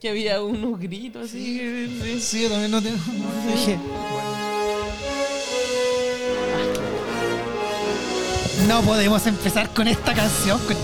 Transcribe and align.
Que 0.00 0.08
había 0.08 0.42
unos 0.42 0.80
gritos 0.80 1.28
así. 1.28 1.58
sí. 1.58 2.20
Sí, 2.20 2.42
yo 2.42 2.48
también 2.48 2.70
no 2.70 2.82
tengo. 2.82 2.96
no 2.96 3.52
dije. 3.52 3.78
No 8.66 8.82
podemos 8.82 9.26
empezar 9.26 9.72
con 9.74 9.88
esta 9.88 10.14
canción. 10.14 10.58
con-. 10.60 10.76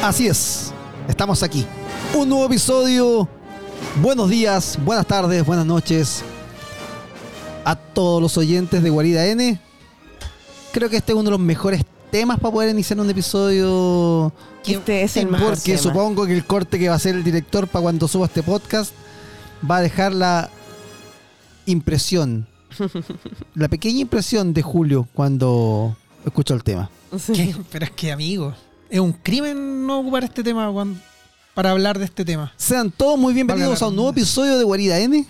Así 0.00 0.28
es, 0.28 0.67
estamos 1.08 1.42
aquí. 1.42 1.66
Un 2.14 2.28
nuevo 2.28 2.46
episodio. 2.46 3.28
Buenos 4.00 4.28
días, 4.28 4.78
buenas 4.84 5.06
tardes, 5.06 5.44
buenas 5.44 5.66
noches 5.66 6.22
a 7.64 7.76
todos 7.76 8.20
los 8.22 8.36
oyentes 8.36 8.82
de 8.82 8.90
Guarida 8.90 9.26
N. 9.26 9.60
Creo 10.72 10.88
que 10.88 10.96
este 10.96 11.12
es 11.12 11.16
uno 11.16 11.24
de 11.24 11.30
los 11.32 11.40
mejores 11.40 11.84
temas 12.10 12.38
para 12.38 12.52
poder 12.52 12.70
iniciar 12.70 13.00
un 13.00 13.10
episodio. 13.10 14.32
Este 14.66 15.02
es 15.02 15.16
el 15.16 15.28
mejor 15.28 15.54
Porque 15.54 15.76
tema. 15.76 15.82
supongo 15.82 16.26
que 16.26 16.34
el 16.34 16.44
corte 16.44 16.78
que 16.78 16.88
va 16.88 16.94
a 16.94 16.96
hacer 16.96 17.14
el 17.14 17.24
director 17.24 17.68
para 17.68 17.82
cuando 17.82 18.08
suba 18.08 18.26
este 18.26 18.42
podcast 18.42 18.92
va 19.68 19.78
a 19.78 19.82
dejar 19.82 20.12
la 20.12 20.50
impresión, 21.66 22.46
la 23.54 23.68
pequeña 23.68 24.00
impresión 24.00 24.52
de 24.54 24.62
Julio 24.62 25.08
cuando 25.14 25.96
escuchó 26.24 26.54
el 26.54 26.64
tema. 26.64 26.90
Pero 27.70 27.84
es 27.84 27.90
que, 27.92 28.12
amigo, 28.12 28.54
es 28.90 29.00
un 29.00 29.12
crimen 29.12 29.86
no 29.86 30.00
ocupar 30.00 30.24
este 30.24 30.42
tema 30.42 30.70
cuando- 30.72 30.98
para 31.54 31.72
hablar 31.72 31.98
de 31.98 32.04
este 32.04 32.24
tema. 32.24 32.52
Sean 32.56 32.90
todos 32.90 33.18
muy 33.18 33.34
bienvenidos 33.34 33.82
a 33.82 33.88
un 33.88 33.96
nuevo 33.96 34.10
episodio 34.10 34.56
de 34.58 34.64
Guarida 34.64 34.98
N. 35.00 35.26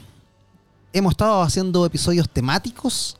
Hemos 0.93 1.13
estado 1.13 1.43
haciendo 1.43 1.87
episodios 1.87 2.29
temáticos 2.29 3.17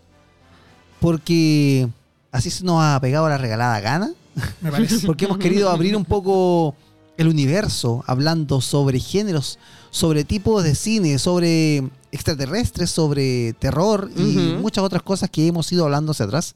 porque 1.01 1.89
así 2.33 2.51
se 2.51 2.65
nos 2.65 2.83
ha 2.83 2.99
pegado 3.01 3.29
la 3.29 3.39
regalada 3.39 3.81
gana. 3.81 4.11
Me 4.61 4.71
parece. 4.71 5.07
Porque 5.07 5.25
hemos 5.25 5.39
querido 5.39 5.71
abrir 5.71 5.97
un 5.97 6.05
poco 6.05 6.75
el 7.17 7.29
universo 7.29 8.05
hablando 8.07 8.61
sobre 8.61 9.01
géneros, 9.01 9.59
sobre 9.91 10.25
tipos 10.25 10.63
de 10.63 10.75
cine, 10.75 11.19
sobre 11.19 11.89
extraterrestres, 12.13 12.91
sobre 12.91 13.55
terror 13.55 14.11
y 14.17 14.57
muchas 14.61 14.85
otras 14.85 15.03
cosas 15.03 15.29
que 15.31 15.47
hemos 15.47 15.71
ido 15.73 15.85
hablando 15.85 16.13
hacia 16.13 16.27
atrás. 16.27 16.55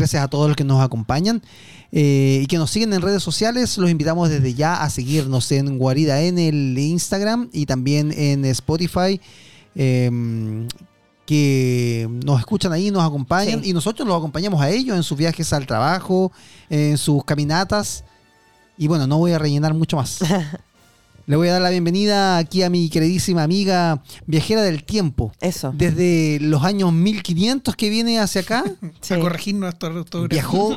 Gracias 0.00 0.22
a 0.22 0.28
todos 0.28 0.48
los 0.48 0.56
que 0.56 0.64
nos 0.64 0.82
acompañan 0.82 1.42
eh, 1.92 2.40
y 2.42 2.46
que 2.46 2.56
nos 2.58 2.70
siguen 2.70 2.92
en 2.92 3.00
redes 3.02 3.22
sociales. 3.22 3.78
Los 3.78 3.90
invitamos 3.90 4.28
desde 4.28 4.54
ya 4.54 4.82
a 4.82 4.90
seguirnos 4.90 5.50
en 5.52 5.78
Guarida 5.78 6.20
en 6.22 6.38
el 6.38 6.76
Instagram 6.78 7.48
y 7.52 7.66
también 7.66 8.12
en 8.12 8.44
Spotify. 8.46 9.20
eh, 9.74 10.66
que 11.26 12.08
nos 12.26 12.40
escuchan 12.40 12.72
ahí, 12.72 12.90
nos 12.90 13.04
acompañan 13.04 13.62
Sí. 13.62 13.70
y 13.70 13.72
nosotros 13.72 14.08
los 14.08 14.16
acompañamos 14.16 14.60
a 14.60 14.68
ellos 14.68 14.96
en 14.96 15.04
sus 15.04 15.16
viajes 15.16 15.52
al 15.52 15.64
trabajo, 15.64 16.32
en 16.68 16.98
sus 16.98 17.22
caminatas. 17.24 18.02
Y 18.76 18.88
bueno, 18.88 19.06
no 19.06 19.18
voy 19.18 19.30
a 19.30 19.38
rellenar 19.38 19.72
mucho 19.72 19.96
más. 19.96 20.18
Le 21.30 21.36
voy 21.36 21.46
a 21.46 21.52
dar 21.52 21.62
la 21.62 21.70
bienvenida 21.70 22.38
aquí 22.38 22.64
a 22.64 22.70
mi 22.70 22.88
queridísima 22.88 23.44
amiga 23.44 24.02
viajera 24.26 24.62
del 24.62 24.82
tiempo. 24.82 25.30
Eso. 25.40 25.72
Desde 25.72 26.38
los 26.40 26.64
años 26.64 26.92
1500 26.92 27.76
que 27.76 27.88
viene 27.88 28.18
hacia 28.18 28.40
acá, 28.40 28.64
Sí. 29.00 29.14
A 29.14 29.20
corregir 29.20 29.54
nuestra 29.54 29.90
viajó, 30.28 30.76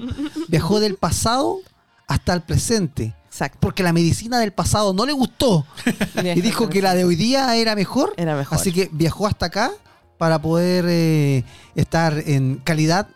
viajó 0.50 0.80
del 0.80 0.94
pasado 0.98 1.58
hasta 2.06 2.36
el 2.36 2.44
presente. 2.44 3.16
Exacto. 3.26 3.58
Porque 3.62 3.82
la 3.82 3.94
medicina 3.94 4.38
del 4.38 4.54
pasado 4.54 4.94
no 4.94 5.08
le 5.08 5.14
gustó 5.14 5.66
y 6.24 6.42
dijo 6.42 6.70
que 6.70 6.84
la 6.84 6.94
de 6.94 7.04
hoy 7.04 7.16
día 7.16 7.56
era 7.56 7.76
mejor. 7.76 8.14
Era 8.16 8.36
mejor. 8.36 8.60
Así 8.60 8.72
que 8.72 8.90
viajó 8.92 9.26
hasta 9.26 9.48
acá 9.48 9.72
para 10.18 10.42
poder 10.42 10.86
eh, 10.88 11.44
estar 11.76 12.18
en 12.26 12.58
calidad 12.64 13.08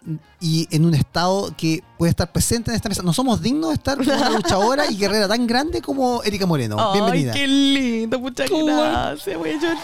y 0.41 0.67
en 0.71 0.85
un 0.85 0.93
estado 0.93 1.53
que 1.55 1.83
puede 1.97 2.09
estar 2.09 2.31
presente 2.31 2.71
en 2.71 2.75
esta 2.75 2.89
mesa. 2.89 3.01
No 3.03 3.13
somos 3.13 3.41
dignos 3.41 3.69
de 3.69 3.75
estar 3.75 3.97
con 3.97 4.07
una 4.09 4.29
luchadora 4.31 4.89
y 4.91 4.97
guerrera 4.97 5.27
tan 5.27 5.47
grande 5.47 5.81
como 5.81 6.21
Erika 6.23 6.45
Moreno. 6.45 6.91
Bienvenida. 6.93 7.33
Ay, 7.33 7.39
qué 7.39 7.47
lindo, 7.47 8.19
muchas 8.19 8.49
¿Cómo? 8.49 8.65
gracias, 8.65 9.37
voy 9.37 9.51
a 9.51 9.53
llorar. 9.53 9.77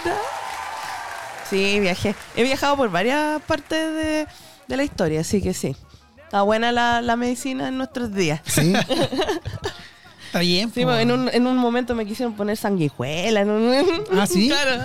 Sí, 1.49 1.79
viajé. 1.79 2.15
He 2.35 2.43
viajado 2.43 2.77
por 2.77 2.89
varias 2.89 3.41
partes 3.43 3.93
de, 3.93 4.27
de 4.67 4.77
la 4.77 4.83
historia, 4.83 5.21
así 5.21 5.41
que 5.41 5.53
sí. 5.53 5.75
Está 6.23 6.41
buena 6.41 6.71
la, 6.71 7.01
la 7.01 7.15
medicina 7.15 7.67
en 7.67 7.77
nuestros 7.77 8.13
días. 8.13 8.41
Sí. 8.45 8.73
Está 10.27 10.39
bien. 10.39 10.71
Sí, 10.73 10.81
po. 10.81 10.87
porque 10.87 11.01
en 11.03 11.11
un, 11.11 11.29
en 11.31 11.45
un 11.45 11.57
momento 11.57 11.93
me 11.93 12.05
quisieron 12.07 12.33
poner 12.33 12.57
sanguijuela. 12.57 13.41
En 13.41 13.49
un, 13.51 14.03
Ah, 14.17 14.25
¿sí? 14.25 14.47
Claro. 14.49 14.83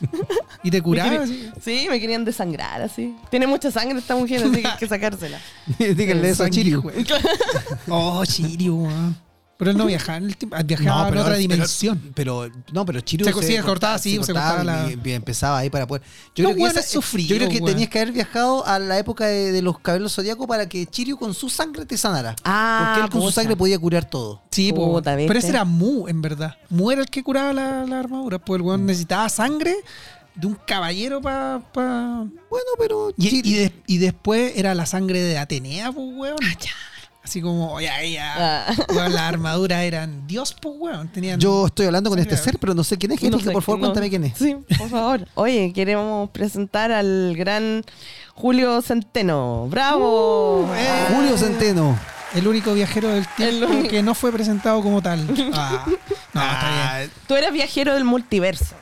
Y 0.62 0.70
te 0.70 0.82
curaba. 0.82 1.22
así. 1.22 1.50
sí, 1.62 1.86
me 1.88 2.00
querían 2.00 2.24
desangrar 2.24 2.82
así. 2.82 3.14
Tiene 3.30 3.46
mucha 3.46 3.70
sangre 3.70 3.98
esta 3.98 4.16
mujer, 4.16 4.42
así 4.42 4.62
que 4.62 4.68
hay 4.68 4.76
que 4.78 4.88
sacársela. 4.88 5.38
Díganle 5.78 6.30
eso 6.30 6.44
a 6.44 6.50
Chiriu. 6.50 6.82
Oh, 7.88 8.24
Chirio, 8.24 8.74
weón. 8.74 9.16
Pero 9.58 9.72
él 9.72 9.76
no 9.76 9.86
viajaba 9.86 10.18
en 10.18 10.24
el 10.24 10.36
tiempo. 10.36 10.56
Viajaba 10.64 11.02
en 11.02 11.08
pero- 11.08 11.20
otra 11.22 11.32
pero- 11.34 11.38
dimensión. 11.40 12.12
Pero, 12.14 12.48
no, 12.72 12.86
pero 12.86 13.00
Chiriu 13.00 13.26
Se 13.26 13.60
cortaba, 13.62 13.98
sí, 13.98 14.12
se 14.22 14.32
cortaba 14.32 14.62
la- 14.62 14.88
y- 14.88 15.00
y 15.04 15.12
empezaba 15.12 15.58
ahí 15.58 15.68
para 15.68 15.84
poder. 15.84 16.00
Yo 16.36 16.44
No, 16.44 16.50
creo 16.54 16.64
que, 16.66 16.70
esa- 16.70 16.80
es 16.80 16.86
sufrido, 16.90 17.28
yo 17.28 17.36
creo 17.36 17.48
que 17.48 17.60
tenías 17.60 17.88
que 17.90 17.98
haber 17.98 18.12
viajado 18.14 18.64
a 18.64 18.78
la 18.78 18.96
época 18.98 19.26
de, 19.26 19.50
de 19.50 19.60
los 19.60 19.80
cabelos 19.80 20.14
zodiacos 20.14 20.46
para 20.46 20.68
que 20.68 20.86
Chiriu 20.86 21.18
con 21.18 21.34
su 21.34 21.50
sangre 21.50 21.84
te 21.86 21.98
sanara. 21.98 22.36
Ah, 22.44 22.84
Porque 22.94 23.04
él 23.06 23.10
con 23.10 23.22
su 23.28 23.32
sangre 23.34 23.56
podía 23.56 23.78
curar 23.80 24.08
todo. 24.08 24.42
Sí, 24.52 24.72
Puta, 24.72 25.16
pero 25.16 25.36
ese 25.38 25.48
era 25.48 25.64
Mu, 25.64 26.06
en 26.06 26.22
verdad. 26.22 26.56
Mu 26.70 26.92
era 26.92 27.00
el 27.00 27.08
que 27.08 27.24
curaba 27.24 27.52
la, 27.52 27.84
la 27.84 27.98
armadura. 27.98 28.38
Pues 28.38 28.60
el 28.60 28.62
weón 28.64 28.86
necesitaba 28.86 29.28
sangre 29.28 29.74
de 30.36 30.46
un 30.46 30.54
caballero 30.68 31.20
para. 31.20 31.60
Pa... 31.72 32.24
Bueno, 32.48 32.66
pero 32.78 33.12
Y, 33.16 33.40
y 33.48 33.54
de- 33.54 33.72
y 33.88 33.98
después 33.98 34.52
era 34.54 34.72
la 34.76 34.86
sangre 34.86 35.20
de 35.20 35.36
Atenea, 35.36 35.90
pues, 35.90 36.06
weón. 36.16 36.36
Así 37.22 37.42
como, 37.42 37.78
ya, 37.80 38.02
ya. 38.04 38.66
Ah. 38.68 38.74
Las 38.94 39.14
armaduras 39.16 39.82
eran 39.82 40.26
Dios, 40.26 40.54
pues, 40.60 40.74
weón. 40.78 41.08
Tenían. 41.08 41.38
yo 41.38 41.66
estoy 41.66 41.86
hablando 41.86 42.08
con 42.10 42.18
Sí, 42.18 42.22
este 42.22 42.34
claro. 42.36 42.44
ser, 42.44 42.58
pero 42.58 42.74
no 42.74 42.84
sé 42.84 42.96
quién 42.96 43.12
es. 43.12 43.22
No 43.24 43.38
sé, 43.38 43.50
por 43.50 43.62
favor, 43.62 43.80
no. 43.80 43.86
cuéntame 43.86 44.08
quién 44.08 44.24
es. 44.24 44.38
Sí, 44.38 44.56
por 44.78 44.88
favor. 44.88 45.28
Oye, 45.34 45.72
queremos 45.74 46.30
presentar 46.30 46.90
al 46.92 47.34
gran 47.36 47.82
Julio 48.34 48.80
Centeno. 48.82 49.66
¡Bravo! 49.68 50.70
eh. 50.74 51.06
Julio 51.14 51.36
Centeno. 51.36 51.98
El 52.34 52.46
único 52.46 52.74
viajero 52.74 53.08
del 53.08 53.26
tiempo 53.36 53.88
que 53.88 54.02
no 54.02 54.14
fue 54.14 54.30
presentado 54.32 54.82
como 54.82 55.00
tal. 55.02 55.26
Ah, 55.54 55.84
no, 56.34 56.42
está 56.42 56.98
bien. 56.98 57.10
Tú 57.26 57.36
eres 57.36 57.52
viajero 57.52 57.94
del 57.94 58.04
multiverso. 58.04 58.74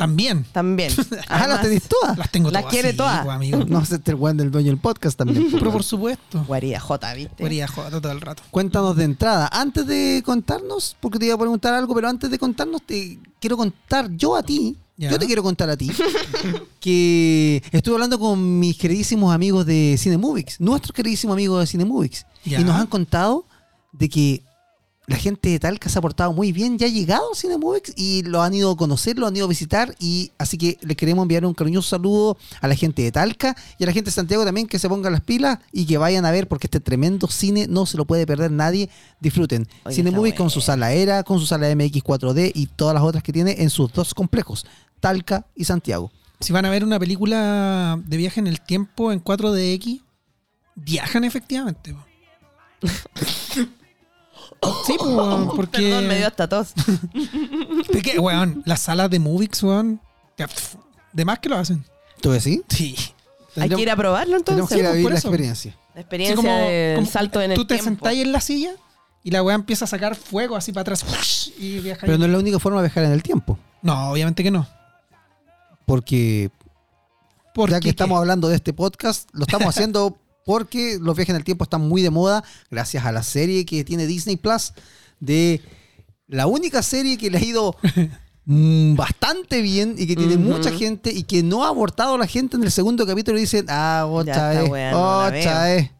También. 0.00 0.46
También. 0.50 0.92
Ah, 1.28 1.46
las 1.46 1.60
tenéis 1.62 1.82
todas. 1.84 2.16
Las 2.18 2.30
tengo 2.30 2.50
Las 2.50 2.62
todas. 2.62 2.72
quiere 2.72 2.90
sí, 2.92 2.96
todas. 2.96 3.24
pues, 3.24 3.36
amigo. 3.36 3.64
No 3.68 3.84
sé, 3.84 3.96
este 3.96 4.10
el 4.12 4.16
weón 4.16 4.36
del 4.36 4.50
dueño 4.50 4.68
del 4.68 4.78
podcast 4.78 5.18
también. 5.18 5.48
Pero 5.52 5.70
por 5.70 5.84
supuesto. 5.84 6.42
Guarida 6.44 6.80
J, 6.80 7.14
¿viste? 7.14 7.34
Podría 7.36 7.68
joder 7.68 8.00
todo 8.00 8.10
el 8.10 8.20
rato. 8.20 8.42
Cuéntanos 8.50 8.96
de 8.96 9.04
entrada. 9.04 9.48
Antes 9.52 9.86
de 9.86 10.22
contarnos, 10.24 10.96
porque 10.98 11.18
te 11.18 11.26
iba 11.26 11.34
a 11.34 11.38
preguntar 11.38 11.74
algo, 11.74 11.94
pero 11.94 12.08
antes 12.08 12.30
de 12.30 12.38
contarnos, 12.38 12.82
te 12.82 13.18
quiero 13.38 13.56
contar 13.56 14.10
yo 14.16 14.34
a 14.34 14.42
ti. 14.42 14.76
Ya. 14.96 15.10
Yo 15.10 15.18
te 15.18 15.26
quiero 15.26 15.42
contar 15.42 15.70
a 15.70 15.76
ti. 15.76 15.90
que 16.80 17.62
estuve 17.70 17.94
hablando 17.94 18.18
con 18.18 18.58
mis 18.58 18.76
queridísimos 18.76 19.32
amigos 19.34 19.66
de 19.66 19.96
Cinemovics, 19.98 20.60
nuestros 20.60 20.92
queridísimos 20.92 21.34
amigos 21.34 21.60
de 21.60 21.66
Cinemovics. 21.66 22.26
Ya. 22.44 22.60
Y 22.60 22.64
nos 22.64 22.76
han 22.76 22.86
contado 22.86 23.44
de 23.92 24.08
que 24.08 24.42
la 25.10 25.16
gente 25.16 25.48
de 25.48 25.58
Talca 25.58 25.88
se 25.88 25.98
ha 25.98 26.02
portado 26.02 26.32
muy 26.32 26.52
bien, 26.52 26.78
ya 26.78 26.86
ha 26.86 26.88
llegado 26.88 27.32
a 27.32 27.34
Cinemovics 27.34 27.94
y 27.96 28.22
lo 28.22 28.42
han 28.42 28.54
ido 28.54 28.70
a 28.70 28.76
conocer, 28.76 29.18
lo 29.18 29.26
han 29.26 29.34
ido 29.34 29.46
a 29.46 29.48
visitar. 29.48 29.92
Y 29.98 30.30
así 30.38 30.56
que 30.56 30.78
les 30.82 30.96
queremos 30.96 31.24
enviar 31.24 31.44
un 31.44 31.52
cariñoso 31.52 31.88
saludo 31.88 32.38
a 32.60 32.68
la 32.68 32.76
gente 32.76 33.02
de 33.02 33.10
Talca 33.10 33.56
y 33.76 33.82
a 33.82 33.86
la 33.86 33.92
gente 33.92 34.10
de 34.10 34.14
Santiago 34.14 34.44
también 34.44 34.68
que 34.68 34.78
se 34.78 34.88
pongan 34.88 35.10
las 35.10 35.22
pilas 35.22 35.58
y 35.72 35.84
que 35.84 35.98
vayan 35.98 36.26
a 36.26 36.30
ver 36.30 36.46
porque 36.46 36.68
este 36.68 36.78
tremendo 36.78 37.26
cine 37.26 37.66
no 37.68 37.86
se 37.86 37.96
lo 37.96 38.04
puede 38.04 38.24
perder 38.24 38.52
nadie. 38.52 38.88
Disfruten. 39.18 39.66
Oye, 39.82 39.96
Cinemovics 39.96 40.34
está 40.34 40.44
con 40.44 40.50
su 40.50 40.60
sala 40.60 40.92
ERA, 40.92 41.24
con 41.24 41.40
su 41.40 41.46
sala 41.46 41.74
MX 41.74 42.04
4D 42.04 42.52
y 42.54 42.66
todas 42.66 42.94
las 42.94 43.02
otras 43.02 43.24
que 43.24 43.32
tiene 43.32 43.56
en 43.58 43.68
sus 43.68 43.92
dos 43.92 44.14
complejos, 44.14 44.64
Talca 45.00 45.44
y 45.56 45.64
Santiago. 45.64 46.12
Si 46.38 46.52
van 46.52 46.66
a 46.66 46.70
ver 46.70 46.84
una 46.84 47.00
película 47.00 48.00
de 48.06 48.16
viaje 48.16 48.38
en 48.38 48.46
el 48.46 48.60
tiempo 48.60 49.10
en 49.10 49.24
4DX, 49.24 50.02
viajan 50.76 51.24
efectivamente. 51.24 51.96
Sí, 54.86 54.94
pues, 54.98 55.10
porque. 55.56 55.78
Perdón, 55.82 56.06
me 56.08 56.16
dio 56.16 56.26
hasta 56.26 56.48
tos. 56.48 56.72
¿De 57.92 58.02
qué, 58.02 58.18
weón? 58.18 58.62
Las 58.66 58.80
salas 58.80 59.10
de 59.10 59.18
Movix, 59.18 59.62
weón. 59.62 60.00
De 61.12 61.24
más 61.24 61.38
que 61.38 61.48
lo 61.48 61.56
hacen. 61.56 61.84
¿Tú 62.20 62.30
decís? 62.32 62.60
Sí. 62.68 62.94
Hay 63.56 63.68
que 63.68 63.80
ir 63.80 63.90
a 63.90 63.96
probarlo 63.96 64.38
Tenemos 64.42 64.70
entonces. 64.70 64.76
que 64.76 64.80
ir 64.80 64.86
a 64.86 64.90
por 64.90 64.96
vivir 64.98 65.12
la 65.12 65.18
experiencia. 65.18 65.70
La 65.94 65.94
Sí, 65.94 66.00
experiencia 66.00 66.36
como- 66.36 66.48
del 66.68 66.96
como 66.96 67.06
salto 67.10 67.40
en 67.42 67.50
el 67.52 67.56
Tú 67.56 67.64
te 67.64 67.74
tiempo. 67.74 67.84
sentás 67.90 68.14
en 68.14 68.32
la 68.32 68.40
silla 68.40 68.72
y 69.24 69.30
la 69.32 69.42
weá 69.42 69.54
empieza 69.54 69.86
a 69.86 69.88
sacar 69.88 70.14
fuego 70.14 70.56
así 70.56 70.72
para 70.72 70.82
atrás 70.82 71.04
y. 71.58 71.80
Pero 72.00 72.16
no 72.18 72.26
es 72.26 72.30
la 72.30 72.38
única 72.38 72.58
forma 72.58 72.80
de 72.80 72.88
viajar 72.88 73.04
en 73.04 73.12
el 73.12 73.22
tiempo. 73.22 73.58
No, 73.82 74.10
obviamente 74.10 74.42
que 74.42 74.50
no. 74.50 74.66
Porque 75.86 76.50
¿Por 77.54 77.70
ya 77.70 77.80
qué 77.80 77.84
que 77.84 77.90
estamos 77.90 78.18
hablando 78.18 78.48
de 78.48 78.56
este 78.56 78.72
podcast, 78.72 79.28
lo 79.32 79.42
estamos 79.42 79.66
haciendo 79.76 80.16
porque 80.44 80.98
los 81.00 81.16
viajes 81.16 81.30
en 81.30 81.36
el 81.36 81.44
tiempo 81.44 81.64
están 81.64 81.82
muy 81.82 82.02
de 82.02 82.10
moda 82.10 82.44
gracias 82.70 83.04
a 83.04 83.12
la 83.12 83.22
serie 83.22 83.64
que 83.64 83.84
tiene 83.84 84.06
Disney 84.06 84.36
Plus 84.36 84.72
de 85.20 85.60
la 86.26 86.46
única 86.46 86.82
serie 86.82 87.18
que 87.18 87.30
le 87.30 87.38
ha 87.38 87.44
ido 87.44 87.76
mm, 88.44 88.94
bastante 88.94 89.60
bien 89.62 89.94
y 89.98 90.06
que 90.06 90.16
tiene 90.16 90.36
mucha 90.36 90.70
gente 90.70 91.12
y 91.12 91.24
que 91.24 91.42
no 91.42 91.64
ha 91.64 91.68
abortado 91.68 92.14
a 92.14 92.18
la 92.18 92.26
gente 92.26 92.56
en 92.56 92.62
el 92.62 92.70
segundo 92.70 93.06
capítulo 93.06 93.38
y 93.38 93.42
dicen, 93.42 93.66
ah, 93.68 94.06
otra 94.08 94.50
vez, 94.50 94.68
wea 94.68 94.92
no 94.92 94.98
la 94.98 95.26
otra 95.26 95.64
vez. 95.64 95.90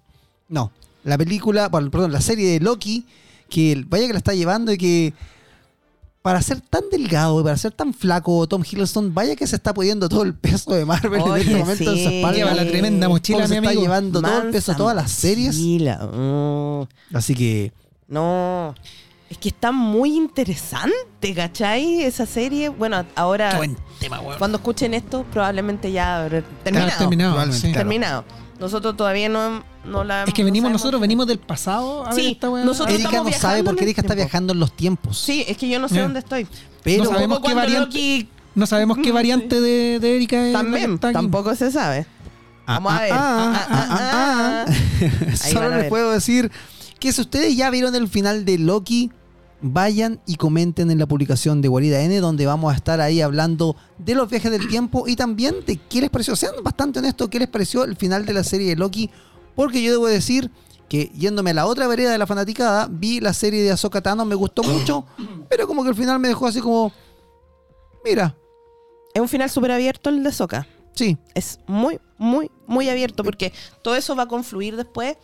No, 0.48 0.72
la 1.04 1.18
película, 1.18 1.68
bueno, 1.68 1.90
perdón, 1.90 2.12
la 2.12 2.20
serie 2.20 2.52
de 2.52 2.60
Loki, 2.60 3.06
que 3.48 3.84
vaya 3.86 4.06
que 4.06 4.12
la 4.12 4.18
está 4.18 4.34
llevando 4.34 4.72
y 4.72 4.78
que 4.78 5.14
para 6.22 6.42
ser 6.42 6.60
tan 6.60 6.82
delgado 6.90 7.40
y 7.40 7.44
para 7.44 7.56
ser 7.56 7.72
tan 7.72 7.94
flaco 7.94 8.46
Tom 8.46 8.62
Hiddleston, 8.62 9.14
vaya 9.14 9.36
que 9.36 9.46
se 9.46 9.56
está 9.56 9.72
poniendo 9.72 10.08
todo 10.08 10.22
el 10.22 10.34
peso 10.34 10.74
de 10.74 10.84
Marvel 10.84 11.22
en 11.22 11.36
este 11.36 11.56
momento 11.56 11.90
en 11.90 11.96
su 11.96 12.08
sí. 12.08 12.16
espalda. 12.16 12.36
Lleva 12.36 12.54
la 12.54 12.66
tremenda 12.66 13.08
mochila, 13.08 13.48
mi 13.48 13.56
está 13.56 13.72
llevando 13.72 14.20
todo 14.20 14.42
el 14.42 14.50
peso 14.50 14.72
de 14.72 14.78
todas 14.78 14.96
las 14.96 15.10
series. 15.10 15.56
Mm. 15.56 16.82
Así 17.14 17.34
que 17.34 17.72
No, 18.06 18.74
es 19.30 19.38
que 19.38 19.48
está 19.48 19.72
muy 19.72 20.16
interesante, 20.16 21.34
¿cachai? 21.34 22.02
Esa 22.02 22.26
serie. 22.26 22.68
Bueno, 22.68 23.02
Qué 23.02 23.10
ahora, 23.14 23.56
buen 23.56 23.76
tema, 23.98 24.20
cuando 24.38 24.58
escuchen 24.58 24.92
esto, 24.92 25.24
probablemente 25.32 25.90
ya 25.90 26.22
habrá 26.22 26.42
terminado. 26.62 27.52
sí. 27.52 27.60
claro. 27.60 27.74
Terminado. 27.78 28.24
Nosotros 28.60 28.96
todavía 28.96 29.28
no, 29.28 29.64
no 29.86 30.04
la 30.04 30.24
Es 30.24 30.34
que 30.34 30.44
venimos 30.44 30.70
nosotros, 30.70 31.00
venimos 31.00 31.26
del 31.26 31.38
pasado 31.38 32.04
a 32.06 32.10
ver 32.14 32.24
Sí, 32.24 32.30
esta 32.32 32.48
nosotros- 32.48 32.94
Erika 32.94 33.08
estamos 33.08 33.32
no 33.32 33.38
sabe 33.38 33.64
porque 33.64 33.80
en 33.80 33.84
el 33.84 33.88
Erika 33.88 34.02
está 34.02 34.14
viajando 34.14 34.52
en 34.52 34.60
los 34.60 34.72
tiempos. 34.76 35.18
Sí, 35.18 35.44
es 35.48 35.56
que 35.56 35.68
yo 35.68 35.78
no 35.78 35.88
sé 35.88 35.96
Ya. 35.96 36.02
dónde 36.02 36.18
estoy. 36.20 36.46
Pero 36.84 37.04
No 37.04 37.10
sabemos 37.10 37.40
qué 37.40 37.54
variante- 37.54 37.80
Loki 37.80 38.28
No 38.54 38.66
sabemos 38.66 38.96
qué 38.98 39.04
Sí. 39.10 39.10
variante 39.12 39.60
de, 39.60 39.98
de 40.00 40.16
Erika 40.16 40.46
es 40.46 40.52
también, 40.52 40.98
tampoco 40.98 41.54
se 41.54 41.70
sabe. 41.72 42.06
Ah, 42.66 42.74
Vamos 42.74 42.92
a 42.92 42.96
ah, 42.96 43.00
ver. 43.00 43.12
ah, 43.12 43.18
Ah, 43.18 43.66
ah, 43.70 43.86
ah, 43.90 44.64
ah. 44.68 45.36
Solo 45.36 45.68
les 45.70 45.78
ver. 45.78 45.88
puedo 45.88 46.12
decir 46.12 46.50
que 47.00 47.12
si 47.12 47.20
ustedes 47.22 47.56
ya 47.56 47.70
vieron 47.70 47.94
el 47.94 48.08
final 48.08 48.44
de 48.44 48.58
Loki, 48.58 49.10
vayan 49.62 50.20
y 50.26 50.36
comenten 50.36 50.90
en 50.90 50.98
la 50.98 51.06
publicación 51.06 51.60
de 51.60 51.68
Guarida 51.68 52.00
N, 52.02 52.18
donde 52.20 52.46
vamos 52.46 52.72
a 52.72 52.76
estar 52.76 53.00
ahí 53.00 53.20
hablando 53.20 53.76
de 53.98 54.14
los 54.14 54.30
viajes 54.30 54.50
del 54.50 54.68
tiempo 54.68 55.06
y 55.06 55.16
también 55.16 55.56
de 55.66 55.76
qué 55.76 56.00
les 56.00 56.10
pareció. 56.10 56.36
Sean 56.36 56.54
bastante 56.62 56.98
honestos, 56.98 57.28
qué 57.28 57.38
les 57.38 57.48
pareció 57.48 57.84
el 57.84 57.96
final 57.96 58.24
de 58.26 58.32
la 58.32 58.44
serie 58.44 58.68
de 58.68 58.76
Loki, 58.76 59.10
porque 59.54 59.82
yo 59.82 59.92
debo 59.92 60.06
decir 60.06 60.50
que 60.88 61.10
yéndome 61.14 61.50
a 61.50 61.54
la 61.54 61.66
otra 61.66 61.86
vereda 61.86 62.10
de 62.10 62.18
la 62.18 62.26
fanaticada, 62.26 62.88
vi 62.90 63.20
la 63.20 63.32
serie 63.32 63.62
de 63.62 63.70
Ahsoka 63.70 64.00
Tano, 64.00 64.24
me 64.24 64.34
gustó 64.34 64.62
mucho, 64.62 65.06
pero 65.48 65.66
como 65.66 65.82
que 65.84 65.90
al 65.90 65.94
final 65.94 66.18
me 66.18 66.28
dejó 66.28 66.46
así 66.46 66.60
como, 66.60 66.92
mira, 68.04 68.34
Es 69.14 69.20
un 69.20 69.28
final 69.28 69.48
súper 69.50 69.70
abierto 69.72 70.10
el 70.10 70.22
de 70.22 70.32
Soca. 70.32 70.66
sí, 70.94 71.16
Es 71.34 71.60
muy, 71.66 72.00
muy, 72.18 72.50
muy 72.66 72.88
abierto 72.88 73.22
porque 73.22 73.52
todo 73.82 73.94
eso 73.94 74.16
va 74.16 74.24
a 74.24 74.28
confluir 74.28 74.76
después 74.76 75.16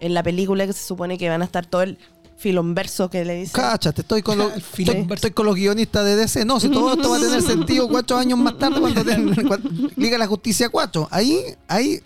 en 0.00 0.14
la 0.14 0.22
película 0.22 0.66
que 0.66 0.72
se 0.72 0.82
supone 0.82 1.18
que 1.18 1.28
van 1.28 1.42
a 1.42 1.44
estar 1.44 1.66
todo 1.66 1.82
el 1.82 1.98
filonverso 2.36 3.08
que 3.10 3.24
le 3.24 3.34
dicen. 3.36 3.52
Cáchate, 3.54 4.02
estoy 4.02 4.22
con, 4.22 4.38
los, 4.38 4.52
estoy, 4.78 5.06
estoy 5.10 5.30
con 5.30 5.46
los 5.46 5.54
guionistas 5.54 6.04
de 6.04 6.16
DC. 6.16 6.44
No, 6.44 6.60
si 6.60 6.68
todo 6.68 6.92
esto 6.94 7.10
va 7.10 7.16
a 7.16 7.20
tener 7.20 7.42
sentido 7.46 7.88
cuatro 7.88 8.16
años 8.16 8.38
más 8.38 8.58
tarde 8.58 8.80
cuando, 8.80 9.04
ten- 9.04 9.34
cuando 9.46 9.70
Liga 9.96 10.18
la 10.18 10.26
Justicia 10.26 10.68
4. 10.68 11.08
Ahí, 11.10 11.40
ahí, 11.68 12.00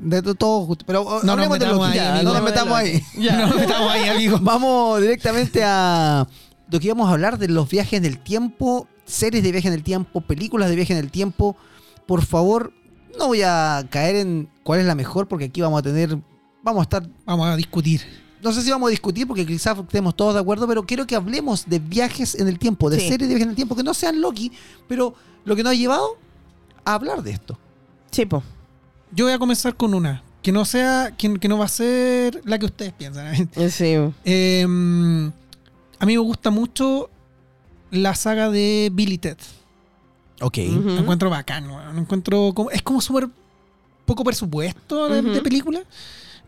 de 0.00 0.22
to- 0.22 0.34
todo 0.34 0.64
justo. 0.66 0.84
Pero 0.86 1.20
No 1.22 1.36
nos 1.36 1.48
metamos 1.48 1.86
ahí, 1.88 1.96
Ya, 1.96 2.22
no 2.22 2.32
nos 2.32 2.42
metamos 2.42 2.74
ahí. 2.74 3.02
No 3.16 3.46
nos 3.48 3.56
metamos 3.56 3.90
ahí, 3.90 4.08
amigo. 4.08 4.38
Vamos 4.40 5.00
directamente 5.00 5.62
a 5.64 6.26
lo 6.70 6.80
que 6.80 6.86
íbamos 6.86 7.08
a 7.08 7.12
hablar 7.12 7.38
de 7.38 7.48
los 7.48 7.68
viajes 7.68 7.94
en 7.94 8.04
el 8.06 8.18
tiempo, 8.18 8.88
series 9.04 9.42
de 9.42 9.52
viaje 9.52 9.68
en 9.68 9.74
el 9.74 9.82
tiempo, 9.82 10.20
películas 10.22 10.70
de 10.70 10.76
viaje 10.76 10.92
en 10.94 10.98
el 11.00 11.10
tiempo. 11.10 11.56
Por 12.06 12.24
favor, 12.24 12.72
no 13.18 13.26
voy 13.26 13.42
a 13.42 13.86
caer 13.90 14.16
en 14.16 14.48
cuál 14.62 14.80
es 14.80 14.86
la 14.86 14.94
mejor, 14.94 15.28
porque 15.28 15.46
aquí 15.46 15.60
vamos 15.60 15.80
a 15.80 15.82
tener, 15.82 16.16
vamos 16.62 16.80
a 16.80 16.82
estar 16.84 17.06
Vamos 17.26 17.46
a 17.46 17.56
discutir. 17.56 18.00
No 18.42 18.52
sé 18.52 18.62
si 18.62 18.70
vamos 18.70 18.88
a 18.88 18.90
discutir 18.90 19.26
porque 19.26 19.46
quizás 19.46 19.78
estemos 19.78 20.14
todos 20.16 20.34
de 20.34 20.40
acuerdo, 20.40 20.66
pero 20.66 20.82
quiero 20.84 21.06
que 21.06 21.14
hablemos 21.16 21.64
de 21.68 21.78
viajes 21.78 22.34
en 22.34 22.48
el 22.48 22.58
tiempo, 22.58 22.90
de 22.90 22.98
Sí. 23.00 23.08
series 23.08 23.28
de 23.28 23.34
viajes 23.34 23.44
en 23.44 23.50
el 23.50 23.56
tiempo 23.56 23.76
que 23.76 23.82
no 23.82 23.94
sean 23.94 24.20
Loki, 24.20 24.50
pero 24.88 25.14
lo 25.44 25.54
que 25.56 25.62
nos 25.62 25.72
ha 25.72 25.74
llevado 25.76 26.16
a 26.84 26.94
hablar 26.94 27.22
de 27.22 27.30
esto. 27.32 27.58
Sí, 28.10 28.26
po. 28.26 28.42
Yo 29.12 29.24
voy 29.26 29.34
a 29.34 29.38
comenzar 29.38 29.76
con 29.76 29.94
una. 29.94 30.22
Que 30.42 30.50
no 30.50 30.64
sea, 30.64 31.14
que, 31.16 31.38
que 31.38 31.48
no 31.48 31.58
va 31.58 31.66
a 31.66 31.68
ser 31.68 32.40
la 32.44 32.58
que 32.58 32.66
ustedes 32.66 32.92
piensan. 32.92 33.48
Sí. 33.70 33.94
Eh, 34.24 34.62
a 34.64 36.06
mí 36.06 36.12
me 36.14 36.18
gusta 36.18 36.50
mucho 36.50 37.08
la 37.92 38.14
saga 38.16 38.50
de 38.50 38.90
Billy 38.92 39.18
Ted. 39.18 39.36
Ok. 40.40 40.58
Lo 40.58 40.98
encuentro 40.98 41.30
bacán, 41.30 41.70
weón. 41.70 41.94
Lo 41.94 42.00
encuentro 42.00 42.52
como, 42.54 42.70
es 42.72 42.82
como 42.82 43.00
súper 43.00 43.28
poco 44.04 44.24
presupuesto 44.24 45.08
de, 45.08 45.22
de 45.22 45.40
película, 45.42 45.80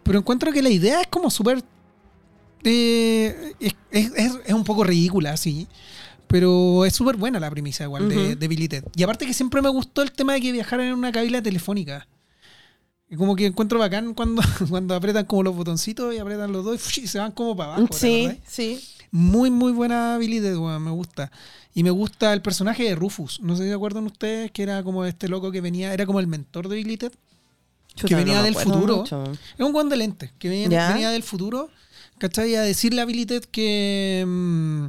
pero 0.02 0.18
encuentro 0.18 0.50
que 0.50 0.60
la 0.62 0.70
idea 0.70 1.00
es 1.00 1.06
como 1.06 1.30
súper... 1.30 1.62
eh, 2.64 3.54
es, 3.60 3.74
es- 3.90 4.12
es- 4.46 4.54
un 4.54 4.64
poco 4.64 4.84
ridícula, 4.84 5.36
sí. 5.36 5.66
Pero 6.26 6.84
es 6.84 6.94
súper 6.94 7.16
buena 7.16 7.38
la 7.38 7.50
premisa 7.50 7.84
igual 7.84 8.08
de, 8.08 8.34
de 8.36 8.48
Billy 8.48 8.66
Ted. 8.66 8.84
Y 8.96 9.02
aparte 9.02 9.26
que 9.26 9.34
siempre 9.34 9.62
me 9.62 9.68
gustó 9.68 10.02
el 10.02 10.10
tema 10.10 10.32
de 10.32 10.40
que 10.40 10.52
viajaran 10.52 10.86
en 10.86 10.94
una 10.94 11.12
cabina 11.12 11.42
telefónica. 11.42 12.08
Y 13.08 13.16
como 13.16 13.36
que 13.36 13.46
encuentro 13.46 13.78
bacán 13.78 14.14
cuando, 14.14 14.42
cuando 14.70 14.94
apretan 14.94 15.26
como 15.26 15.42
los 15.42 15.54
botoncitos 15.54 16.12
y 16.14 16.18
apretan 16.18 16.50
los 16.50 16.64
dos 16.64 16.98
y 16.98 17.06
se 17.06 17.18
van 17.18 17.30
como 17.32 17.54
para 17.54 17.74
abajo. 17.76 17.88
¿te 17.88 17.96
Sí, 17.98 18.40
sí. 18.48 18.80
Muy, 19.10 19.50
muy 19.50 19.70
buena 19.72 20.16
Billy 20.18 20.40
Ted, 20.40 20.56
weón, 20.56 20.82
me 20.82 20.90
gusta. 20.90 21.30
Y 21.74 21.82
me 21.84 21.90
gusta 21.90 22.32
el 22.32 22.40
personaje 22.42 22.82
de 22.84 22.94
Rufus. 22.96 23.40
No 23.40 23.54
sé 23.54 23.64
si 23.64 23.68
se 23.68 23.74
acuerdan 23.74 24.06
ustedes 24.06 24.50
que 24.50 24.62
era 24.64 24.82
como 24.82 25.04
este 25.04 25.28
loco 25.28 25.52
que 25.52 25.60
venía, 25.60 25.92
era 25.92 26.06
como 26.06 26.18
el 26.20 26.26
mentor 26.26 26.68
de 26.68 26.76
Billy 26.76 26.96
Ted. 26.96 27.12
Chuta, 27.94 28.08
que 28.08 28.14
venía 28.16 28.38
no 28.38 28.42
del 28.42 28.56
futuro. 28.56 28.96
mucho. 28.98 29.24
Es 29.32 29.60
un 29.64 29.70
guan 29.72 29.88
de 29.88 29.96
lente, 29.96 30.32
que 30.38 30.48
venía 30.48 31.10
del 31.10 31.22
futuro, 31.22 31.68
¿cachai? 32.18 32.54
A 32.54 32.62
decirle 32.62 33.00
a 33.00 33.04
Billy 33.04 33.26
Ted 33.26 33.44
que, 33.44 34.24
mm, 34.26 34.86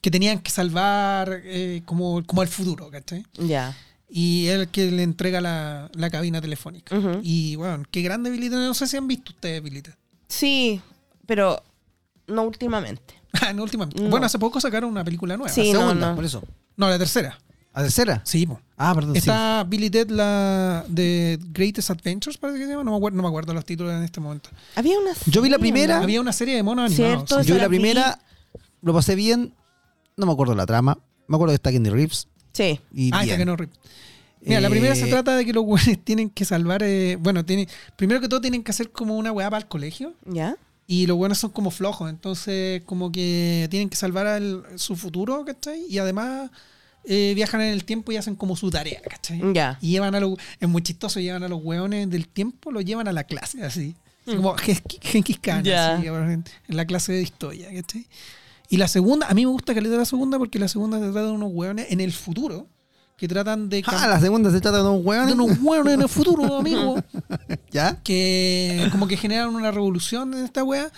que 0.00 0.10
tenían 0.10 0.38
que 0.40 0.50
salvar 0.50 1.40
eh, 1.44 1.82
como, 1.84 2.24
como 2.24 2.42
al 2.42 2.48
futuro, 2.48 2.90
¿cachai? 2.90 3.24
Ya. 3.34 3.76
Y 4.08 4.46
él 4.46 4.68
que 4.68 4.90
le 4.90 5.02
entrega 5.02 5.40
la, 5.40 5.90
la 5.94 6.10
cabina 6.10 6.40
telefónica. 6.40 6.96
Y 7.22 7.56
bueno, 7.56 7.82
qué 7.90 8.02
grande 8.02 8.30
Billy 8.30 8.48
Ted. 8.48 8.56
No 8.56 8.74
sé 8.74 8.86
si 8.86 8.96
han 8.96 9.08
visto 9.08 9.32
ustedes 9.32 9.62
Billy 9.62 9.82
Ted. 9.82 9.94
Sí, 10.28 10.80
pero 11.26 11.62
no 12.26 12.42
últimamente. 12.42 13.14
Ah, 13.42 13.52
no, 13.52 13.64
últimamente. 13.64 14.02
No. 14.02 14.08
Bueno, 14.08 14.24
hace 14.24 14.38
poco 14.38 14.58
sacaron 14.62 14.90
una 14.90 15.04
película 15.04 15.36
nueva. 15.36 15.52
Sí, 15.52 15.66
la 15.66 15.72
no, 15.74 15.80
segunda, 15.80 16.08
no. 16.08 16.16
por 16.16 16.24
eso. 16.24 16.42
No, 16.76 16.88
la 16.88 16.98
tercera. 16.98 17.38
¿A 17.76 17.82
tercera? 17.82 18.22
Sí, 18.24 18.46
po. 18.46 18.58
Ah, 18.78 18.94
perdón. 18.94 19.12
sí. 19.12 19.18
Está 19.18 19.62
Billy 19.64 19.90
Ted, 19.90 20.08
la 20.10 20.84
de 20.88 21.38
Greatest 21.52 21.90
Adventures, 21.90 22.38
parece 22.38 22.58
que 22.58 22.64
se 22.64 22.70
llama. 22.70 22.84
No 22.84 22.92
me 22.92 22.96
acuerdo, 22.96 23.16
no 23.16 23.22
me 23.22 23.28
acuerdo 23.28 23.52
los 23.52 23.64
títulos 23.66 23.92
en 23.92 24.02
este 24.02 24.18
momento. 24.18 24.48
Había 24.74 24.98
una 24.98 25.10
Yo 25.26 25.42
vi 25.42 25.50
la 25.50 25.56
serie, 25.58 25.72
primera. 25.72 25.96
¿no? 25.98 26.02
Había 26.04 26.20
una 26.22 26.32
serie 26.32 26.56
de 26.56 26.62
monos 26.62 26.86
animados. 26.90 27.28
Cierto, 27.28 27.42
sí. 27.42 27.48
Yo 27.48 27.54
vi 27.56 27.60
la 27.60 27.68
primera, 27.68 28.18
lo 28.80 28.94
pasé 28.94 29.14
bien, 29.14 29.52
no 30.16 30.24
me 30.26 30.32
acuerdo 30.32 30.54
la 30.54 30.64
trama. 30.64 30.98
Me 31.28 31.36
acuerdo 31.36 31.52
que 31.52 31.56
está 31.56 31.70
Kenny 31.70 31.90
Reeves. 31.90 32.28
Sí. 32.52 32.80
Y 32.92 33.10
Ah, 33.12 33.24
está 33.24 33.36
que 33.36 33.44
no 33.44 33.56
rip. 33.56 33.70
Mira, 34.40 34.60
la 34.60 34.70
primera 34.70 34.94
se 34.94 35.06
Eh, 35.06 35.10
trata 35.10 35.36
de 35.36 35.44
que 35.44 35.52
los 35.52 35.64
güeyes 35.64 36.02
tienen 36.02 36.30
que 36.30 36.44
salvar. 36.46 36.82
eh, 36.82 37.16
bueno, 37.20 37.44
tienen, 37.44 37.68
primero 37.96 38.20
que 38.22 38.28
todo 38.28 38.40
tienen 38.40 38.62
que 38.62 38.70
hacer 38.70 38.90
como 38.90 39.16
una 39.18 39.32
weá 39.32 39.50
para 39.50 39.60
el 39.62 39.68
colegio. 39.68 40.14
¿Ya? 40.24 40.56
Y 40.86 41.06
los 41.06 41.16
buenos 41.18 41.36
son 41.38 41.50
como 41.50 41.70
flojos. 41.70 42.08
Entonces, 42.08 42.80
como 42.86 43.12
que 43.12 43.66
tienen 43.70 43.90
que 43.90 43.96
salvar 43.96 44.26
al- 44.26 44.64
su 44.76 44.96
futuro, 44.96 45.44
¿cachai? 45.44 45.84
Y 45.90 45.98
además 45.98 46.50
eh, 47.06 47.32
viajan 47.34 47.60
en 47.60 47.72
el 47.72 47.84
tiempo 47.84 48.12
y 48.12 48.16
hacen 48.16 48.34
como 48.36 48.56
su 48.56 48.70
tarea, 48.70 49.00
¿cachai? 49.08 49.40
Ya. 49.54 49.78
Y 49.80 49.90
llevan 49.90 50.14
a 50.14 50.20
los. 50.20 50.38
Es 50.60 50.68
muy 50.68 50.82
chistoso, 50.82 51.20
llevan 51.20 51.42
a 51.42 51.48
los 51.48 51.60
weones 51.62 52.10
del 52.10 52.26
tiempo, 52.28 52.70
los 52.72 52.84
llevan 52.84 53.08
a 53.08 53.12
la 53.12 53.24
clase, 53.24 53.62
así. 53.64 53.94
Así 54.26 54.36
Como 54.36 54.56
Genki- 54.56 54.98
Genghis 55.00 55.38
Khan, 55.38 55.62
Ya. 55.64 55.94
así, 55.94 56.06
en 56.08 56.44
en 56.68 56.76
la 56.76 56.84
clase 56.84 57.12
de 57.12 57.22
historia, 57.22 57.68
¿cachai? 57.72 58.06
Y 58.68 58.76
la 58.78 58.88
segunda, 58.88 59.28
a 59.28 59.34
mí 59.34 59.46
me 59.46 59.52
gusta 59.52 59.72
que 59.72 59.80
le 59.80 59.88
dé 59.88 59.96
la 59.96 60.04
segunda 60.04 60.36
porque 60.38 60.58
la 60.58 60.66
segunda 60.66 60.98
se 60.98 61.04
trata 61.04 61.26
de 61.26 61.30
unos 61.32 61.50
weones 61.52 61.86
en 61.90 62.00
el 62.00 62.12
futuro 62.12 62.66
que 63.16 63.28
tratan 63.28 63.68
de. 63.68 63.84
Ah, 63.86 64.08
la 64.08 64.18
segunda 64.20 64.50
se 64.50 64.60
trata 64.60 64.78
de 64.78 64.82
unos 64.82 65.00
de 65.02 65.06
hueones. 65.08 65.34
unos 65.34 65.58
weones 65.62 65.94
en 65.94 66.02
el 66.02 66.08
futuro, 66.08 66.56
amigo 66.58 66.96
¿Ya? 67.70 68.02
que 68.02 68.88
como 68.90 69.06
que 69.06 69.16
generan 69.16 69.54
una 69.54 69.70
revolución 69.70 70.34
en 70.34 70.44
esta 70.44 70.64
wea 70.64 70.90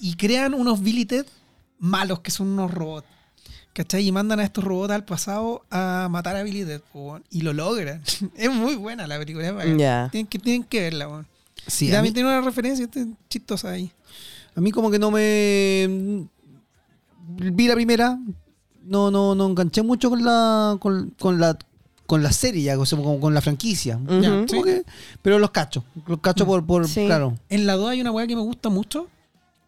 y 0.00 0.14
crean 0.16 0.52
unos 0.54 0.82
Billy 0.82 1.04
Ted 1.04 1.26
malos 1.78 2.18
que 2.20 2.32
son 2.32 2.48
unos 2.48 2.72
robots. 2.74 3.06
¿Cachai? 3.78 4.04
Y 4.08 4.10
mandan 4.10 4.40
a 4.40 4.42
estos 4.42 4.64
robots 4.64 4.90
al 4.92 5.04
pasado 5.04 5.64
a 5.70 6.08
matar 6.10 6.34
a 6.34 6.42
Billy 6.42 6.66
weón. 6.92 7.22
y 7.30 7.42
lo 7.42 7.52
logran. 7.52 8.02
es 8.36 8.52
muy 8.52 8.74
buena 8.74 9.06
la 9.06 9.20
película. 9.20 9.56
Tienen, 10.10 10.26
que, 10.26 10.40
tienen 10.40 10.64
que 10.64 10.80
verla. 10.80 11.06
weón. 11.06 11.28
Sí, 11.64 11.84
y 11.86 11.88
a 11.90 11.90
mí, 11.90 11.94
también 12.08 12.14
tiene 12.14 12.28
una 12.28 12.40
referencia 12.40 12.84
este, 12.86 13.06
chistosa 13.28 13.70
ahí. 13.70 13.92
a 14.56 14.60
mí 14.60 14.72
como 14.72 14.90
que 14.90 14.98
no 14.98 15.12
me... 15.12 16.26
Vi 17.28 17.68
la 17.68 17.74
primera, 17.74 18.18
no, 18.82 19.12
no, 19.12 19.36
no 19.36 19.46
enganché 19.46 19.82
mucho 19.82 20.10
con 20.10 20.24
la, 20.24 20.76
con, 20.80 21.14
con 21.16 21.38
la, 21.38 21.56
con 22.06 22.24
la 22.24 22.32
serie 22.32 22.64
ya, 22.64 22.76
o 22.76 22.84
sea, 22.84 22.98
como 22.98 23.20
con 23.20 23.32
la 23.32 23.40
franquicia. 23.40 23.96
Sí. 24.48 24.60
que- 24.60 24.82
pero 25.22 25.38
los 25.38 25.52
cacho, 25.52 25.84
los 26.08 26.18
cacho 26.18 26.44
por, 26.46 26.66
por 26.66 26.88
Sí. 26.88 27.06
claro. 27.06 27.38
En 27.48 27.64
la 27.64 27.74
2 27.74 27.90
hay 27.90 28.00
una 28.00 28.10
wea 28.10 28.26
que 28.26 28.34
me 28.34 28.42
gusta 28.42 28.70
mucho, 28.70 29.06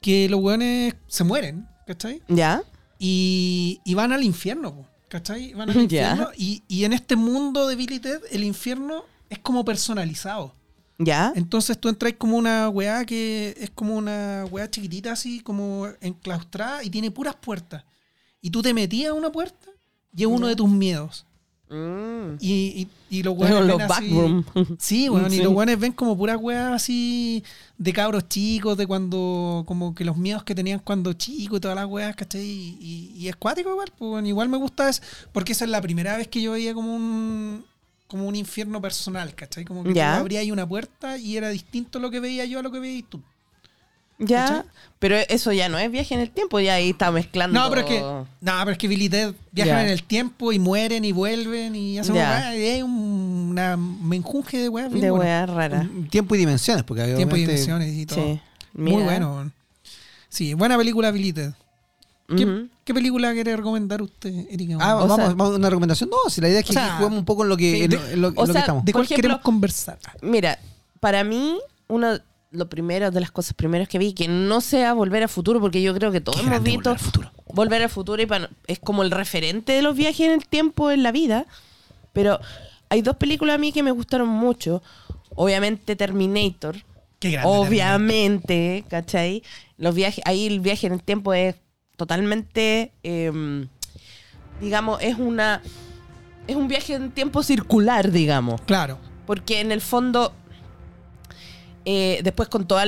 que 0.00 0.28
los 0.28 0.40
weones 0.40 0.96
se 1.06 1.22
mueren, 1.22 1.68
¿cachai? 1.86 2.22
¿Ya? 2.26 2.60
Y, 3.00 3.80
y 3.84 3.94
van 3.94 4.12
al 4.12 4.22
infierno, 4.22 4.86
¿cachai? 5.08 5.54
Van 5.54 5.70
al 5.70 5.76
infierno 5.82 6.28
y, 6.36 6.62
y 6.68 6.84
en 6.84 6.92
este 6.92 7.16
mundo 7.16 7.66
de 7.66 7.74
Billy 7.74 7.98
Ted, 7.98 8.20
el 8.30 8.44
infierno 8.44 9.04
es 9.28 9.38
como 9.40 9.64
personalizado. 9.64 10.54
¿Ya? 10.98 11.32
Entonces 11.34 11.80
tú 11.80 11.88
entras 11.88 12.12
como 12.18 12.36
una 12.36 12.68
weá 12.68 13.06
que 13.06 13.54
es 13.58 13.70
como 13.70 13.96
una 13.96 14.44
weá 14.50 14.70
chiquitita 14.70 15.12
así, 15.12 15.40
como 15.40 15.88
enclaustrada 16.02 16.84
y 16.84 16.90
tiene 16.90 17.10
puras 17.10 17.34
puertas. 17.36 17.84
y 18.42 18.50
tú 18.50 18.60
te 18.60 18.74
metías 18.74 19.10
a 19.10 19.14
una 19.14 19.32
puerta 19.32 19.66
y 20.14 20.22
es 20.22 20.26
uno 20.28 20.46
de 20.46 20.56
tus 20.56 20.68
miedos. 20.68 21.24
Mm. 21.70 22.34
Y, 22.40 22.52
y, 23.10 23.18
y 23.18 23.22
los 23.22 23.34
weones 23.38 23.64
los 23.66 23.78
ven 23.78 23.90
así- 23.90 24.08
backroom. 24.10 24.44
Sí, 24.78 25.08
weón, 25.08 25.32
y 25.32 25.38
los 25.42 25.52
weones 25.54 25.78
ven 25.80 25.92
como 25.92 26.18
puras 26.18 26.36
weas 26.38 26.72
así 26.72 27.42
de 27.80 27.94
cabros 27.94 28.28
chicos, 28.28 28.76
de 28.76 28.86
cuando, 28.86 29.64
como 29.66 29.94
que 29.94 30.04
los 30.04 30.14
miedos 30.18 30.44
que 30.44 30.54
tenían 30.54 30.80
cuando 30.80 31.14
chicos 31.14 31.56
y 31.56 31.60
todas 31.60 31.74
las 31.74 31.86
weas, 31.86 32.14
¿cachai? 32.14 32.42
Y, 32.42 32.76
y, 32.78 33.12
y 33.16 33.28
es 33.28 33.36
cuático 33.36 33.70
igual, 33.70 33.90
pues, 33.96 34.26
igual 34.26 34.50
me 34.50 34.58
gusta 34.58 34.90
eso, 34.90 35.00
porque 35.32 35.52
esa 35.52 35.64
es 35.64 35.70
la 35.70 35.80
primera 35.80 36.14
vez 36.18 36.28
que 36.28 36.42
yo 36.42 36.52
veía 36.52 36.74
como 36.74 36.94
un 36.94 37.64
como 38.06 38.26
un 38.26 38.34
infierno 38.36 38.82
personal, 38.82 39.34
¿cachai? 39.34 39.64
Como 39.64 39.82
que 39.84 39.94
Ya. 39.94 40.16
tú 40.16 40.20
abrías 40.22 40.42
ahí 40.42 40.50
una 40.50 40.68
puerta 40.68 41.16
y 41.16 41.36
era 41.38 41.48
distinto 41.48 41.98
lo 42.00 42.10
que 42.10 42.20
veía 42.20 42.44
yo 42.44 42.58
a 42.58 42.62
lo 42.62 42.70
que 42.72 42.80
veías 42.80 43.08
tú. 43.08 43.22
Ya, 44.22 44.44
¿Cachai? 44.46 44.62
pero 44.98 45.16
eso 45.28 45.50
ya 45.52 45.68
no 45.70 45.78
es 45.78 45.90
viaje 45.90 46.14
en 46.14 46.20
el 46.20 46.30
tiempo, 46.30 46.60
ya 46.60 46.74
ahí 46.74 46.90
está 46.90 47.10
mezclando. 47.10 47.58
No, 47.58 47.68
pero 47.70 47.80
es 47.80 47.86
que, 47.86 48.00
no, 48.00 48.26
pero 48.40 48.70
es 48.70 48.78
que 48.78 48.86
Billy 48.86 49.08
Ted 49.08 49.34
viajan 49.50 49.86
en 49.86 49.88
el 49.88 50.02
tiempo 50.02 50.52
y 50.52 50.58
mueren 50.58 51.04
y 51.04 51.12
vuelven 51.12 51.74
y 51.74 51.98
hacen 51.98 52.14
Ya. 52.14 52.28
weas, 52.30 52.56
y 52.56 52.64
es 52.66 52.82
un- 52.82 53.48
una 53.50 53.76
menjunje 53.78 54.58
de 54.58 54.68
weas 54.68 54.92
De 54.92 55.10
weas 55.10 55.48
raras. 55.48 55.86
Tiempo 56.10 56.34
y 56.34 56.38
dimensiones, 56.38 56.84
porque 56.84 57.14
Tiempo 57.14 57.34
y 57.36 57.40
dimensiones 57.40 57.94
y 57.94 58.04
todo. 58.06 58.22
Sí. 58.22 58.40
Muy 58.74 59.02
bueno. 59.02 59.50
Sí, 60.28 60.54
buena 60.54 60.76
película 60.76 61.10
Billy 61.10 61.32
Ted. 61.32 61.52
¿Qué, 62.84 62.94
película 62.94 63.32
quiere 63.32 63.56
recomendar 63.56 64.02
usted, 64.02 64.32
Erika? 64.50 64.76
Ah, 64.80 64.94
vamos, 64.94 65.16
sea- 65.16 65.28
vamos 65.30 65.54
a 65.54 65.56
una 65.56 65.68
recomendación. 65.70 66.10
No, 66.10 66.30
si 66.30 66.40
la 66.40 66.48
idea 66.48 66.60
es 66.60 66.64
que 66.66 66.70
O 66.70 66.74
sea, 66.74 66.96
juguemos 66.98 67.18
un 67.18 67.24
poco 67.24 67.42
en 67.42 67.48
lo 67.48 67.56
que, 67.56 67.72
sí, 67.72 67.82
en 67.84 67.90
de- 67.90 67.96
lo, 67.96 68.02
en 68.08 68.20
lo- 68.22 68.28
en 68.28 68.34
o 68.38 68.46
lo 68.46 68.52
que 68.52 68.58
estamos. 68.60 68.84
¿De 68.84 68.92
cuál 68.92 69.04
ejemplo- 69.04 69.16
queremos 69.22 69.40
conversar? 69.42 69.98
Mira, 70.22 70.58
para 71.00 71.24
mí, 71.24 71.58
uno 71.88 72.18
lo 72.50 72.68
primero 72.68 73.10
de 73.10 73.20
las 73.20 73.30
cosas 73.30 73.54
primeras 73.54 73.88
que 73.88 73.98
vi, 73.98 74.12
que 74.12 74.26
no 74.28 74.60
sea 74.60 74.92
Volver 74.92 75.22
al 75.22 75.28
Futuro, 75.28 75.60
porque 75.60 75.82
yo 75.82 75.94
creo 75.94 76.10
que 76.10 76.20
todos 76.20 76.40
hemos 76.40 76.62
visto 76.62 76.90
Volver 76.90 76.92
al 76.92 76.98
Futuro. 76.98 77.32
Volver 77.52 77.82
al 77.82 77.88
Futuro 77.90 78.22
y 78.22 78.26
para- 78.26 78.50
es 78.66 78.78
como 78.78 79.02
el 79.02 79.10
referente 79.10 79.72
de 79.72 79.82
los 79.82 79.96
viajes 79.96 80.20
en 80.26 80.32
el 80.32 80.46
tiempo 80.46 80.90
en 80.90 81.02
la 81.02 81.12
vida. 81.12 81.46
Pero 82.12 82.40
hay 82.88 83.02
dos 83.02 83.16
películas 83.16 83.54
a 83.54 83.58
mí 83.58 83.72
que 83.72 83.82
me 83.82 83.92
gustaron 83.92 84.28
mucho. 84.28 84.82
Obviamente 85.36 85.94
Terminator. 85.96 86.76
Qué 87.20 87.30
grande. 87.32 87.50
Obviamente, 87.52 88.84
¿cachai? 88.88 89.42
Los 89.76 89.94
viajes, 89.94 90.22
ahí 90.26 90.46
el 90.46 90.60
viaje 90.60 90.86
en 90.88 90.94
el 90.94 91.02
tiempo 91.02 91.32
es 91.34 91.54
totalmente, 91.96 92.92
eh, 93.02 93.66
digamos, 94.60 95.00
es 95.02 95.16
una, 95.18 95.62
es 96.46 96.56
un 96.56 96.66
viaje 96.66 96.94
en 96.94 97.10
tiempo 97.12 97.42
circular, 97.42 98.10
digamos. 98.10 98.60
Claro. 98.62 98.98
Porque 99.26 99.60
en 99.60 99.70
el 99.70 99.80
fondo, 99.80 100.32
eh, 101.84 102.20
después 102.22 102.48
con 102.48 102.66
toda, 102.66 102.84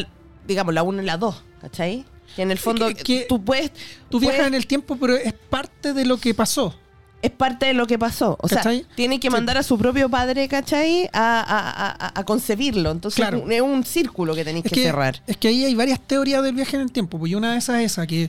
digamos, 0.47 0.75
la 0.75 0.83
1 0.83 1.03
y 1.03 1.07
la 1.07 1.17
2, 1.17 1.43
¿cachai? 1.61 2.05
Que 2.37 2.43
en 2.43 2.51
el 2.51 2.59
fondo 2.59 2.89
que- 2.89 2.95
que 2.95 3.27
tú 3.29 3.45
puedes, 3.45 3.73
Tú 4.09 4.19
viajas 4.21 4.37
puedes- 4.39 4.49
en 4.49 4.55
el 4.55 4.67
tiempo, 4.67 4.97
pero 4.97 5.15
es 5.17 5.33
parte 5.33 5.93
de 5.93 6.05
lo 6.05 6.17
que 6.19 6.35
pasó. 6.35 6.75
es 7.21 7.31
parte 7.31 7.67
de 7.67 7.73
lo 7.75 7.87
que 7.87 7.99
pasó. 8.01 8.37
O 8.41 8.49
¿Cachai? 8.49 8.81
sea, 8.81 8.89
tiene 8.97 9.21
que 9.21 9.29
Sí. 9.29 9.33
mandar 9.33 9.57
a 9.57 9.63
su 9.63 9.79
propio 9.79 10.09
padre, 10.09 10.49
¿cachai? 10.49 11.09
A, 11.13 11.41
a- 11.41 11.71
a- 11.71 12.07
a- 12.07 12.13
a 12.21 12.25
concebirlo. 12.25 12.91
Entonces 12.91 13.17
Claro. 13.17 13.45
es 13.49 13.61
un 13.61 13.85
círculo 13.85 14.35
que 14.35 14.45
tenéis 14.45 14.65
que, 14.65 14.71
que, 14.71 14.83
cerrar. 14.83 15.23
es 15.29 15.37
que 15.37 15.47
ahí 15.49 15.65
hay 15.65 15.75
varias 15.77 16.01
teorías 16.01 16.43
del 16.43 16.55
viaje 16.57 16.75
en 16.75 16.83
el 16.83 16.91
tiempo. 16.91 17.21
Pues 17.21 17.31
y 17.31 17.37
una 17.37 17.53
de 17.53 17.59
esas 17.59 17.77
es 17.81 17.93
esa, 17.93 18.09
que 18.09 18.29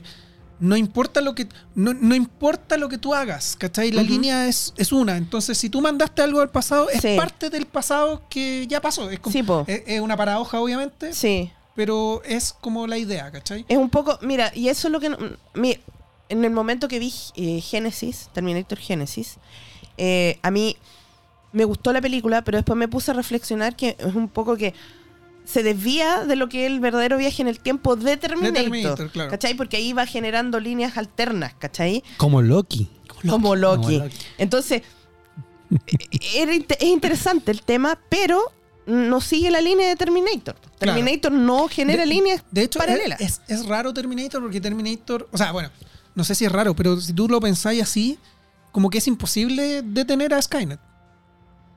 no 0.60 0.76
importa 0.76 1.20
lo 1.20 1.34
que 1.34 1.48
no, 1.74 1.92
no 1.94 2.14
importa 2.14 2.76
lo 2.76 2.88
que 2.88 2.96
tú 2.98 3.14
hagas, 3.14 3.56
¿cachai? 3.58 3.90
La 3.90 4.02
línea 4.02 4.46
es, 4.46 4.72
es 4.76 4.92
una. 4.92 5.16
Entonces, 5.16 5.58
si 5.58 5.68
tú 5.68 5.80
mandaste 5.80 6.22
algo 6.22 6.40
al 6.40 6.50
pasado, 6.50 6.88
es 6.90 7.00
Sí. 7.02 7.16
parte 7.16 7.50
del 7.50 7.66
pasado 7.66 8.22
que 8.30 8.66
ya 8.68 8.80
pasó. 8.80 9.10
Es, 9.10 9.18
como- 9.20 9.32
Sí, 9.32 9.44
es, 9.72 9.82
es 9.86 10.00
una 10.00 10.16
paradoja, 10.16 10.60
obviamente, 10.60 11.12
Sí. 11.12 11.50
pero 11.74 12.22
es 12.24 12.52
como 12.60 12.86
la 12.86 12.96
idea, 12.98 13.30
¿cachai? 13.30 13.64
Es 13.68 13.76
un 13.78 13.90
poco, 13.90 14.18
mira, 14.22 14.52
y 14.54 14.68
eso 14.68 14.88
es 14.88 14.92
lo 14.92 15.00
que... 15.00 15.10
mi- 15.54 15.78
en 16.30 16.42
el 16.44 16.50
momento 16.52 16.88
que 16.88 16.98
vi 16.98 17.12
eh, 17.34 17.60
Genesis, 17.60 18.30
Terminator 18.32 18.78
Genesis, 18.78 19.36
eh, 19.98 20.38
a 20.42 20.50
mí 20.50 20.76
me 21.52 21.64
gustó 21.66 21.92
la 21.92 22.00
película, 22.00 22.42
pero 22.42 22.56
después 22.58 22.76
me 22.78 22.88
puse 22.88 23.10
a 23.10 23.14
reflexionar 23.14 23.76
que 23.76 23.96
es 23.98 24.14
un 24.14 24.28
poco 24.28 24.56
que 24.56 24.72
se 25.44 25.62
desvía 25.62 26.24
de 26.24 26.36
lo 26.36 26.48
que 26.48 26.64
es 26.66 26.72
el 26.72 26.80
verdadero 26.80 27.16
viaje 27.18 27.42
en 27.42 27.48
el 27.48 27.60
tiempo 27.60 27.96
de 27.96 28.16
Terminator. 28.16 28.54
Terminator, 28.62 29.10
claro. 29.10 29.30
¿Cachai? 29.30 29.54
Porque 29.54 29.76
ahí 29.76 29.92
va 29.92 30.06
generando 30.06 30.58
líneas 30.60 30.96
alternas, 30.96 31.54
¿cachai? 31.58 32.02
Como 32.16 32.40
Loki. 32.42 32.88
Como 33.28 33.54
Loki. 33.54 33.82
Como 33.82 34.04
Loki. 34.04 34.16
Entonces, 34.38 34.82
es 35.86 36.82
interesante 36.82 37.50
el 37.50 37.62
tema, 37.62 37.98
pero 38.08 38.40
no 38.86 39.20
sigue 39.20 39.50
la 39.50 39.60
línea 39.60 39.88
de 39.88 39.96
Terminator. 39.96 40.56
Claro. 40.78 40.94
Terminator 40.98 41.32
no 41.32 41.68
genera 41.68 42.02
De- 42.02 42.06
líneas 42.08 42.42
De 42.50 42.62
hecho, 42.62 42.78
es, 42.78 42.84
paralelas. 42.86 43.20
es- 43.20 43.40
es 43.48 43.66
raro 43.66 43.92
Terminator 43.94 44.42
porque 44.42 44.60
Terminator, 44.60 45.28
o 45.32 45.38
sea, 45.38 45.52
bueno, 45.52 45.70
no 46.14 46.24
sé 46.24 46.34
si 46.34 46.44
es 46.44 46.52
raro, 46.52 46.74
pero 46.74 47.00
si 47.00 47.12
tú 47.12 47.28
lo 47.28 47.40
pensáis 47.40 47.82
así, 47.82 48.18
como 48.72 48.90
que 48.90 48.98
es 48.98 49.06
imposible 49.06 49.82
detener 49.82 50.34
a 50.34 50.40
Skynet. 50.42 50.80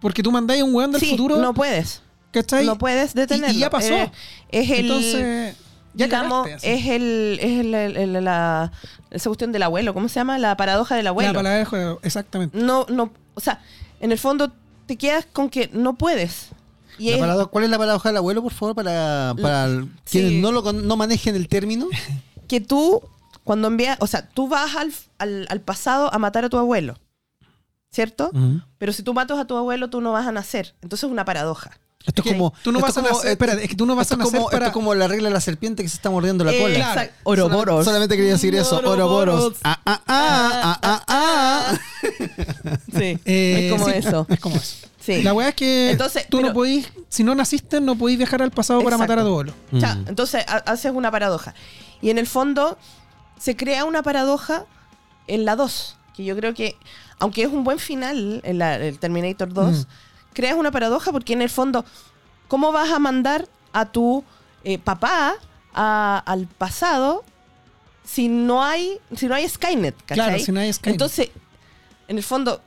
Porque 0.01 0.21
tú 0.21 0.31
mandáis 0.31 0.61
a 0.61 0.65
un 0.65 0.75
weón 0.75 0.91
del 0.91 1.01
sí, 1.01 1.11
futuro, 1.11 1.37
no 1.37 1.53
puedes. 1.53 2.01
¿Cachai? 2.31 2.65
No 2.65 2.77
puedes 2.77 3.13
detenerlo. 3.13 3.53
Y- 3.53 3.57
y 3.57 3.59
ya 3.59 3.69
pasó. 3.69 3.93
Eh, 3.93 4.11
es 4.51 4.69
el. 4.71 4.79
Entonces, 4.85 5.55
ya 5.93 6.05
digamos, 6.05 6.45
cagaste, 6.45 6.73
es 6.73 6.85
el. 6.87 7.39
Es 7.41 7.59
el, 7.59 7.73
el- 7.73 7.97
el- 8.15 8.23
la, 8.23 8.71
esa 9.11 9.29
cuestión 9.29 9.51
del 9.51 9.63
abuelo. 9.63 9.93
¿Cómo 9.93 10.07
se 10.09 10.15
llama? 10.15 10.37
La 10.37 10.55
paradoja 10.57 10.95
del 10.95 11.07
abuelo. 11.07 11.41
La 11.41 11.65
juego, 11.65 11.99
exactamente. 12.03 12.57
No, 12.57 12.85
no. 12.89 13.11
O 13.33 13.39
sea, 13.39 13.61
en 13.99 14.11
el 14.11 14.17
fondo 14.17 14.51
te 14.85 14.95
quedas 14.97 15.25
con 15.25 15.49
que 15.49 15.69
no 15.73 15.95
puedes. 15.95 16.49
Y 16.99 17.09
es- 17.09 17.19
parado- 17.19 17.49
¿Cuál 17.49 17.63
es 17.65 17.69
la 17.69 17.77
paradoja 17.77 18.09
del 18.09 18.17
abuelo, 18.17 18.41
por 18.41 18.53
favor, 18.53 18.73
para, 18.75 19.35
para 19.41 19.67
Sí. 19.69 19.87
quienes 20.11 20.33
no, 20.41 20.51
lo, 20.51 20.73
no 20.73 20.95
manejen 20.97 21.35
el 21.35 21.47
término? 21.47 21.87
que 22.47 22.59
tú, 22.61 23.01
cuando 23.43 23.67
envías. 23.67 23.97
O 24.01 24.07
sea, 24.07 24.27
tú 24.29 24.47
vas 24.47 24.75
al, 24.75 24.91
al, 25.19 25.45
al 25.49 25.61
pasado 25.61 26.11
a 26.13 26.17
matar 26.17 26.45
a 26.45 26.49
tu 26.49 26.57
abuelo. 26.57 26.95
¿Cierto? 27.91 28.31
Pero 28.77 28.93
si 28.93 29.01
tú 29.01 29.13
matas 29.13 29.39
a 29.39 29.45
tu 29.45 29.55
abuelo, 29.57 29.89
tú 29.89 30.01
no 30.01 30.11
vas 30.11 30.27
a 30.27 30.31
nacer. 30.31 30.75
Entonces 30.81 31.05
es 31.07 31.11
una 31.11 31.25
paradoja. 31.25 31.71
Esto 32.05 32.21
es 32.23 32.31
como. 32.31 32.53
tú 32.63 32.71
no 32.71 32.79
esto 32.79 32.87
vas 32.87 32.97
a 32.97 33.01
es 33.01 33.07
como- 33.07 33.19
nacer- 33.21 33.31
espérate, 33.31 33.63
es 33.63 33.69
que 33.69 33.75
tú 33.75 33.85
no 33.85 33.95
vas 33.95 34.05
esto 34.09 34.15
a 34.15 34.23
es 34.23 34.23
como- 34.31 34.37
nacer 34.45 34.51
para- 34.51 34.65
Esto 34.67 34.73
como 34.73 34.95
la 34.95 35.07
regla 35.09 35.27
de 35.27 35.33
la 35.33 35.41
serpiente 35.41 35.83
que 35.83 35.89
se 35.89 35.95
está 35.95 36.09
mordiendo 36.09 36.43
la 36.45 36.51
cola. 36.53 36.73
Claro. 36.75 37.01
Exacto. 37.01 37.19
Oroboros. 37.23 37.85
Solamente 37.85 38.15
quería 38.15 38.31
decir 38.33 38.55
eso. 38.55 38.77
Oroboros. 38.77 39.09
Oroboros. 39.35 39.57
Ah, 39.63 39.79
ah, 39.85 40.01
ah, 40.07 40.79
ah, 40.83 41.03
ah, 41.05 41.05
ah. 41.07 41.77
Sí. 42.97 43.19
Eh, 43.25 43.59
es 43.65 43.71
como 43.73 43.85
sí, 43.87 43.91
eso. 43.97 44.25
Es 44.29 44.39
como 44.39 44.55
eso. 44.55 44.87
Sí. 44.99 45.21
La 45.23 45.33
weá 45.33 45.49
es 45.49 45.55
que 45.55 45.91
Entonces, 45.91 46.27
tú 46.29 46.41
no 46.41 46.53
podís, 46.53 46.89
si 47.09 47.23
no 47.23 47.33
naciste, 47.35 47.79
no 47.81 47.95
podís 47.97 48.17
viajar 48.17 48.41
al 48.41 48.51
pasado 48.51 48.81
para 48.83 48.97
matar 48.97 49.19
a 49.19 49.21
tu 49.23 49.29
abuelo. 49.29 49.53
Ya, 49.71 49.95
Mm. 49.95 50.05
entonces 50.09 50.43
ha- 50.47 50.63
haces 50.71 50.91
una 50.93 51.11
paradoja. 51.11 51.53
Y 52.01 52.09
en 52.09 52.17
el 52.17 52.27
fondo 52.27 52.77
se 53.39 53.55
crea 53.55 53.85
una 53.85 54.03
paradoja 54.03 54.65
en 55.27 55.45
la 55.45 55.55
2, 55.55 55.95
que 56.15 56.23
yo 56.25 56.35
creo 56.35 56.53
que, 56.53 56.75
aunque 57.19 57.43
es 57.43 57.47
un 57.49 57.63
buen 57.63 57.79
final, 57.79 58.41
en 58.43 58.57
la- 58.59 58.75
el 58.75 58.99
Terminator 58.99 59.53
2, 59.53 59.75
Mm. 59.79 59.85
Creas 60.37 60.55
una 60.55 60.69
paradoja 60.71 61.11
porque 61.11 61.33
en 61.33 61.41
el 61.41 61.49
fondo, 61.49 61.83
¿cómo 62.47 62.71
vas 62.71 62.91
a 62.91 62.99
mandar 62.99 63.49
a 63.73 63.91
tu 63.91 64.23
eh, 64.63 64.77
papá 64.77 65.33
a- 65.73 66.23
al 66.25 66.45
pasado 66.45 67.23
si 68.05 68.27
no 68.27 68.63
hay, 68.63 68.99
si 69.15 69.25
no 69.27 69.33
hay 69.33 69.49
Skynet? 69.49 69.95
¿cachai? 70.05 70.15
Claro, 70.15 70.39
si 70.39 70.51
no 70.51 70.59
hay 70.59 70.71
Skynet. 70.71 70.93
Entonces, 70.93 71.29
en 72.07 72.17
el 72.17 72.23
fondo, 72.23 72.61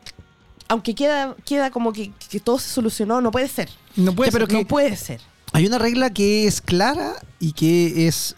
aunque 0.68 0.94
queda, 0.96 1.36
queda 1.46 1.70
como 1.70 1.92
que, 1.92 2.10
que 2.28 2.40
todo 2.40 2.58
se 2.58 2.68
solucionó, 2.70 3.20
no 3.20 3.30
puede 3.30 3.46
ser. 3.48 3.70
no 3.94 4.12
puede 4.14 4.30
Ya, 4.30 4.32
pero 4.32 4.46
ser. 4.46 4.54
no 4.58 4.66
puede 4.66 4.96
ser. 4.96 5.20
Hay 5.52 5.66
una 5.66 5.78
regla 5.78 6.10
que 6.10 6.46
es 6.46 6.60
clara 6.60 7.14
y 7.38 7.52
que 7.52 8.06
es. 8.08 8.34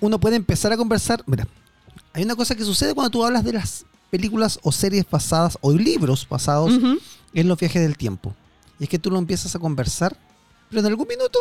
Uno 0.00 0.18
puede 0.20 0.36
empezar 0.36 0.72
a 0.72 0.76
conversar. 0.76 1.22
Mira, 1.26 1.46
hay 2.12 2.22
una 2.22 2.34
cosa 2.36 2.54
que 2.54 2.64
sucede 2.64 2.94
cuando 2.94 3.10
tú 3.10 3.24
hablas 3.24 3.44
de 3.44 3.52
las 3.52 3.84
películas 4.10 4.58
o 4.62 4.72
series 4.72 5.04
basadas 5.08 5.56
o 5.60 5.72
libros 5.72 6.26
basados 6.28 6.72
Ujú. 6.72 6.98
En 7.34 7.48
los 7.48 7.58
viajes 7.58 7.80
del 7.82 7.96
tiempo. 7.96 8.34
Y 8.78 8.84
es 8.84 8.88
que 8.88 8.98
tú 8.98 9.10
lo 9.10 9.18
empiezas 9.18 9.54
a 9.54 9.58
conversar, 9.58 10.16
pero 10.68 10.80
en 10.80 10.86
algún 10.86 11.06
minuto 11.08 11.38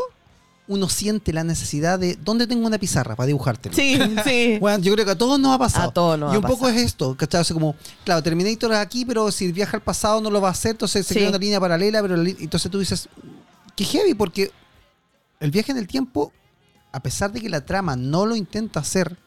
uno 0.67 0.88
siente 0.88 1.34
la 1.34 1.43
necesidad 1.43 1.98
de 1.98 2.15
¿dónde 2.15 2.46
tengo 2.46 2.67
una 2.67 2.77
pizarra 2.77 3.15
para 3.15 3.25
dibujártelo? 3.27 3.74
Sí, 3.75 3.98
sí. 4.24 4.58
Bueno, 4.60 4.84
yo 4.84 4.93
creo 4.93 5.03
que 5.05 5.12
a 5.12 5.17
todos 5.17 5.39
nos 5.39 5.55
ha 5.55 5.58
pasado. 5.58 5.89
A 5.89 5.93
todos 5.93 6.19
nos 6.19 6.31
y 6.31 6.36
ha 6.36 6.39
un 6.39 6.43
poco 6.43 6.62
pasado. 6.62 6.79
es 6.79 6.86
esto, 6.86 7.17
¿cachai? 7.17 7.41
O 7.41 7.43
sea, 7.43 7.53
como, 7.55 7.75
claro, 8.05 8.22
Terminator 8.22 8.72
es 8.74 8.77
aquí, 8.77 9.03
pero 9.05 9.31
si 9.31 9.51
viaja 9.51 9.77
al 9.77 9.84
pasado 9.84 10.22
no 10.22 10.29
lo 10.29 10.39
va 10.41 10.50
a 10.50 10.51
hacer, 10.51 10.72
entonces 10.72 11.05
se 11.08 11.13
Sí. 11.13 11.19
crea 11.19 11.29
una 11.29 11.38
línea 11.39 11.60
paralela, 11.60 12.01
pero 12.03 12.22
entonces 12.22 12.69
tú 12.69 12.77
dices, 12.79 13.10
qué 13.75 13.84
heavy, 13.84 14.13
porque 14.13 14.51
el 15.39 15.50
viaje 15.50 15.72
en 15.72 15.79
el 15.79 15.88
tiempo, 15.88 16.31
a 16.91 17.00
pesar 17.00 17.31
de 17.31 17.41
que 17.41 17.50
la 17.50 17.65
trama 17.65 17.96
no 17.96 18.25
lo 18.27 18.36
intenta 18.36 18.79
hacer, 18.81 19.17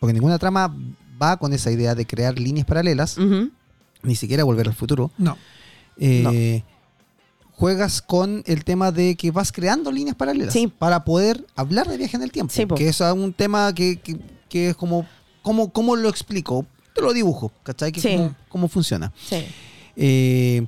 porque 0.00 0.12
ninguna 0.14 0.38
trama 0.38 0.74
va 1.22 1.36
con 1.36 1.52
esa 1.52 1.70
idea 1.70 1.94
de 1.94 2.06
crear 2.06 2.36
líneas 2.38 2.66
paralelas, 2.66 3.18
ni 4.02 4.16
siquiera 4.16 4.42
volver 4.44 4.66
al 4.66 4.74
futuro, 4.74 5.10
No. 5.18 5.36
Eh, 6.00 6.64
juegas 7.52 8.00
con 8.02 8.42
el 8.46 8.64
tema 8.64 8.90
de 8.90 9.14
que 9.16 9.30
vas 9.30 9.52
creando 9.52 9.92
líneas 9.92 10.16
paralelas 10.16 10.52
Sí. 10.52 10.66
para 10.66 11.04
poder 11.04 11.46
hablar 11.56 11.86
de 11.88 11.96
viaje 11.98 12.16
en 12.16 12.22
el 12.22 12.32
tiempo. 12.32 12.52
Sí, 12.54 12.66
que 12.66 12.88
es 12.88 13.00
un 13.00 13.32
tema 13.32 13.72
que, 13.74 13.98
que- 14.00 14.18
que 14.48 14.70
es 14.70 14.76
como, 14.76 15.06
¿cómo, 15.42 15.70
¿cómo 15.72 15.94
lo 15.96 16.08
explico? 16.08 16.64
Te 16.94 17.02
lo 17.02 17.12
dibujo, 17.12 17.52
¿cachai? 17.62 17.92
Que 17.92 18.00
Sí. 18.00 18.16
cómo, 18.16 18.34
cómo 18.48 18.68
funciona. 18.68 19.12
Sí. 19.28 19.44
Eh, 19.96 20.66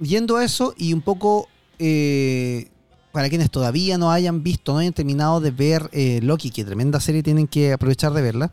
yendo 0.00 0.36
a 0.36 0.44
eso 0.44 0.74
y 0.76 0.92
un 0.92 1.00
poco 1.02 1.48
eh, 1.78 2.68
para 3.12 3.28
quienes 3.28 3.50
todavía 3.50 3.96
no 3.96 4.10
hayan 4.10 4.42
visto, 4.42 4.72
no 4.72 4.80
hayan 4.80 4.92
terminado 4.92 5.40
de 5.40 5.50
ver 5.52 5.88
eh, 5.92 6.18
Loki, 6.22 6.50
que 6.50 6.64
tremenda 6.64 6.98
serie 7.00 7.22
tienen 7.22 7.46
que 7.46 7.72
aprovechar 7.72 8.12
de 8.12 8.22
verla. 8.22 8.52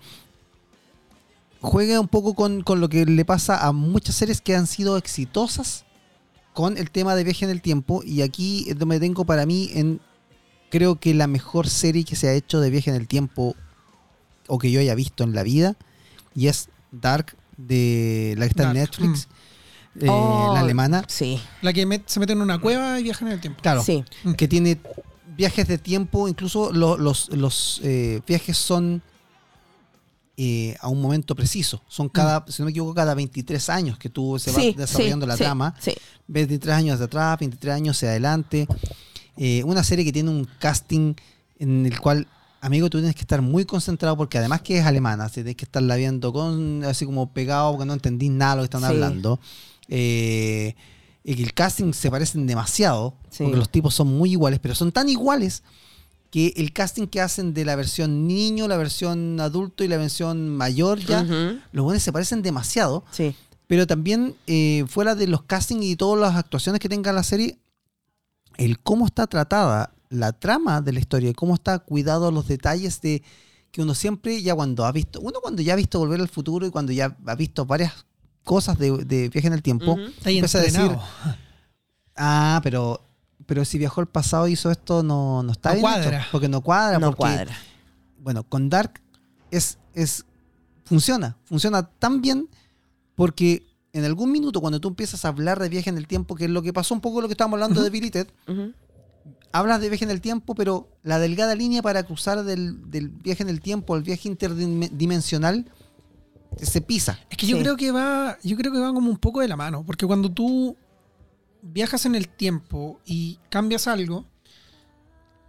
juega 1.62 2.00
un 2.00 2.08
poco 2.08 2.34
con, 2.34 2.62
con 2.64 2.80
lo 2.82 2.90
que 2.90 3.06
le 3.06 3.26
pasa 3.26 3.66
a 3.66 3.72
muchas 3.72 4.16
series 4.16 4.42
que 4.42 4.56
han 4.56 4.66
sido 4.68 4.98
exitosas 4.98 5.86
con 6.54 6.78
el 6.78 6.92
tema 6.92 7.16
de 7.16 7.24
viaje 7.24 7.46
en 7.46 7.52
el 7.52 7.62
tiempo. 7.62 8.02
Y 8.06 8.22
aquí 8.22 8.66
es 8.70 8.78
donde 8.78 9.00
tengo 9.00 9.26
para 9.26 9.46
mí 9.46 9.70
en 9.74 10.00
creo 10.70 11.00
que 11.00 11.14
la 11.14 11.28
mejor 11.28 11.68
serie 11.68 12.04
que 12.06 12.16
se 12.16 12.30
ha 12.30 12.34
hecho 12.34 12.60
de 12.62 12.70
viaje 12.70 12.90
en 12.90 12.96
el 12.96 13.08
tiempo 13.08 13.56
o 14.48 14.58
que 14.58 14.72
yo 14.72 14.80
haya 14.80 14.96
visto 14.96 15.24
en 15.24 15.34
la 15.34 15.44
vida. 15.44 15.76
Y 16.36 16.48
es 16.48 16.70
Dark 16.92 17.36
de 17.58 18.36
la 18.38 18.46
que 18.46 18.50
está 18.50 18.68
en 18.70 18.74
Netflix. 18.74 19.28
eh, 20.00 20.08
Oh, 20.10 20.52
la 20.54 20.62
alemana. 20.62 21.04
Sí, 21.08 21.42
La 21.62 21.74
que 21.74 21.86
met- 21.86 22.04
se 22.06 22.20
mete 22.22 22.32
en 22.34 22.42
una 22.42 22.60
cueva 22.60 23.00
y 23.00 23.04
viaja 23.04 23.26
en 23.26 23.32
el 23.34 23.42
tiempo. 23.42 23.62
Claro. 23.62 23.84
sí. 23.84 24.04
que 24.38 24.48
tiene 24.48 24.80
viajes 25.36 25.68
de 25.68 25.78
tiempo, 25.78 26.28
incluso 26.30 26.72
lo- 26.72 26.98
los, 26.98 27.30
los 27.30 27.82
eh, 27.84 28.22
viajes 28.28 28.58
son 28.58 29.02
eh, 30.44 30.76
a 30.80 30.88
un 30.88 31.00
momento 31.00 31.36
preciso. 31.36 31.84
Son 31.88 32.10
cada, 32.10 32.44
si 32.48 32.64
no 32.64 32.66
me 32.66 32.72
equivoco, 32.72 32.96
cada 32.96 33.14
23 33.14 33.70
años 33.70 34.00
que 34.00 34.10
tú 34.10 34.40
se 34.40 34.52
va 34.52 34.60
Sí, 34.60 34.74
desarrollando 34.76 35.26
sí, 35.26 35.28
la 35.28 35.38
sí, 35.38 35.44
trama. 35.44 35.76
Sí. 35.80 35.94
23 36.26 36.76
años 36.76 36.98
de 36.98 37.06
atrás, 37.06 37.38
23 37.40 37.76
años 37.76 37.96
hacia 37.98 38.10
adelante. 38.10 38.68
Eh, 39.38 39.62
una 39.66 39.84
serie 39.84 40.04
que 40.04 40.12
tiene 40.12 40.32
un 40.32 40.48
casting 40.58 41.14
en 41.60 41.86
el 41.86 42.00
cual, 42.00 42.28
amigo, 42.60 42.90
tú 42.90 42.98
tienes 42.98 43.14
que 43.14 43.22
estar 43.22 43.44
muy 43.44 43.66
concentrado 43.66 44.18
porque 44.18 44.40
además 44.40 44.64
que 44.64 44.80
es 44.80 44.86
alemana, 44.86 45.26
así 45.26 45.36
tienes 45.36 45.58
que 45.58 45.66
estarla 45.66 45.96
viendo 45.96 46.34
con 46.34 46.84
así 46.86 47.06
como 47.06 47.32
pegado 47.32 47.74
porque 47.74 47.86
no 47.86 47.94
entendís 47.94 48.32
nada 48.32 48.54
de 48.54 48.56
lo 48.58 48.62
que 48.64 48.76
están 48.78 48.84
hablando. 48.84 49.40
Eh, 49.90 50.74
y 51.24 51.36
que 51.36 51.44
el 51.44 51.54
casting 51.54 51.94
se 51.94 52.10
parecen 52.10 52.48
demasiado, 52.48 53.14
porque 53.38 53.58
los 53.58 53.70
tipos 53.70 53.94
son 53.94 54.08
muy 54.08 54.32
iguales, 54.32 54.60
pero 54.60 54.74
son 54.74 54.92
tan 54.92 55.08
iguales 55.08 55.62
que 56.32 56.54
el 56.56 56.72
casting 56.74 57.08
que 57.08 57.22
hacen 57.22 57.54
de 57.54 57.66
la 57.66 57.76
versión 57.76 58.26
niño, 58.28 58.68
la 58.68 58.78
versión 58.78 59.40
adulto 59.40 59.84
y 59.84 59.90
la 59.90 59.98
versión 59.98 60.50
mayor 60.50 61.00
ya, 61.00 61.22
Ujú, 61.22 61.60
los 61.74 61.84
buenos 61.84 62.02
se 62.02 62.14
parecen 62.14 62.42
demasiado. 62.42 63.04
Sí. 63.12 63.36
Pero 63.68 63.86
también, 63.86 64.36
eh, 64.48 64.86
fuera 64.88 65.14
de 65.14 65.28
los 65.28 65.44
castings 65.44 65.86
y 65.86 65.96
todas 65.96 66.20
las 66.20 66.36
actuaciones 66.36 66.80
que 66.80 66.90
tenga 66.90 67.12
la 67.14 67.24
serie, 67.24 67.60
el 68.58 68.80
cómo 68.80 69.06
está 69.06 69.28
tratada 69.28 69.94
la 70.10 70.34
trama 70.34 70.82
de 70.82 70.94
la 70.94 71.00
historia, 71.00 71.34
cómo 71.34 71.54
está 71.56 71.80
cuidado 71.80 72.32
los 72.32 72.48
detalles 72.48 73.02
de 73.02 73.24
que 73.72 73.82
uno 73.82 73.94
siempre, 73.96 74.42
ya 74.42 74.56
cuando 74.56 74.86
ha 74.86 74.92
visto, 74.92 75.20
uno 75.22 75.40
cuando 75.42 75.62
ya 75.62 75.74
ha 75.74 75.78
visto 75.78 76.00
Volver 76.00 76.20
al 76.20 76.28
Futuro 76.28 76.66
y 76.66 76.72
cuando 76.72 76.92
ya 76.92 77.16
ha 77.26 77.36
visto 77.36 77.66
varias 77.66 78.06
cosas 78.44 78.78
de, 78.78 79.06
de 79.06 79.30
viaje 79.30 79.48
en 79.48 79.54
el 79.54 79.62
tiempo. 79.62 79.98
Está 79.98 80.30
ahí 80.30 80.38
empieza 80.38 80.60
a 80.60 80.62
decir, 80.62 80.92
ah, 82.18 82.60
pero, 82.64 83.02
pero 83.52 83.66
si 83.66 83.78
viajó 83.78 84.00
al 84.00 84.08
pasado 84.08 84.48
y 84.48 84.54
hizo 84.54 84.72
esto, 84.72 85.04
no, 85.04 85.44
no 85.44 85.52
está 85.52 85.72
No 85.72 85.76
bien 85.76 85.86
hecho, 85.88 86.00
cuadra. 86.04 86.28
porque 86.32 86.48
no 86.48 86.62
cuadra, 86.62 87.00
No 87.00 87.08
porque 87.08 87.18
cuadra. 87.18 87.58
bueno, 88.24 88.44
con 88.44 88.70
Dark 88.70 89.02
es, 89.52 89.78
es 89.94 90.24
funciona, 90.86 91.36
funciona 91.44 91.84
tan 91.84 92.22
bien 92.22 92.48
porque 93.16 93.66
en 93.92 94.06
algún 94.06 94.32
minuto 94.32 94.62
cuando 94.62 94.80
tú 94.80 94.88
empiezas 94.88 95.26
a 95.26 95.28
hablar 95.28 95.60
de 95.60 95.68
viaje 95.68 95.90
en 95.90 95.98
el 95.98 96.08
tiempo, 96.08 96.36
que 96.36 96.46
es 96.46 96.50
lo 96.50 96.62
que 96.62 96.72
pasó 96.72 96.94
un 96.94 97.02
poco 97.02 97.20
lo 97.20 97.28
que 97.28 97.34
estábamos 97.34 97.58
hablando 97.58 97.84
de 97.84 97.90
Billy 97.90 98.10
Ted, 98.10 98.28
hablas 99.52 99.82
de 99.82 99.90
viaje 99.90 100.06
en 100.06 100.12
el 100.12 100.22
tiempo, 100.22 100.56
pero 100.56 100.88
la 101.04 101.20
delgada 101.20 101.54
línea 101.54 101.82
para 101.82 102.04
cruzar 102.04 102.44
del, 102.46 102.90
del 102.90 103.10
viaje 103.10 103.44
en 103.44 103.50
el 103.50 103.60
tiempo 103.60 103.96
al 103.96 104.02
viaje 104.04 104.30
interdimensional 104.30 105.66
se 106.62 106.80
pisa. 106.80 107.20
Es 107.30 107.36
que 107.38 107.48
yo 107.48 107.58
Sí. 107.58 107.64
creo 107.64 107.76
que 107.76 107.92
va, 107.92 108.38
yo 108.44 108.56
creo 108.56 108.72
que 108.72 108.80
va 108.80 108.94
como 108.94 109.10
un 109.10 109.18
poco 109.18 109.42
de 109.42 109.50
la 109.50 109.58
mano, 109.58 109.84
porque 109.86 110.06
cuando 110.08 110.32
tú 110.32 110.76
viajas 111.62 112.06
en 112.06 112.16
el 112.16 112.28
tiempo 112.30 113.00
y 113.06 113.40
cambias 113.50 113.88
algo, 113.88 114.26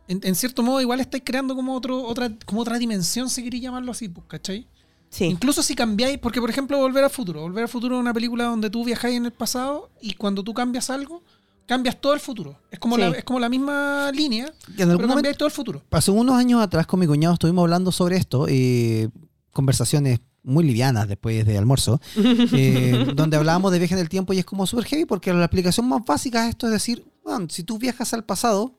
en, 0.09 0.21
en 0.23 0.35
cierto 0.35 0.63
modo 0.63 0.81
igual 0.81 1.01
estáis 1.01 1.23
creando 1.25 1.55
como 1.55 1.75
otro, 1.75 2.03
otra, 2.05 2.31
como 2.45 2.61
otra 2.61 2.79
dimensión, 2.79 3.29
si 3.31 3.43
queréis 3.43 3.63
llamarlo 3.63 3.93
así, 3.93 4.09
pues, 4.09 4.27
¿cachai? 4.29 4.67
Sí. 5.11 5.25
Incluso 5.27 5.63
si 5.63 5.75
cambiáis, 5.75 6.19
porque 6.19 6.41
por 6.41 6.49
ejemplo 6.51 6.79
Volver 6.79 7.05
al 7.05 7.11
Futuro, 7.11 7.43
Volver 7.43 7.65
al 7.65 7.69
Futuro 7.69 7.97
es 7.97 8.01
una 8.01 8.15
película 8.15 8.45
donde 8.45 8.71
tú 8.71 8.85
viajáis 8.85 9.17
en 9.17 9.27
el 9.27 9.33
pasado 9.33 9.91
y 10.01 10.15
cuando 10.15 10.43
tú 10.43 10.55
cambias 10.55 10.89
algo, 10.91 11.23
cambias 11.67 12.01
todo 12.01 12.15
el 12.15 12.21
futuro. 12.21 12.59
Es 12.71 12.79
como, 12.79 12.97
Sí. 12.97 13.03
la, 13.03 13.09
es 13.11 13.25
como 13.25 13.39
la 13.39 13.49
misma 13.49 14.11
línea, 14.13 14.47
en 14.47 14.75
pero 14.77 14.89
momento, 14.93 15.15
cambiáis 15.15 15.37
todo 15.37 15.47
el 15.47 15.53
futuro. 15.53 15.83
hace 15.91 16.11
unos 16.11 16.35
años 16.37 16.61
atrás 16.63 16.87
con 16.87 16.99
mi 17.01 17.07
cuñado 17.07 17.35
estuvimos 17.35 17.63
hablando 17.63 17.93
sobre 17.93 18.17
esto, 18.17 18.47
eh, 18.49 19.09
conversaciones 19.53 20.21
muy 20.43 20.65
livianas 20.65 21.09
después 21.09 21.47
de 21.47 21.57
almuerzo, 21.59 22.01
eh, 22.17 23.13
donde 23.15 23.37
hablábamos 23.37 23.73
de 23.73 23.79
viaje 23.79 23.95
en 23.95 24.01
el 24.01 24.09
tiempo 24.09 24.33
y 24.33 24.39
es 24.39 24.45
como 24.45 24.67
super 24.67 24.85
heavy 24.85 25.05
porque 25.05 25.33
la 25.33 25.45
aplicación 25.45 25.89
más 25.89 26.05
básica 26.05 26.45
es 26.45 26.51
esto, 26.51 26.67
es 26.67 26.73
decir, 26.73 27.05
bueno, 27.25 27.47
si 27.49 27.63
tú 27.63 27.79
viajas 27.79 28.13
al 28.13 28.25
pasado 28.25 28.79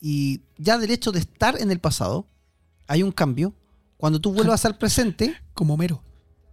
y 0.00 0.42
ya 0.58 0.78
del 0.78 0.90
hecho 0.90 1.12
de 1.12 1.20
estar 1.20 1.60
en 1.60 1.70
el 1.70 1.80
pasado 1.80 2.26
hay 2.86 3.02
un 3.02 3.12
cambio, 3.12 3.54
cuando 3.96 4.20
tú 4.20 4.32
vuelvas 4.32 4.64
al 4.64 4.76
presente, 4.76 5.34
Como 5.54 5.76
mero. 5.76 6.02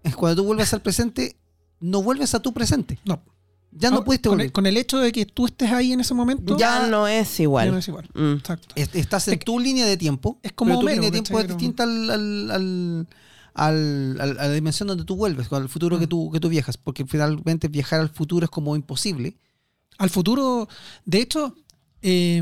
es 0.03 0.15
cuando 0.15 0.41
tú 0.41 0.47
vuelvas 0.47 0.73
al 0.73 0.81
presente, 0.81 1.39
no 1.79 2.03
vuelves 2.03 2.35
a 2.35 2.41
tu 2.41 2.53
presente. 2.53 2.99
No. 3.05 3.21
Ya 3.71 3.91
no 3.91 3.97
Ah, 3.97 4.03
puedes 4.03 4.21
con, 4.21 4.41
el, 4.41 4.51
con 4.51 4.65
el 4.65 4.77
hecho 4.77 4.97
de 4.97 5.11
que 5.11 5.25
tú 5.27 5.45
estés 5.45 5.71
ahí 5.71 5.93
en 5.93 5.99
ese 5.99 6.13
momento, 6.15 6.57
Ya 6.57 6.81
Ya- 6.81 6.87
no 6.87 7.07
es 7.07 7.37
ya 7.37 7.43
igual. 7.43 7.71
no 7.71 7.77
es 7.77 7.87
igual. 7.87 8.09
Mm. 8.15 8.33
Exacto. 8.33 8.67
Es- 8.75 8.95
Estás 8.95 9.27
en 9.27 9.35
Es 9.35 9.39
tu 9.45 9.59
línea 9.59 9.85
de 9.85 9.95
tiempo. 9.95 10.39
es 10.41 10.51
como 10.53 10.69
pero 10.69 10.79
tu 10.79 10.85
Homero, 10.87 11.01
línea 11.03 11.11
de 11.11 11.21
tiempo 11.21 11.39
es 11.39 11.47
distinta 11.47 11.83
al, 11.83 12.09
al- 12.09 12.51
al- 12.51 13.07
al- 13.53 14.17
al- 14.21 14.39
a 14.39 14.47
la 14.47 14.51
dimensión 14.53 14.87
donde 14.87 15.03
tú 15.05 15.15
vuelves, 15.15 15.51
al 15.53 15.69
futuro 15.69 15.99
que, 15.99 16.05
Mm. 16.07 16.09
tú, 16.09 16.31
que 16.31 16.39
tú 16.39 16.49
viajas. 16.49 16.77
Porque 16.77 17.05
finalmente 17.05 17.67
viajar 17.67 17.99
al 17.99 18.09
futuro 18.09 18.43
es 18.45 18.49
como 18.49 18.75
imposible. 18.75 19.35
Al 19.99 20.09
futuro, 20.09 20.67
de 21.05 21.19
hecho, 21.19 21.55
eh, 22.01 22.41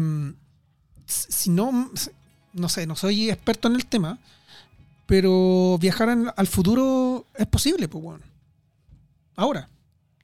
si 1.05 1.49
no, 1.49 1.91
no 2.53 2.69
sé, 2.69 2.87
no 2.87 2.95
soy 2.95 3.29
experto 3.29 3.67
en 3.67 3.75
el 3.75 3.85
tema, 3.85 4.17
pero 5.05 5.77
viajar 5.81 6.09
en- 6.09 6.31
al 6.35 6.47
futuro 6.47 7.25
es 7.35 7.47
posible, 7.47 7.87
pues 7.89 8.03
bueno. 8.03 8.23
Ahora. 9.35 9.69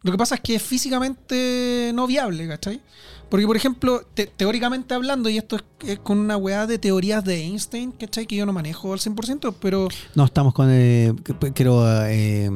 Lo 0.03 0.11
que 0.11 0.17
pasa 0.17 0.35
es 0.35 0.41
que 0.41 0.55
es 0.55 0.61
físicamente 0.63 1.91
no 1.93 2.07
viable, 2.07 2.47
¿cachai? 2.47 2.81
Porque, 3.29 3.47
por 3.47 3.55
ejemplo, 3.57 4.03
te- 4.13 4.27
teóricamente 4.27 4.93
hablando, 4.93 5.27
y 5.29 5.37
esto 5.37 5.55
es, 5.55 5.63
es 5.87 5.99
con 5.99 6.19
una 6.19 6.37
weá 6.37 6.67
de 6.67 6.77
teorías 6.77 7.23
de 7.23 7.41
Einstein, 7.43 7.91
¿cachai? 7.93 8.27
Que 8.27 8.35
yo 8.35 8.45
no 8.45 8.53
manejo 8.53 8.93
al 8.93 8.99
100%, 8.99 9.55
pero 9.59 9.87
No, 10.15 10.25
estamos 10.25 10.53
con. 10.53 10.67
eh, 10.69 11.13
que- 11.23 11.53
quiero 11.53 11.83
eh, 12.07 12.49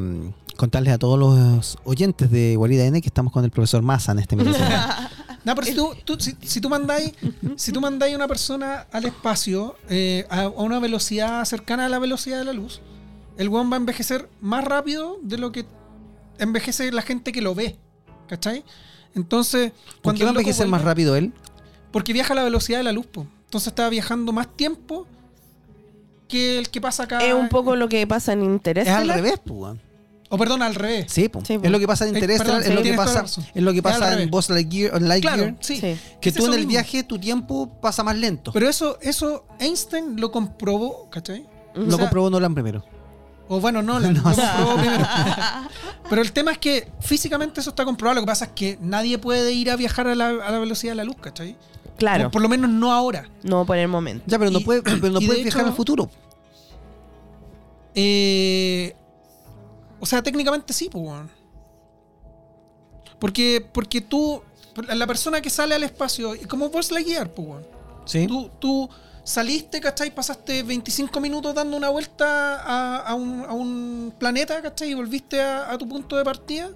contarles 0.56 0.94
a 0.94 0.98
todos 0.98 1.18
los 1.18 1.78
oyentes 1.84 2.30
de 2.30 2.56
Guarida 2.58 2.86
N 2.86 3.02
que 3.02 3.08
estamos 3.08 3.32
con 3.34 3.44
el 3.44 3.50
profesor 3.52 3.82
Massa 3.82 4.12
en 4.12 4.20
este 4.20 4.36
minuto. 4.36 4.58
No, 5.46 5.56
pero 5.56 5.66
si 5.68 5.74
tú, 5.74 5.92
tú- 6.04 6.18
si, 6.20 6.36
si 6.42 6.60
tú 6.62 6.70
mandáis, 6.70 7.14
si 7.56 7.72
tú 7.72 7.80
mandáis 7.80 8.14
una 8.16 8.28
persona 8.28 8.86
al 8.92 9.06
espacio 9.06 9.78
eh, 9.90 10.26
a, 10.30 10.42
a 10.44 10.50
una 10.50 10.80
velocidad 10.80 11.44
cercana 11.46 11.86
a 11.86 11.90
la 11.90 11.98
velocidad 12.00 12.38
de 12.40 12.46
la 12.46 12.54
luz, 12.54 12.82
el 13.38 13.48
weón 13.50 13.72
va 13.72 13.76
a 13.76 13.80
envejecer 13.80 14.30
más 14.42 14.64
rápido 14.66 15.18
de 15.24 15.38
lo 15.38 15.52
que 15.52 15.66
envejece 16.40 16.92
la 16.92 17.02
gente 17.02 17.32
que 17.32 17.42
lo 17.42 17.54
ve. 17.56 17.78
¿Cachai? 18.28 18.64
Entonces, 19.16 19.72
¿Por 20.02 20.14
qué 20.16 20.24
va 20.24 20.30
a 20.30 20.34
envejecer 20.34 20.68
más 20.68 20.82
rápido 20.84 21.16
él? 21.16 21.34
Porque 21.92 22.14
viaja 22.14 22.34
a 22.34 22.36
la 22.36 22.44
velocidad 22.44 22.78
de 22.80 22.84
la 22.84 22.92
luz, 22.92 23.06
po. 23.08 23.26
Entonces 23.46 23.68
está 23.70 23.88
viajando 23.90 24.32
más 24.34 24.48
tiempo 24.56 25.08
que 26.28 26.60
el 26.60 26.70
que 26.70 26.82
pasa 26.82 27.04
acá. 27.04 27.20
Es 27.26 27.34
un 27.34 27.50
poco 27.50 27.76
lo 27.76 27.88
que 27.90 28.06
pasa 28.06 28.34
en 28.34 28.42
Es 28.42 28.46
Interestelar. 28.48 29.02
al 29.02 29.10
revés, 29.10 29.40
pues. 29.44 29.60
weón. 29.60 29.82
O 30.30 30.38
perdón, 30.38 30.62
al 30.62 30.76
revés. 30.76 31.06
Sí. 31.08 31.32
Sí, 31.46 31.58
es 31.64 31.72
lo 31.72 31.80
que 31.80 31.88
pasa 31.88 32.06
en 32.06 32.14
Eh, 32.18 32.20
perdón, 32.20 32.62
es, 32.62 32.70
lo 32.74 32.82
sí, 32.84 32.90
que 32.92 32.98
pasa, 32.98 33.24
es 33.24 33.62
lo 33.64 33.72
que 33.72 33.78
Es 33.78 33.84
pasa 33.84 34.22
en. 34.22 34.30
Buzz 34.30 34.50
Lightyear, 34.50 34.94
en 34.98 35.08
Lightyear, 35.08 35.38
Claro, 35.38 35.58
sí. 35.62 35.78
Sí. 35.80 35.98
que 36.20 36.30
Es 36.30 36.36
tú 36.36 36.48
en 36.48 36.52
el 36.52 36.58
mismo. 36.60 36.72
viaje 36.72 37.04
tu 37.04 37.18
tiempo 37.18 37.80
pasa 37.80 38.04
más 38.04 38.18
lento. 38.18 38.52
Pero 38.52 38.68
eso, 38.68 38.98
eso 39.02 39.46
Einstein 39.58 40.20
lo 40.20 40.30
comprobó, 40.30 41.10
¿cachai? 41.10 41.46
Lo 41.76 41.92
sea- 41.92 42.00
comprobó 42.00 42.30
Nolan 42.30 42.54
primero. 42.54 42.84
O 43.50 43.60
bueno, 43.62 43.82
no, 43.82 43.94
comprobó 44.02 44.76
primero. 44.78 45.08
Pero 46.10 46.22
el 46.22 46.32
tema 46.32 46.52
es 46.52 46.58
que 46.58 46.92
físicamente 47.00 47.62
eso 47.62 47.70
está 47.72 47.86
comprobado. 47.86 48.16
Lo 48.16 48.22
que 48.22 48.28
pasa 48.32 48.46
es 48.46 48.52
que 48.52 48.78
nadie 48.82 49.18
puede 49.18 49.54
ir 49.54 49.70
a 49.72 49.76
viajar 49.76 50.08
a 50.08 50.16
la, 50.16 50.28
a 50.30 50.52
la 50.52 50.60
velocidad 50.60 50.92
de 50.92 50.96
la 50.98 51.04
luz, 51.04 51.16
¿cachai? 51.22 51.56
Claro. 51.98 52.26
Por, 52.26 52.34
por 52.34 52.42
lo 52.44 52.50
menos 52.50 52.70
no 52.70 52.92
ahora. 52.94 53.30
No 53.44 53.66
por 53.66 53.78
el 53.78 53.88
momento. 53.88 54.24
Ya, 54.28 54.38
pero 54.38 54.52
no 54.52 54.60
Y- 54.60 54.64
puedes 54.64 54.84
pero 54.84 54.98
no 55.10 55.20
y 55.20 55.22
de 55.22 55.28
puedes 55.28 55.44
viajar 55.44 55.62
hecho- 55.62 55.70
al 55.70 55.76
futuro. 55.76 56.10
Eh, 57.96 58.96
o 60.00 60.06
sea, 60.06 60.22
técnicamente 60.22 60.74
sí, 60.74 60.90
pues, 60.92 61.04
weón. 61.04 61.30
Porque, 63.20 63.66
porque 63.72 64.02
tú, 64.02 64.42
la 64.94 65.08
persona 65.08 65.42
que 65.42 65.50
sale 65.50 65.74
al 65.74 65.84
espacio, 65.84 66.36
y 66.36 66.42
como 66.46 66.70
vos 66.70 66.92
la 66.92 67.02
guiar, 67.02 67.32
pues, 67.32 67.48
weón. 67.48 67.64
Sí. 68.06 68.28
Tú, 68.28 68.50
tú 68.60 68.90
saliste, 69.28 69.82
¿cachai? 69.82 70.14
Pasaste 70.16 70.64
25 70.64 71.20
minutos 71.20 71.54
dando 71.54 71.76
una 71.76 71.90
vuelta 71.90 72.62
a, 72.62 72.98
a 73.00 73.14
un, 73.14 73.44
a 73.48 73.52
un 73.52 74.14
planeta, 74.18 74.62
¿cachai? 74.62 74.92
Y 74.92 74.94
volviste 74.94 75.42
a, 75.42 75.72
a 75.72 75.78
tu 75.78 75.88
punto 75.88 76.16
de 76.16 76.24
partida. 76.24 76.70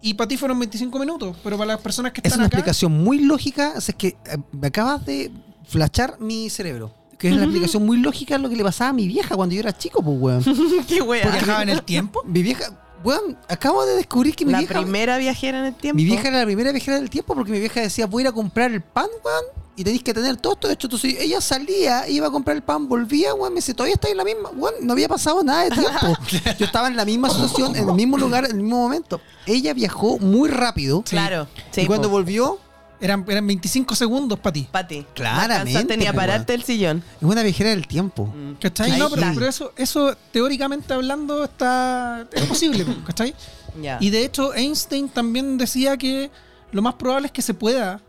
Y 0.00 0.14
para 0.14 0.28
ti 0.28 0.36
fueron 0.36 0.58
25 0.60 0.98
minutos, 0.98 1.36
pero 1.44 1.58
para 1.58 1.72
las 1.74 1.80
personas 1.80 2.12
que 2.12 2.20
Es 2.20 2.26
están 2.26 2.40
una 2.40 2.46
acá... 2.46 2.56
explicación 2.58 2.92
muy 2.92 3.18
lógica. 3.18 3.74
o 3.76 3.80
sea, 3.80 3.92
es 3.92 3.96
que 3.96 4.08
eh, 4.08 4.38
me 4.52 4.68
acabas 4.68 5.04
de 5.04 5.30
flashar 5.66 6.18
mi 6.20 6.48
cerebro. 6.48 6.94
Que 7.18 7.28
es 7.28 7.34
una 7.34 7.42
explicación 7.44 7.84
muy 7.84 7.98
lógica 7.98 8.36
a 8.36 8.38
lo 8.38 8.48
que 8.48 8.54
le 8.56 8.62
pasaba 8.62 8.90
a 8.90 8.92
mi 8.92 9.08
vieja 9.08 9.34
cuando 9.34 9.54
yo 9.54 9.60
era 9.60 9.76
chico, 9.76 10.00
pues, 10.02 10.16
weón. 10.20 10.44
Qué 10.88 11.02
wea. 11.02 11.28
¿Viajaba 11.30 11.62
en 11.64 11.68
el 11.70 11.82
tiempo? 11.82 12.22
Mi 12.24 12.42
vieja, 12.42 12.80
Weón, 13.04 13.36
acabo 13.48 13.84
de 13.86 13.96
descubrir 13.96 14.34
que 14.34 14.44
mi 14.44 14.52
La 14.52 14.58
vieja. 14.58 14.74
primera 14.80 15.16
viajera 15.18 15.60
en 15.60 15.66
el 15.66 15.74
tiempo. 15.74 15.96
Mi 15.96 16.04
vieja 16.04 16.28
era 16.28 16.38
la 16.40 16.44
primera 16.44 16.72
viajera 16.72 16.98
del 16.98 17.10
tiempo 17.10 17.34
porque 17.34 17.52
mi 17.52 17.60
vieja 17.60 17.80
decía, 17.80 18.06
voy 18.06 18.22
a 18.22 18.24
ir 18.24 18.28
a 18.28 18.32
comprar 18.32 18.70
el 18.72 18.80
pan, 18.82 19.06
weón, 19.24 19.44
y 19.76 19.84
tenéis 19.84 20.02
que 20.02 20.12
tener 20.12 20.36
todo 20.36 20.54
esto 20.54 20.68
hecho. 20.70 20.86
Entonces 20.88 21.16
ella 21.20 21.40
salía, 21.40 22.08
iba 22.08 22.26
a 22.26 22.30
comprar 22.30 22.56
el 22.56 22.62
pan, 22.62 22.88
volvía, 22.88 23.34
weón, 23.34 23.52
me 23.52 23.58
dice, 23.58 23.74
todavía 23.74 23.94
está 23.94 24.08
en 24.08 24.16
la 24.16 24.24
misma, 24.24 24.50
weón, 24.50 24.74
no 24.82 24.92
había 24.92 25.08
pasado 25.08 25.44
nada 25.44 25.64
de 25.64 25.70
tiempo. 25.70 26.16
Yo 26.58 26.66
estaba 26.66 26.88
en 26.88 26.96
la 26.96 27.04
misma 27.04 27.30
situación, 27.30 27.76
en 27.76 27.88
el 27.88 27.94
mismo 27.94 28.18
lugar, 28.18 28.44
en 28.44 28.50
el 28.52 28.62
mismo 28.62 28.78
momento. 28.82 29.20
Ella 29.46 29.72
viajó 29.74 30.18
muy 30.18 30.48
rápido. 30.48 31.02
Claro. 31.02 31.46
Sí, 31.70 31.82
y 31.82 31.86
cuando 31.86 32.08
volvió, 32.08 32.58
Eran, 33.00 33.24
eran 33.28 33.46
25 33.46 33.94
segundos 33.94 34.38
para 34.40 34.52
ti. 34.52 34.68
Pati. 34.70 35.06
Claramente, 35.14 35.84
Tenía 35.84 36.12
po, 36.12 36.16
pararte 36.18 36.52
el 36.54 36.64
sillón. 36.64 37.02
es 37.16 37.22
una 37.22 37.42
viajera 37.44 37.70
del 37.70 37.86
tiempo. 37.86 38.26
Mm. 38.26 38.54
¿Cachai? 38.60 38.98
No, 38.98 39.08
pero, 39.08 39.46
eso, 39.48 39.72
eso 39.76 40.16
teóricamente 40.32 40.92
hablando 40.94 41.44
está 41.44 42.26
es 42.32 42.44
posible, 42.46 42.84
¿cachai? 43.06 43.34
Ya. 43.80 43.98
Y 44.00 44.10
de 44.10 44.24
hecho 44.24 44.52
Einstein 44.52 45.08
también 45.08 45.58
decía 45.58 45.96
que 45.96 46.30
lo 46.72 46.82
más 46.82 46.94
probable 46.94 47.26
es 47.26 47.32
que 47.32 47.42
se 47.42 47.54
pueda 47.54 48.00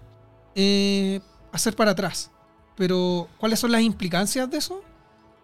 eh, 0.55 1.19
hacer 1.51 1.75
para 1.75 1.91
atrás. 1.91 2.31
Pero 2.75 3.27
¿cuáles 3.37 3.59
son 3.59 3.71
las 3.71 3.81
implicancias 3.81 4.49
de 4.49 4.57
eso? 4.57 4.81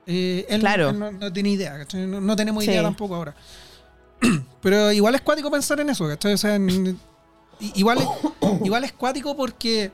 Eh, 0.07 0.45
él, 0.49 0.61
Claro. 0.61 0.89
él 0.89 0.97
no, 0.99 1.11
no 1.11 1.31
tiene 1.33 1.49
idea, 1.49 1.77
¿cachai? 1.77 2.07
No, 2.07 2.19
no 2.19 2.35
tenemos 2.35 2.63
Sí. 2.63 2.71
idea 2.71 2.81
tampoco 2.81 3.13
ahora. 3.15 3.35
Pero 4.61 4.91
igual 4.91 5.13
es 5.15 5.21
cuático 5.21 5.51
pensar 5.51 5.79
en 5.79 5.89
eso, 5.89 6.07
¿cachai? 6.07 6.33
O 6.33 6.37
sea, 6.37 6.55
en- 6.55 6.99
igual, 7.75 7.99
es, 7.99 8.07
igual 8.63 8.83
es 8.83 8.91
cuático 8.93 9.35
porque 9.35 9.91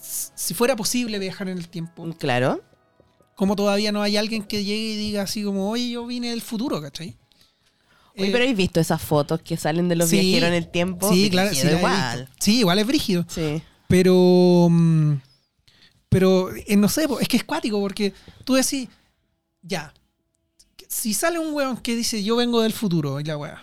si 0.00 0.54
fuera 0.54 0.76
posible 0.76 1.18
viajar 1.18 1.48
en 1.48 1.58
el 1.58 1.68
tiempo, 1.68 2.06
Claro. 2.18 2.62
como 3.34 3.56
todavía 3.56 3.92
no 3.92 4.02
hay 4.02 4.16
alguien 4.16 4.42
que 4.44 4.64
llegue 4.64 4.92
y 4.92 4.96
diga 4.96 5.22
así 5.22 5.42
como, 5.44 5.70
oye, 5.70 5.90
yo 5.90 6.06
vine 6.06 6.30
del 6.30 6.42
futuro, 6.42 6.80
¿cachai? 6.80 7.16
Oye, 8.16 8.28
Eh, 8.28 8.32
pero 8.32 8.38
¿habéis 8.44 8.56
visto 8.56 8.80
esas 8.80 9.00
fotos 9.00 9.40
que 9.42 9.56
salen 9.56 9.88
de 9.88 9.96
los 9.96 10.08
sí, 10.10 10.18
viajeros 10.20 10.48
en 10.48 10.54
el 10.54 10.68
tiempo? 10.70 11.12
Sí, 11.12 11.30
claro, 11.30 11.54
sí, 11.54 11.66
igual. 11.68 12.28
Sí, 12.40 12.58
igual 12.60 12.78
es 12.78 12.86
brígido. 12.86 13.24
Sí. 13.28 13.62
Pero. 13.88 14.68
mm, 14.70 15.14
Pero 16.08 16.50
eh, 16.56 16.76
no 16.76 16.88
sé, 16.88 17.06
es 17.20 17.28
que 17.28 17.36
es 17.36 17.44
cuático 17.44 17.78
porque 17.80 18.12
tú 18.44 18.54
decís, 18.54 18.88
ya. 19.62 19.92
Si 20.88 21.12
sale 21.14 21.38
un 21.38 21.52
weón 21.54 21.76
que 21.76 21.94
dice 21.94 22.22
yo 22.24 22.34
vengo 22.36 22.62
del 22.62 22.72
futuro 22.72 23.20
y 23.20 23.24
la 23.24 23.36
weá, 23.36 23.62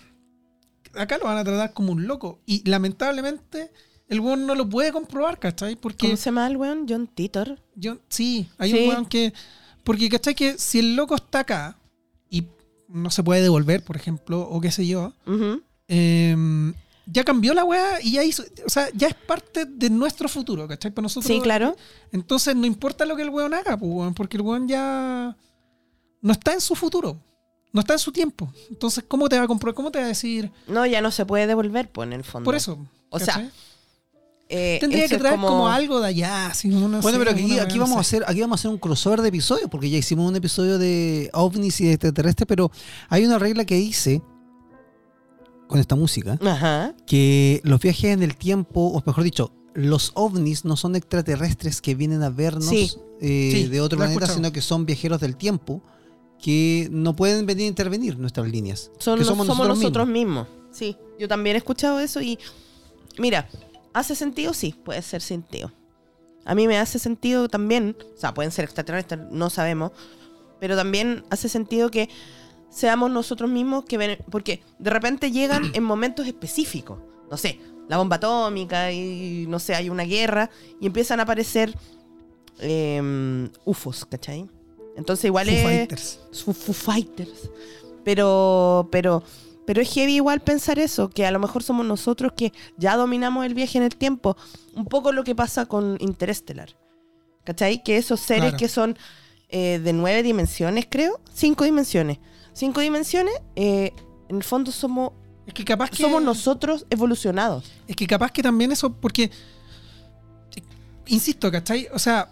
acá 0.97 1.17
lo 1.17 1.25
van 1.25 1.37
a 1.37 1.43
tratar 1.43 1.73
como 1.73 1.91
un 1.91 2.07
loco. 2.07 2.39
Y 2.45 2.67
lamentablemente 2.69 3.71
el 4.07 4.19
weón 4.19 4.45
no 4.45 4.55
lo 4.55 4.69
puede 4.69 4.91
comprobar, 4.91 5.39
¿cachai? 5.39 5.75
Porque 5.75 6.07
¿Cómo 6.07 6.17
se 6.17 6.25
llama 6.25 6.47
el 6.47 6.57
weón? 6.57 6.85
John 6.87 7.07
Titor. 7.07 7.59
yo, 7.75 7.97
sí, 8.09 8.47
hay 8.57 8.71
Sí. 8.71 8.77
un 8.83 8.89
weón 8.89 9.05
que. 9.05 9.33
Porque, 9.83 10.09
¿cachai? 10.09 10.35
Que 10.35 10.57
si 10.57 10.79
el 10.79 10.95
loco 10.95 11.15
está 11.15 11.39
acá 11.39 11.77
y 12.29 12.43
no 12.87 13.09
se 13.11 13.23
puede 13.23 13.41
devolver, 13.41 13.83
por 13.83 13.95
ejemplo, 13.95 14.41
o 14.41 14.59
qué 14.61 14.71
sé 14.71 14.87
yo, 14.87 15.13
eh, 15.87 16.35
ya 17.07 17.23
cambió 17.23 17.53
la 17.53 17.63
weá 17.63 18.01
y 18.01 18.13
ya 18.13 18.23
hizo. 18.23 18.43
O 18.65 18.69
sea, 18.69 18.89
ya 18.95 19.07
es 19.07 19.13
parte 19.13 19.65
de 19.65 19.89
nuestro 19.91 20.27
futuro, 20.27 20.67
¿cachai? 20.67 20.91
Para 20.91 21.03
nosotros. 21.03 21.27
Sí, 21.31 21.39
claro. 21.41 21.75
Entonces 22.11 22.55
no 22.55 22.65
importa 22.65 23.05
lo 23.05 23.15
que 23.15 23.21
el 23.21 23.29
weón 23.29 23.53
haga, 23.53 23.77
pues, 23.77 23.91
weón, 23.91 24.13
porque 24.15 24.37
el 24.37 24.41
weón 24.41 24.67
ya 24.67 25.35
no 26.21 26.31
está 26.31 26.53
en 26.53 26.61
su 26.61 26.73
futuro. 26.75 27.19
No 27.75 27.81
está 27.81 27.93
en 27.93 27.99
su 27.99 28.11
tiempo. 28.11 28.51
Entonces, 28.69 29.03
¿cómo 29.07 29.29
te 29.29 29.37
va 29.37 29.43
a 29.43 29.47
comprobar? 29.47 29.75
¿Cómo 29.75 29.91
te 29.91 29.99
va 29.99 30.05
a 30.05 30.07
decir? 30.07 30.49
No, 30.67 30.85
ya 30.85 31.01
no 31.01 31.11
se 31.11 31.25
puede 31.25 31.45
devolver, 31.45 31.91
pues, 31.91 32.07
en 32.07 32.13
el 32.13 32.23
fondo. 32.23 32.45
Por 32.45 32.55
eso. 32.55 32.79
O 33.09 33.19
sea, 33.19 33.51
Eh, 34.47 34.77
tendría 34.79 35.07
que 35.07 35.15
es 35.15 35.21
traer 35.21 35.39
como... 35.39 35.67
algo 35.67 35.99
de 35.99 36.07
allá. 36.07 36.51
No 36.65 36.79
Bueno, 37.01 37.01
sé, 37.01 37.17
pero 37.17 37.31
aquí, 37.63 37.77
vamos 37.79 37.97
a 37.97 38.01
hacer, 38.01 38.23
aquí 38.27 38.39
vamos 38.41 38.59
a 38.59 38.61
hacer 38.61 38.71
un 38.71 38.77
crossover 38.77 39.21
de 39.21 39.29
episodios, 39.29 39.69
porque 39.69 39.89
ya 39.89 39.97
hicimos 39.97 40.29
un 40.29 40.35
episodio 40.35 40.77
de 40.77 41.29
ovnis 41.33 41.81
y 41.81 41.85
de 41.85 41.93
extraterrestres, 41.93 42.45
pero 42.47 42.71
hay 43.09 43.25
una 43.25 43.39
regla 43.39 43.65
que 43.65 43.75
dice 43.75 44.21
con 45.67 45.79
esta 45.79 45.95
música 45.95 46.37
Ajá. 46.45 46.93
que 47.07 47.59
los 47.63 47.79
viajes 47.81 48.05
en 48.11 48.21
el 48.21 48.35
tiempo, 48.37 48.81
o 48.81 49.01
mejor 49.05 49.23
dicho, 49.23 49.51
los 49.73 50.11
ovnis 50.13 50.63
no 50.63 50.77
son 50.77 50.95
extraterrestres 50.95 51.81
que 51.81 51.95
vienen 51.95 52.21
a 52.21 52.29
vernos 52.29 52.65
Sí. 52.69 52.91
eh, 53.21 53.49
Sí, 53.51 53.67
de 53.67 53.81
otro 53.81 53.97
planeta, 53.97 54.19
escuchado. 54.25 54.37
sino 54.37 54.51
que 54.53 54.61
son 54.61 54.85
viajeros 54.85 55.19
del 55.19 55.35
tiempo 55.37 55.81
que 56.41 56.87
no 56.91 57.15
pueden 57.15 57.45
venir 57.45 57.65
a 57.65 57.69
intervenir 57.69 58.17
nuestras 58.17 58.47
líneas. 58.49 58.91
Son, 58.97 59.17
que 59.17 59.25
somos, 59.25 59.47
nosotros, 59.47 60.07
mismos. 60.07 60.47
Sí, 60.71 60.97
yo 61.19 61.27
también 61.27 61.55
he 61.55 61.57
escuchado 61.57 61.99
eso 61.99 62.21
y 62.21 62.37
mira, 63.17 63.47
¿hace 63.93 64.15
sentido? 64.15 64.53
Sí, 64.53 64.75
puede 64.83 65.01
ser 65.01 65.21
sentido. 65.21 65.71
A 66.45 66.53
mí 66.53 66.67
me 66.67 66.77
hace 66.77 66.99
sentido 66.99 67.47
también, 67.49 67.97
o 68.15 68.17
sea, 68.19 68.33
pueden 68.33 68.51
ser 68.51 68.65
extraterrestres, 68.65 69.19
no 69.31 69.49
sabemos, 69.49 69.91
pero 70.59 70.75
también 70.75 71.23
hace 71.31 71.49
sentido 71.49 71.89
que 71.89 72.09
seamos 72.69 73.09
nosotros 73.09 73.49
mismos 73.49 73.85
que 73.85 73.97
ven, 73.97 74.19
porque 74.29 74.61
de 74.77 74.89
repente 74.89 75.31
llegan 75.31 75.71
en 75.73 75.83
momentos 75.83 76.27
específicos, 76.27 76.99
no 77.31 77.37
sé, 77.37 77.59
la 77.87 77.97
bomba 77.97 78.17
atómica 78.17 78.91
y 78.91 79.45
no 79.47 79.59
sé, 79.59 79.75
hay 79.75 79.89
una 79.89 80.03
guerra 80.03 80.49
y 80.79 80.87
empiezan 80.87 81.19
a 81.19 81.23
aparecer 81.23 81.75
em, 82.59 83.49
UFOs, 83.63 84.05
¿cachai? 84.05 84.49
Entonces 84.95 85.25
igual 85.25 85.47
Foo 85.47 85.53
es... 85.55 85.63
Fighters. 85.63 86.19
Foo, 86.43 86.53
Foo 86.53 86.73
Fighters. 86.73 87.49
Pero, 88.03 88.87
pero, 88.91 89.23
pero 89.65 89.81
es 89.81 89.91
heavy 89.93 90.15
igual 90.15 90.41
pensar 90.41 90.79
eso, 90.79 91.09
que 91.09 91.25
a 91.25 91.31
lo 91.31 91.39
mejor 91.39 91.63
somos 91.63 91.85
nosotros 91.85 92.33
que 92.37 92.53
ya 92.77 92.95
dominamos 92.95 93.45
el 93.45 93.53
viaje 93.55 93.77
en 93.77 93.83
el 93.83 93.95
tiempo. 93.95 94.37
Un 94.75 94.85
poco 94.85 95.11
lo 95.11 95.23
que 95.23 95.35
pasa 95.35 95.65
con 95.65 95.97
Interestelar. 95.99 96.69
¿Cachai? 97.43 97.83
Que 97.83 97.97
esos 97.97 98.19
seres 98.19 98.41
Claro. 98.51 98.57
que 98.57 98.67
son 98.67 98.97
eh, 99.49 99.79
de 99.83 99.93
nueve 99.93 100.23
dimensiones, 100.23 100.87
creo, 100.89 101.19
cinco 101.33 101.63
dimensiones. 101.63 102.17
Cinco 102.53 102.81
dimensiones, 102.81 103.33
eh, 103.55 103.91
en 104.29 104.37
el 104.37 104.43
fondo 104.43 104.71
somos, 104.71 105.11
Es 105.45 105.53
que 105.53 105.63
capaz 105.65 105.89
que. 105.91 105.97
somos 105.97 106.21
nosotros 106.23 106.85
evolucionados. 106.89 107.71
Es 107.87 107.95
que 107.95 108.07
capaz 108.07 108.31
que 108.31 108.41
también 108.41 108.71
eso, 108.71 108.93
porque. 108.93 109.29
Insisto, 111.07 111.51
¿cachai? 111.51 111.87
O 111.93 111.99
sea, 111.99 112.29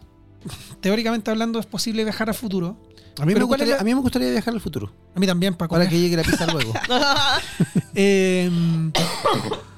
teóricamente 0.82 1.32
hablando 1.32 1.60
es 1.60 1.66
posible 1.66 2.04
viajar 2.04 2.30
al 2.30 2.36
futuro. 2.36 2.78
A 3.20 3.22
mí, 3.22 3.28
me 3.28 3.34
Pero 3.36 3.48
¿cuál 3.48 3.62
es 3.62 3.68
gustaría, 3.68 3.76
la- 3.76 3.82
a 3.82 3.84
mí 3.84 3.94
me 3.94 4.02
gustaría 4.02 4.32
viajar 4.32 4.54
al 4.56 4.60
futuro, 4.62 4.92
A 5.16 5.20
mí 5.20 5.28
también, 5.28 5.54
Paco. 5.54 5.76
para 5.76 5.88
que 5.88 6.00
llegue 6.00 6.16
la 6.18 6.24
pizza 6.24 6.48
luego. 6.48 6.74
Eh, 7.96 8.50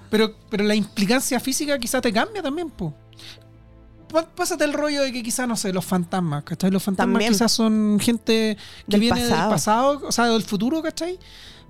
pero, 0.09 0.33
pero 0.49 0.63
la 0.63 0.75
implicancia 0.75 1.39
física 1.39 1.77
quizá 1.77 1.99
te 1.99 2.13
cambia 2.13 2.41
también, 2.41 2.69
po. 2.69 2.93
Pásate 4.35 4.63
el 4.63 4.71
rollo 4.71 5.01
de 5.01 5.11
que 5.11 5.21
quizá, 5.21 5.45
no 5.45 5.57
sé, 5.57 5.73
los 5.73 5.83
fantasmas, 5.83 6.43
¿cachai? 6.45 6.71
Los 6.71 6.81
fantasmas 6.83 7.13
También. 7.15 7.33
quizás 7.33 7.51
son 7.51 7.97
gente 7.99 8.55
que 8.55 8.83
Del 8.87 9.01
viene 9.01 9.19
pasado. 9.19 9.41
del 9.41 9.49
pasado, 9.49 10.01
o 10.07 10.11
sea, 10.13 10.25
del 10.27 10.43
futuro, 10.43 10.81
¿cachai? 10.81 11.19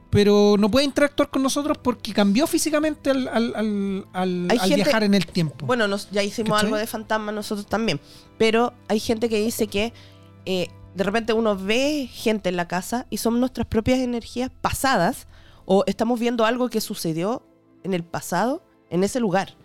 Pero 0.09 0.55
no 0.57 0.69
puede 0.71 0.85
interactuar 0.85 1.29
con 1.29 1.43
nosotros 1.43 1.77
porque 1.81 2.13
cambió 2.13 2.47
físicamente 2.47 3.09
al, 3.09 3.27
al- 3.27 3.53
al- 3.55 4.05
al- 4.13 4.47
Hay 4.51 4.57
al 4.59 4.67
gente- 4.69 4.75
viajar 4.83 5.03
en 5.03 5.13
el 5.13 5.25
tiempo. 5.27 5.65
Bueno, 5.65 5.87
nos- 5.87 6.09
ya 6.11 6.23
hicimos 6.23 6.51
¿Cachai? 6.51 6.67
algo 6.67 6.77
de 6.77 6.87
fantasma 6.87 7.31
nosotros 7.31 7.67
también. 7.67 7.99
Pero 8.37 8.73
hay 8.87 8.99
gente 8.99 9.27
que 9.29 9.39
dice 9.43 9.67
que 9.67 9.91
eh, 10.45 10.69
de 10.95 11.03
repente 11.03 11.33
uno 11.33 11.57
ve 11.57 12.09
gente 12.13 12.49
en 12.49 12.55
la 12.55 12.67
casa 12.67 13.07
y 13.09 13.17
son 13.17 13.39
nuestras 13.39 13.67
propias 13.67 13.99
energías 13.99 14.51
pasadas 14.61 15.27
o 15.65 15.83
estamos 15.87 16.19
viendo 16.19 16.45
algo 16.45 16.69
que 16.69 16.79
sucedió 16.81 17.43
en 17.83 17.93
el 17.93 18.03
pasado 18.03 18.63
en 18.89 19.03
ese 19.03 19.19
lugar. 19.19 19.55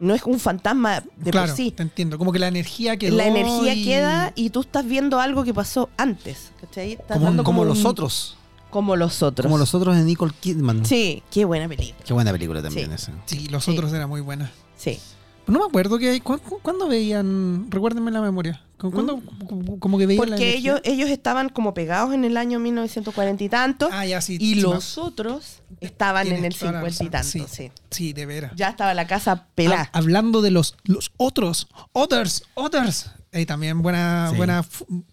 No 0.00 0.14
es 0.14 0.22
un 0.24 0.38
fantasma 0.38 1.02
de 1.16 1.30
claro, 1.30 1.48
por 1.48 1.56
sí. 1.56 1.70
te 1.72 1.82
entiendo. 1.82 2.18
Como 2.18 2.30
que 2.32 2.38
la 2.38 2.46
energía 2.48 2.96
quedó. 2.96 3.16
La 3.16 3.26
energía 3.26 3.74
y- 3.74 3.84
queda 3.84 4.32
y 4.36 4.50
tú 4.50 4.60
estás 4.60 4.84
viendo 4.86 5.18
algo 5.18 5.42
que 5.44 5.52
pasó 5.54 5.88
antes. 5.96 6.52
¿cachai? 6.60 6.92
Estás 6.92 7.16
Como, 7.16 7.24
dando 7.24 7.42
como 7.44 7.62
un- 7.62 7.68
los 7.68 7.84
otros. 7.84 8.36
Como 8.70 8.96
los 8.96 9.22
otros. 9.22 9.46
Como 9.46 9.58
los 9.58 9.74
otros 9.74 9.96
de 9.96 10.04
Nicole 10.04 10.32
Kidman. 10.40 10.84
Sí, 10.84 11.22
qué 11.30 11.44
buena 11.44 11.68
película. 11.68 12.04
Qué 12.04 12.12
buena 12.12 12.32
película 12.32 12.62
también 12.62 12.88
Sí. 12.88 12.94
esa. 12.94 13.12
Sí, 13.26 13.48
los 13.48 13.64
Sí. 13.64 13.70
otros 13.72 13.92
eran 13.92 14.08
muy 14.08 14.20
buenas. 14.20 14.50
Sí. 14.76 14.98
No 15.46 15.60
me 15.60 15.64
acuerdo 15.64 15.98
que 15.98 16.10
hay. 16.10 16.20
¿cu- 16.20 16.38
cu- 16.38 16.58
¿Cuándo 16.60 16.88
veían? 16.88 17.70
Recuérdenme 17.70 18.10
la 18.10 18.20
memoria. 18.20 18.62
¿Cu- 18.78 18.90
¿Cuándo 18.90 19.18
cu- 19.48 19.78
como 19.78 19.96
que 19.96 20.04
veían 20.04 20.26
¿Mm? 20.26 20.28
Porque 20.28 20.54
ellos, 20.54 20.80
ellos 20.84 21.08
estaban 21.08 21.48
como 21.48 21.72
pegados 21.72 22.12
en 22.12 22.24
el 22.26 22.36
año 22.36 22.58
1940 22.58 23.42
y 23.44 23.48
tanto. 23.48 23.88
Ah, 23.90 24.04
ya, 24.04 24.20
sí. 24.20 24.36
Y 24.38 24.56
sí, 24.56 24.60
los 24.60 24.98
otros 24.98 25.62
estaban 25.80 26.26
en 26.26 26.44
el 26.44 26.54
toda 26.54 26.72
la 26.72 26.80
50 26.90 27.04
y 27.04 27.08
tanto, 27.08 27.48
sí. 27.48 27.72
Sí, 27.90 28.12
de 28.12 28.26
veras. 28.26 28.52
Ya 28.56 28.68
estaba 28.68 28.92
la 28.92 29.06
casa 29.06 29.46
pelada. 29.54 29.88
Ha- 29.90 29.98
hablando 29.98 30.42
de 30.42 30.50
los, 30.50 30.76
los 30.84 31.12
otros, 31.16 31.68
others, 31.92 32.42
others. 32.52 33.10
Eh, 33.32 33.46
también 33.46 33.80
buena, 33.80 34.28
Sí. 34.30 34.36
buena, 34.36 34.64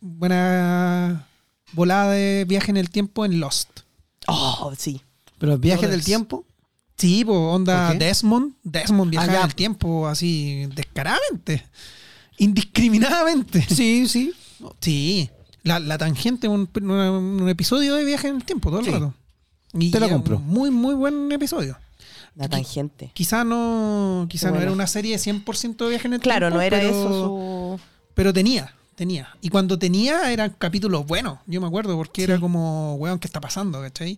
buena 0.02 1.26
volada 1.74 2.12
de 2.12 2.46
viaje 2.48 2.72
en 2.72 2.78
el 2.78 2.90
tiempo 2.90 3.26
en 3.26 3.40
Lost. 3.40 3.82
Oh, 4.28 4.72
sí. 4.78 5.02
Pero 5.38 5.54
Others. 5.56 5.82
del 5.92 6.04
tiempo, 6.04 6.46
Sí, 6.98 7.26
po, 7.26 7.34
onda 7.52 7.90
¿Por 7.90 7.98
qué? 7.98 8.06
Desmond. 8.06 8.54
Desmond 8.64 9.12
viaja 9.12 9.32
Ah, 9.32 9.40
en 9.40 9.46
el 9.48 9.56
tiempo 9.56 10.08
así 10.08 10.66
descaradamente. 10.76 11.66
Indiscriminadamente. 12.38 13.62
sí, 13.70 14.08
sí. 14.08 14.34
Sí. 14.80 15.30
La, 15.64 15.80
la 15.80 15.98
tangente, 15.98 16.48
un, 16.48 16.70
un 16.82 17.50
episodio 17.50 17.96
de 17.96 18.06
viaje 18.06 18.28
en 18.28 18.38
el 18.38 18.44
tiempo 18.46 18.70
todo 18.70 18.80
el 18.80 18.86
Sí. 18.86 18.92
rato. 18.92 19.14
Y 19.74 19.92
Te 19.92 20.00
lo 20.00 20.08
compro. 20.10 20.40
Muy, 20.40 20.72
muy 20.72 20.94
buen 20.96 21.32
episodio. 21.32 21.78
La 22.36 22.48
tangente. 22.48 23.12
Quizá 23.14 23.44
no, 23.44 24.28
quizá 24.30 24.52
no 24.52 24.62
era 24.62 24.72
una 24.72 24.88
serie 24.88 25.18
100% 25.18 25.84
de 25.86 25.90
viaje 25.90 26.08
en 26.08 26.14
el 26.14 26.20
Claro, 26.22 26.48
tiempo. 26.48 26.56
no 26.58 26.62
era 26.62 26.78
pero, 26.78 26.90
eso 26.90 27.10
su... 27.10 27.80
Pero 28.14 28.32
tenía, 28.34 28.74
tenía. 28.96 29.36
Y 29.42 29.50
cuando 29.50 29.78
tenía 29.78 30.32
eran 30.32 30.52
capítulos 30.58 31.06
buenos, 31.06 31.40
yo 31.46 31.62
me 31.62 31.68
acuerdo, 31.68 31.96
porque 31.98 32.24
era 32.24 32.40
como, 32.40 32.96
weón, 32.96 33.20
¿qué 33.20 33.28
está 33.28 33.40
pasando? 33.42 33.82
¿Cachai? 33.82 34.18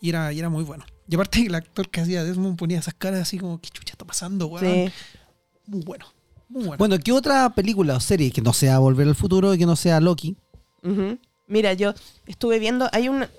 Y 0.00 0.08
era, 0.10 0.32
y 0.32 0.38
era 0.38 0.48
muy 0.48 0.64
bueno. 0.64 0.84
Y 1.08 1.14
aparte 1.14 1.44
el 1.46 1.54
actor 1.54 1.88
que 1.88 2.00
hacía 2.00 2.22
Desmond 2.24 2.56
ponía 2.58 2.78
esas 2.78 2.94
caras 2.94 3.20
así 3.20 3.38
como, 3.38 3.60
¿qué 3.60 3.68
chucha 3.70 3.92
está 3.92 4.04
pasando, 4.04 4.46
weón? 4.46 4.64
Sí. 4.66 4.92
Muy 5.66 5.82
bueno. 5.82 6.06
Muy 6.48 6.62
bueno. 6.64 6.76
Bueno, 6.78 6.98
¿qué 6.98 7.12
otra 7.12 7.50
película 7.50 7.96
o 7.96 8.00
serie 8.00 8.30
que 8.30 8.40
no 8.40 8.52
sea 8.52 8.78
Volver 8.78 9.06
al 9.08 9.14
Futuro 9.14 9.52
y 9.54 9.58
que 9.58 9.66
no 9.66 9.76
sea 9.76 10.00
Loki? 10.00 10.36
Mira, 11.46 11.72
yo 11.74 11.94
estuve 12.26 12.58
viendo, 12.58 12.88
hay 12.92 13.08
una... 13.08 13.30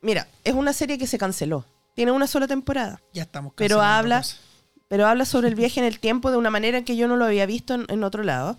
Mira, 0.00 0.26
es 0.44 0.54
una 0.54 0.72
serie 0.72 0.98
que 0.98 1.06
se 1.06 1.18
canceló. 1.18 1.64
Tiene 1.94 2.12
una 2.12 2.26
sola 2.26 2.46
temporada. 2.48 3.00
ya 3.12 3.22
estamos 3.22 3.52
pero 3.56 3.76
cancelando 3.76 3.96
habla- 3.98 4.18
cosas. 4.18 4.40
pero 4.88 5.06
habla 5.06 5.24
sobre 5.26 5.48
el 5.48 5.54
viaje 5.54 5.80
en 5.80 5.86
el 5.86 5.98
tiempo 6.00 6.30
de 6.30 6.36
una 6.38 6.50
manera 6.50 6.82
que 6.84 6.96
yo 6.96 7.06
no 7.08 7.16
lo 7.16 7.24
había 7.26 7.46
visto 7.46 7.74
en, 7.74 7.84
en 7.88 8.02
otro 8.02 8.22
lado, 8.22 8.56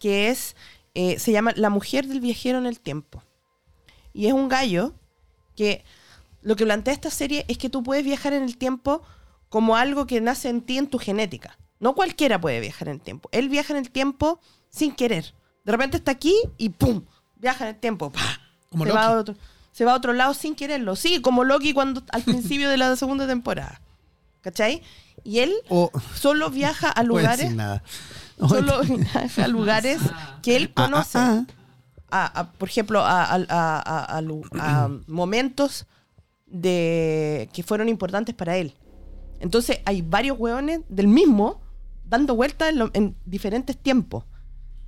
que 0.00 0.28
es, 0.30 0.56
eh, 0.94 1.18
se 1.18 1.32
llama 1.32 1.52
La 1.56 1.70
mujer 1.70 2.06
del 2.06 2.20
viajero 2.20 2.58
en 2.58 2.66
el 2.66 2.80
tiempo. 2.80 3.22
Y 4.12 4.26
es 4.26 4.32
un 4.32 4.48
gallo 4.48 4.94
que 5.56 5.84
lo 6.42 6.56
que 6.56 6.64
plantea 6.64 6.92
esta 6.92 7.10
serie 7.10 7.44
es 7.48 7.58
que 7.58 7.70
tú 7.70 7.82
puedes 7.82 8.04
viajar 8.04 8.32
en 8.32 8.42
el 8.42 8.56
tiempo 8.56 9.02
como 9.48 9.76
algo 9.76 10.06
que 10.06 10.20
nace 10.20 10.48
en 10.48 10.62
ti, 10.62 10.78
en 10.78 10.88
tu 10.88 10.98
genética. 10.98 11.58
No 11.78 11.94
cualquiera 11.94 12.40
puede 12.40 12.60
viajar 12.60 12.88
en 12.88 12.94
el 12.94 13.00
tiempo. 13.00 13.28
Él 13.32 13.48
viaja 13.48 13.72
en 13.72 13.78
el 13.78 13.90
tiempo 13.90 14.40
sin 14.68 14.94
querer. 14.94 15.34
De 15.64 15.72
repente 15.72 15.96
está 15.96 16.12
aquí 16.12 16.34
y 16.58 16.70
¡pum! 16.70 17.04
Viaja 17.36 17.68
en 17.68 17.74
el 17.74 17.80
tiempo. 17.80 18.10
¡pah! 18.10 18.40
Como 18.70 18.84
se, 18.84 18.88
Loki. 18.88 18.96
va 18.96 19.06
a 19.06 19.18
otro, 19.18 19.34
se 19.72 19.84
va 19.84 19.92
a 19.92 19.96
otro 19.96 20.12
lado 20.12 20.34
sin 20.34 20.54
quererlo. 20.54 20.96
Sí, 20.96 21.20
como 21.20 21.44
Loki 21.44 21.72
cuando 21.72 22.02
al 22.10 22.22
principio 22.22 22.68
de 22.68 22.76
la 22.76 22.94
segunda 22.96 23.26
temporada. 23.26 23.80
¿Cachai? 24.40 24.82
Y 25.24 25.38
él 25.38 25.54
solo 26.14 26.50
viaja 26.50 26.90
a 26.90 27.02
lugares, 27.04 27.54
nada. 27.54 27.82
Solo 28.38 28.80
a 29.36 29.48
lugares 29.48 30.00
que 30.42 30.56
él 30.56 30.72
Ah, 30.76 30.82
ah, 30.82 30.84
conoce. 30.86 31.18
ah. 31.18 31.46
A- 32.14 32.40
a, 32.40 32.52
por 32.52 32.68
ejemplo, 32.68 33.00
a, 33.00 33.24
a- 33.24 33.36
a- 33.48 33.78
a- 33.80 34.04
a 34.16 34.20
lu- 34.20 34.42
a 34.60 34.88
momentos 35.06 35.86
de 36.46 37.48
que 37.52 37.62
fueron 37.62 37.88
importantes 37.88 38.34
para 38.34 38.56
él. 38.58 38.74
Entonces 39.40 39.78
hay 39.86 40.02
varios 40.02 40.38
hueones 40.38 40.80
del 40.88 41.08
mismo 41.08 41.60
dando 42.04 42.34
vueltas 42.36 42.74
en, 42.92 43.16
diferentes 43.24 43.76
tiempos. 43.76 44.24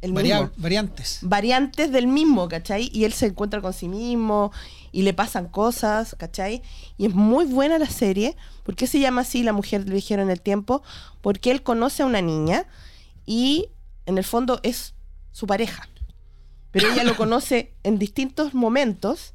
El 0.03 0.13
Varia- 0.13 0.41
mismo. 0.43 0.53
variantes. 0.59 1.19
Variantes 1.23 1.91
del 1.91 2.07
mismo, 2.07 2.47
¿cachai? 2.49 2.91
Y 2.93 3.05
él 3.05 3.15
se 3.15 3.27
encuentra 3.27 3.63
con 3.63 3.73
sí 3.73 3.89
mismo 3.89 4.53
y 4.93 5.01
le 5.01 5.15
pasan 5.15 5.49
cosas, 5.49 6.15
¿cachai? 6.19 6.61
Y 6.99 7.07
es 7.07 7.15
muy 7.15 7.47
buena 7.47 7.79
la 7.79 7.87
serie. 7.89 8.37
¿Por 8.65 8.77
qué 8.77 8.87
se 8.87 9.01
llama 9.01 9.23
así 9.23 9.43
La 9.43 9.55
mujer 9.55 9.85
del 9.85 9.95
viajero 9.95 10.21
en 10.21 10.29
el 10.29 10.43
tiempo? 10.43 10.83
Porque 11.23 11.51
él 11.51 11.63
conoce 11.63 12.03
a 12.03 12.07
una 12.07 12.21
niña 12.21 12.67
y 13.27 13.69
en 14.07 14.19
el 14.19 14.25
fondo 14.25 14.61
es 14.63 14.95
su 15.33 15.47
pareja. 15.47 15.89
Pero 16.71 16.91
ella 16.93 17.05
lo 17.05 17.17
conoce 17.17 17.73
en 17.83 17.99
distintos 17.99 18.55
momentos, 18.55 19.35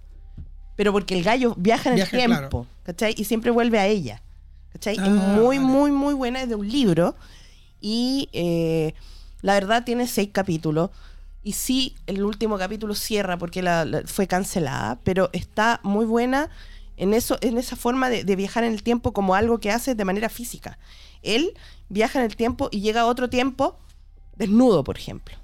pero 0.76 0.92
porque 0.92 1.18
el 1.18 1.24
gallo 1.24 1.56
viaja 1.58 1.92
en 1.92 2.00
el 2.00 2.10
tiempo, 2.10 2.50
claro. 2.64 2.68
¿cachai? 2.84 3.14
Y 3.18 3.26
siempre 3.26 3.52
vuelve 3.52 3.80
a 3.80 3.88
ella. 3.88 4.22
¿Cachai? 4.74 4.98
Ah, 5.00 5.06
es 5.06 5.10
muy, 5.12 5.58
vale. 5.58 5.60
muy, 5.70 5.92
muy 5.92 6.14
buena, 6.14 6.42
es 6.42 6.50
de 6.50 6.56
un 6.56 6.68
libro. 6.70 7.16
Y 7.82 8.30
eh, 8.34 8.94
la 9.42 9.54
verdad 9.54 9.84
tiene 9.84 10.08
seis 10.08 10.30
capítulos. 10.32 10.90
Y 11.44 11.54
sí, 11.54 11.96
el 12.06 12.24
último 12.24 12.58
capítulo 12.58 12.94
cierra 12.94 13.38
porque 13.38 13.62
la, 13.62 13.86
la- 13.86 14.04
fue 14.06 14.28
cancelada, 14.28 15.00
pero 15.04 15.30
está 15.34 15.80
muy 15.84 16.06
buena 16.06 16.50
en, 17.00 17.14
eso, 17.14 17.38
en 17.42 17.58
esa 17.58 17.76
forma 17.76 18.10
de, 18.10 18.24
de 18.24 18.36
viajar 18.36 18.64
en 18.64 18.74
el 18.74 18.84
tiempo 18.84 19.12
como 19.14 19.34
algo 19.36 19.60
que 19.60 19.72
hace 19.72 19.96
de 19.96 20.06
manera 20.06 20.30
física. 20.30 20.78
Él 21.24 21.54
viaja 21.90 22.20
en 22.20 22.26
el 22.26 22.36
tiempo 22.36 22.70
y 22.72 22.82
llega 22.82 23.02
a 23.02 23.06
otro 23.08 23.30
tiempo 23.30 23.78
desnudo, 24.36 24.84
por 24.84 24.98
ejemplo. 24.98 25.36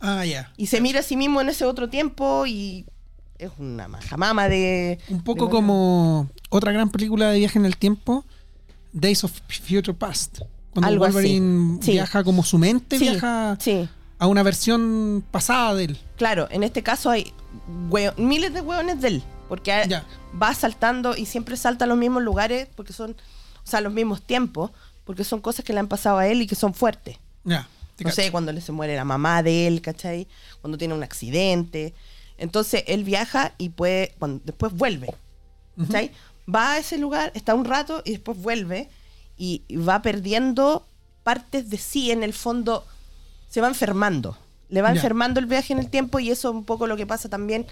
Ah, 0.00 0.24
ya. 0.24 0.52
Y 0.56 0.66
se 0.66 0.80
mira 0.80 1.00
a 1.00 1.02
sí 1.02 1.16
mismo 1.16 1.40
en 1.40 1.48
ese 1.50 1.64
otro 1.64 1.88
tiempo 1.88 2.46
y 2.46 2.86
es 3.38 3.50
una 3.58 3.86
majamama 3.88 4.48
de... 4.48 4.98
Un 5.08 5.22
poco 5.22 5.46
de- 5.46 5.50
como 5.52 6.28
otra 6.50 6.72
gran 6.72 6.90
película 6.90 7.30
de 7.30 7.38
viaje 7.38 7.58
en 7.58 7.66
el 7.66 7.76
tiempo, 7.76 8.24
Days 8.92 9.24
of 9.24 9.32
Future 9.48 9.94
Past. 9.94 10.40
Cuando 10.72 10.88
Algo 10.88 11.04
así. 11.04 11.14
Wolverine 11.14 11.78
Sí. 11.82 11.92
viaja 11.92 12.22
como 12.24 12.42
su 12.44 12.56
mente, 12.58 12.98
Sí, 12.98 13.04
viaja 13.08 13.56
Sí, 13.60 13.88
a 14.18 14.26
una 14.26 14.42
versión 14.42 15.24
pasada 15.30 15.74
de 15.74 15.84
él. 15.84 15.98
claro, 16.16 16.46
en 16.50 16.62
este 16.62 16.82
caso 16.82 17.10
hay 17.10 17.32
miles 18.16 18.54
de 18.54 18.60
hueones 18.60 19.00
de 19.00 19.08
él, 19.08 19.22
porque 19.50 20.00
va 20.40 20.54
saltando 20.54 21.14
y 21.16 21.26
siempre 21.26 21.56
salta 21.58 21.84
a 21.84 21.88
los 21.88 21.98
mismos 21.98 22.22
lugares, 22.22 22.68
porque 22.74 22.92
son, 22.94 23.10
o 23.10 23.66
sea, 23.68 23.82
los 23.82 23.92
mismos 23.92 24.22
tiempos, 24.22 24.70
porque 25.04 25.24
son 25.24 25.40
cosas 25.42 25.64
que 25.64 25.74
le 25.74 25.80
han 25.80 25.88
pasado 25.88 26.16
a 26.18 26.26
él 26.26 26.40
y 26.40 26.46
que 26.46 26.54
son 26.54 26.72
fuertes. 26.72 27.18
Ya. 27.44 27.68
te 27.96 28.04
No 28.04 28.10
cacho. 28.10 28.22
sé, 28.22 28.30
cuando 28.30 28.52
le 28.52 28.60
se 28.62 28.72
muere 28.72 28.96
la 28.96 29.04
mamá 29.04 29.42
de 29.42 29.66
él, 29.66 29.82
¿cachai? 29.82 30.26
Cuando 30.62 30.78
tiene 30.78 30.94
un 30.94 31.02
accidente. 31.02 31.92
Entonces 32.38 32.84
él 32.86 33.04
viaja 33.04 33.52
y 33.58 33.68
puede, 33.68 34.14
cuando, 34.18 34.40
después 34.44 34.72
vuelve, 34.72 35.12
¿cachai? 35.76 36.12
Va 36.52 36.72
a 36.72 36.78
ese 36.78 36.96
lugar, 36.96 37.32
está 37.34 37.54
un 37.54 37.64
rato 37.66 38.02
y 38.04 38.12
después 38.12 38.38
vuelve 38.40 38.88
y 39.36 39.62
y 39.68 39.76
va 39.76 40.00
perdiendo 40.00 40.86
partes 41.22 41.68
de 41.70 41.76
sí 41.76 42.10
en 42.12 42.22
el 42.22 42.32
fondo, 42.32 42.86
se 43.50 43.60
va 43.60 43.68
enfermando. 43.68 44.38
Le 44.68 44.80
va 44.82 44.88
Ya. 44.90 44.94
enfermando 44.94 45.40
el 45.40 45.46
viaje 45.46 45.72
en 45.72 45.80
el 45.80 45.88
tiempo 45.90 46.20
y 46.20 46.30
eso 46.30 46.48
es 46.50 46.54
un 46.54 46.64
poco 46.64 46.86
lo 46.86 46.96
que 46.96 47.04
pasa 47.06 47.28
también 47.28 47.66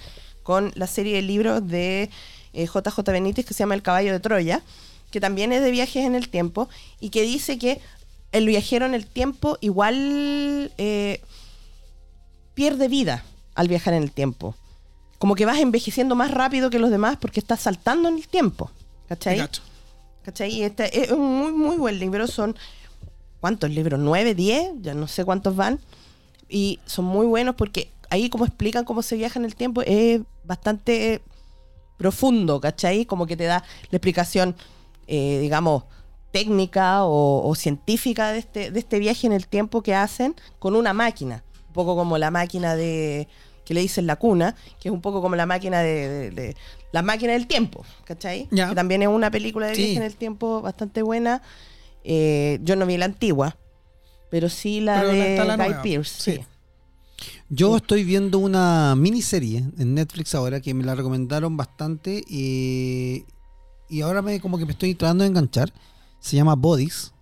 con 0.49 0.73
la 0.77 0.87
serie 0.87 1.17
de 1.17 1.21
libros 1.21 1.69
de 1.69 2.09
eh, 2.55 2.67
JJ 2.67 3.03
Benítez 3.13 3.45
que 3.45 3.53
se 3.53 3.59
llama 3.59 3.75
El 3.75 3.83
caballo 3.83 4.13
de 4.13 4.19
Troya, 4.19 4.63
que 5.11 5.21
también 5.21 5.53
es 5.53 5.61
de 5.61 5.71
viajes 5.71 6.07
en 6.07 6.15
el 6.15 6.31
tiempo 6.31 6.71
y 7.01 7.11
que 7.11 7.21
dice 7.21 7.59
que 7.59 7.83
el 8.33 8.47
viajero 8.47 8.87
en 8.87 8.95
el 8.95 9.07
tiempo 9.07 9.59
igual 9.61 10.73
eh, 10.79 11.21
pierde 12.55 12.89
vida 12.89 13.25
al 13.55 13.69
viajar 13.69 13.93
en 13.93 14.03
el 14.03 14.11
tiempo. 14.11 14.55
Como 15.19 15.35
que 15.35 15.45
vas 15.45 15.59
envejeciendo 15.59 16.15
más 16.15 16.31
rápido 16.31 16.71
que 16.71 16.79
los 16.79 16.89
demás 16.89 17.19
porque 17.21 17.41
estás 17.41 17.61
saltando 17.61 18.09
en 18.09 18.17
el 18.17 18.27
tiempo. 18.27 18.71
¿Cachai? 19.07 19.47
¿Cachai? 20.23 20.51
Y 20.51 20.63
este 20.63 20.99
es 20.99 21.11
un 21.11 21.27
muy, 21.27 21.53
muy 21.53 21.77
buen 21.77 21.99
libro. 21.99 22.27
Son, 22.27 22.57
¿cuántos 23.41 23.69
libros? 23.69 24.01
¿Nueve? 24.01 24.35
¿Diez? 24.35 24.71
Ya 24.81 24.95
no 24.95 25.09
sé 25.09 25.27
cuántos 25.27 25.57
van. 25.57 25.79
Y 26.49 26.81
son 26.87 27.05
muy 27.05 27.27
buenos 27.27 27.55
porque 27.55 27.91
ahí 28.11 28.29
como 28.31 28.45
explican 28.45 28.85
cómo 28.85 29.03
se 29.03 29.17
viaja 29.17 29.39
en 29.39 29.45
el 29.45 29.55
tiempo 29.55 29.83
es 29.83 30.21
bastante 30.45 31.15
eh, 31.15 31.21
profundo, 31.97 32.61
¿cachai? 32.61 33.05
Como 33.07 33.27
que 33.27 33.37
te 33.37 33.45
da 33.45 33.65
la 33.91 33.97
explicación, 33.97 34.55
eh, 35.07 35.39
digamos, 35.41 35.85
técnica 36.31 37.05
o, 37.05 37.49
o 37.49 37.55
científica 37.55 38.33
de 38.33 38.39
este, 38.39 38.71
de 38.71 38.79
este 38.79 38.99
viaje 38.99 39.27
en 39.27 39.33
el 39.33 39.47
tiempo 39.49 39.83
que 39.83 39.95
hacen 39.95 40.35
con 40.59 40.77
una 40.77 40.93
máquina. 40.93 41.43
Un 41.69 41.73
poco 41.73 41.97
como 41.97 42.19
la 42.19 42.31
máquina 42.31 42.77
de 42.77 43.29
que 43.65 43.75
le 43.75 43.81
dicen 43.81 44.07
la 44.07 44.17
cuna, 44.17 44.57
que 44.81 44.89
es 44.89 44.93
un 44.93 45.03
poco 45.03 45.21
como 45.21 45.37
la 45.37 45.45
máquina 45.45 45.81
de, 45.83 46.09
de- 46.09 46.31
de- 46.31 46.57
la 46.93 47.03
máquina 47.03 47.35
del 47.35 47.47
tiempo, 47.47 47.85
¿cachai? 48.05 48.49
Que 48.49 48.75
también 48.75 49.03
es 49.03 49.09
una 49.09 49.31
película 49.31 49.67
de 49.67 49.75
Sí. 49.75 49.83
viaje 49.83 49.97
en 49.99 50.03
el 50.05 50.17
tiempo 50.17 50.63
bastante 50.63 51.03
buena. 51.03 51.43
Eh, 52.03 52.59
yo 52.63 52.77
no 52.77 52.87
vi 52.87 52.97
la 52.97 53.05
antigua, 53.05 53.57
pero 54.31 54.49
sí 54.49 54.81
la 54.81 55.01
Pero 55.01 55.09
de 55.13 55.45
la 55.45 55.57
Guy 55.57 56.03
sí. 56.05 56.33
sí. 56.33 56.41
Yo 57.49 57.77
estoy 57.77 58.05
viendo 58.05 58.39
una 58.39 58.95
miniserie 58.97 59.65
en 59.79 59.95
Netflix 59.95 60.35
ahora 60.35 60.61
que 60.61 60.75
me 60.75 60.85
la 60.85 60.95
recomendaron 60.95 61.57
bastante 61.57 62.23
y, 62.29 63.25
y 63.89 64.01
ahora 64.03 64.23
me 64.23 64.41
como 64.41 64.59
que 64.59 64.67
me 64.67 64.73
estoy 64.73 64.95
tratando 64.95 65.25
de 65.25 65.29
enganchar. 65.31 65.73
Se 66.21 66.37
llama 66.37 66.55
Bodies. 66.55 67.13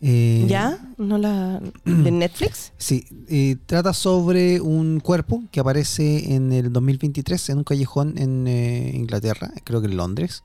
Eh, 0.00 0.46
¿Ya? 0.48 0.78
¿No 0.96 1.18
la 1.18 1.60
de 1.84 2.10
Netflix? 2.10 2.72
Sí, 2.78 3.04
eh, 3.28 3.56
trata 3.66 3.92
sobre 3.92 4.60
un 4.60 5.00
cuerpo 5.00 5.42
que 5.50 5.58
aparece 5.60 6.34
en 6.34 6.52
el 6.52 6.72
2023 6.72 7.48
en 7.50 7.58
un 7.58 7.64
callejón 7.64 8.16
en 8.16 8.46
eh, 8.46 8.92
Inglaterra, 8.94 9.50
creo 9.64 9.80
que 9.80 9.88
en 9.88 9.96
Londres. 9.96 10.44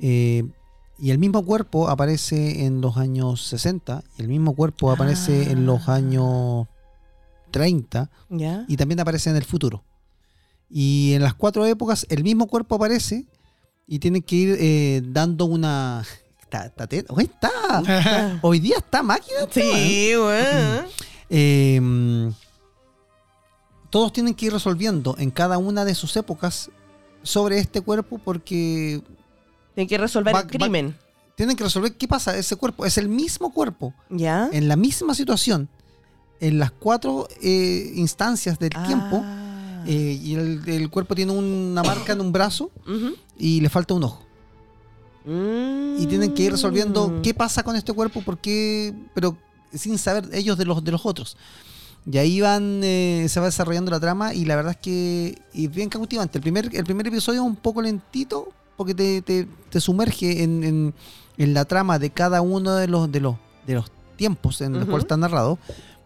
Eh, 0.00 0.44
y 0.98 1.10
el 1.10 1.18
mismo 1.18 1.44
cuerpo 1.44 1.88
aparece 1.88 2.64
en 2.64 2.80
los 2.80 2.96
años 2.96 3.42
60 3.46 4.02
y 4.16 4.22
el 4.22 4.28
mismo 4.28 4.54
cuerpo 4.54 4.90
aparece 4.90 5.50
en 5.50 5.66
los 5.66 5.88
Ah. 5.88 5.94
años 5.96 6.66
30 7.50 8.10
¿Ya? 8.30 8.64
y 8.68 8.76
también 8.76 9.00
aparece 9.00 9.30
en 9.30 9.36
el 9.36 9.44
futuro. 9.44 9.84
Y 10.70 11.12
en 11.14 11.22
las 11.22 11.34
cuatro 11.34 11.64
épocas 11.66 12.06
el 12.10 12.22
mismo 12.22 12.46
cuerpo 12.46 12.74
aparece 12.76 13.26
y 13.86 13.98
tienen 14.00 14.22
que 14.22 14.36
ir 14.36 14.56
eh, 14.60 15.02
dando 15.04 15.44
una... 15.46 16.04
Está, 16.50 16.72
Hoy 17.10 17.24
está. 17.24 18.38
Hoy 18.42 18.58
día 18.58 18.76
está 18.78 19.02
máquina. 19.02 19.40
Sí, 19.50 20.12
bueno. 20.16 20.84
Eh, 21.30 21.78
todos 23.90 24.12
tienen 24.12 24.32
que 24.34 24.46
ir 24.46 24.52
resolviendo 24.52 25.14
en 25.18 25.30
cada 25.30 25.58
una 25.58 25.84
de 25.84 25.94
sus 25.94 26.16
épocas 26.16 26.70
sobre 27.22 27.58
este 27.58 27.80
cuerpo 27.80 28.18
porque 28.18 29.02
Tienen 29.74 29.88
que 29.88 29.98
resolver 29.98 30.34
Va- 30.34 30.40
el 30.40 30.46
crimen. 30.46 30.96
tienen 31.34 31.56
que 31.56 31.64
resolver 31.64 31.94
qué 31.96 32.08
pasa. 32.08 32.36
Ese 32.36 32.56
cuerpo 32.56 32.84
es 32.86 32.96
el 32.98 33.08
mismo 33.08 33.52
cuerpo, 33.52 33.92
¿Ya? 34.08 34.48
en 34.52 34.68
la 34.68 34.76
misma 34.76 35.14
situación, 35.14 35.68
en 36.40 36.58
las 36.58 36.70
cuatro 36.70 37.28
eh, 37.42 37.92
instancias 37.94 38.58
del 38.58 38.70
tiempo. 38.86 39.22
Ah. 39.24 39.84
eh, 39.86 40.20
y 40.22 40.34
el, 40.34 40.62
el 40.66 40.90
cuerpo 40.90 41.14
tiene 41.14 41.32
una 41.32 41.82
marca 41.82 42.12
en 42.12 42.20
un 42.20 42.30
brazo 42.32 42.70
y 43.38 43.60
le 43.60 43.68
falta 43.68 43.94
un 43.94 44.04
ojo. 44.04 44.22
Y 45.26 46.06
tienen 46.06 46.32
que 46.34 46.44
ir 46.44 46.52
resolviendo 46.52 47.08
Mm. 47.08 47.22
qué 47.22 47.34
pasa 47.34 47.62
con 47.62 47.76
este 47.76 47.92
cuerpo, 47.92 48.22
por 48.22 48.38
qué, 48.38 48.94
pero 49.14 49.36
sin 49.74 49.98
saber 49.98 50.28
ellos 50.32 50.56
de 50.56 50.64
los, 50.64 50.82
de 50.82 50.90
los 50.90 51.04
otros. 51.04 51.36
Y 52.10 52.16
ahí 52.16 52.40
van, 52.40 52.80
eh, 52.82 53.26
se 53.28 53.38
va 53.38 53.46
desarrollando 53.46 53.90
la 53.90 54.00
trama 54.00 54.32
y 54.32 54.46
la 54.46 54.56
verdad 54.56 54.72
es 54.72 54.78
que 54.78 55.38
es 55.52 55.70
bien 55.74 55.90
cautivante. 55.90 56.38
El 56.38 56.42
primer, 56.42 56.70
el 56.74 56.84
primer 56.84 57.06
episodio 57.08 57.42
es 57.42 57.46
un 57.46 57.56
poco 57.56 57.82
lentito, 57.82 58.48
porque 58.76 58.94
te, 58.94 59.20
te- 59.20 59.46
te 59.68 59.80
sumerge 59.80 60.42
en, 60.42 60.64
en- 60.64 60.94
en 61.36 61.54
la 61.54 61.66
trama 61.66 61.98
de 61.98 62.08
cada 62.10 62.40
uno 62.40 62.74
de 62.74 62.88
los, 62.88 63.12
de 63.12 63.20
los, 63.20 63.36
de 63.66 63.74
los 63.74 63.90
tiempos 64.16 64.60
en 64.62 64.72
los 64.72 64.84
cuales 64.86 65.04
está 65.04 65.16
narrado, 65.18 65.58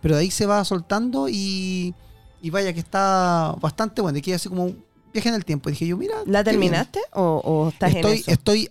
pero 0.02 0.16
de 0.16 0.20
ahí 0.22 0.30
se 0.30 0.44
va 0.44 0.62
soltando 0.66 1.28
y, 1.30 1.94
y 2.42 2.50
vaya 2.50 2.74
que 2.74 2.80
está 2.80 3.56
bastante 3.60 4.02
bueno, 4.02 4.18
y 4.18 4.20
que 4.22 4.34
así 4.34 4.48
como 4.50 4.64
un 4.64 4.84
viaje 5.14 5.30
en 5.30 5.34
el 5.36 5.44
tiempo. 5.46 5.70
Y 5.70 5.72
dije 5.72 5.86
yo, 5.86 5.96
mira... 5.96 6.16
¿La 6.26 6.44
terminaste 6.44 7.00
o, 7.14 7.40
o 7.44 7.68
estás 7.70 7.94
Estoy, 7.94 8.12
en 8.12 8.18
eso? 8.18 8.30
estoy 8.30 8.70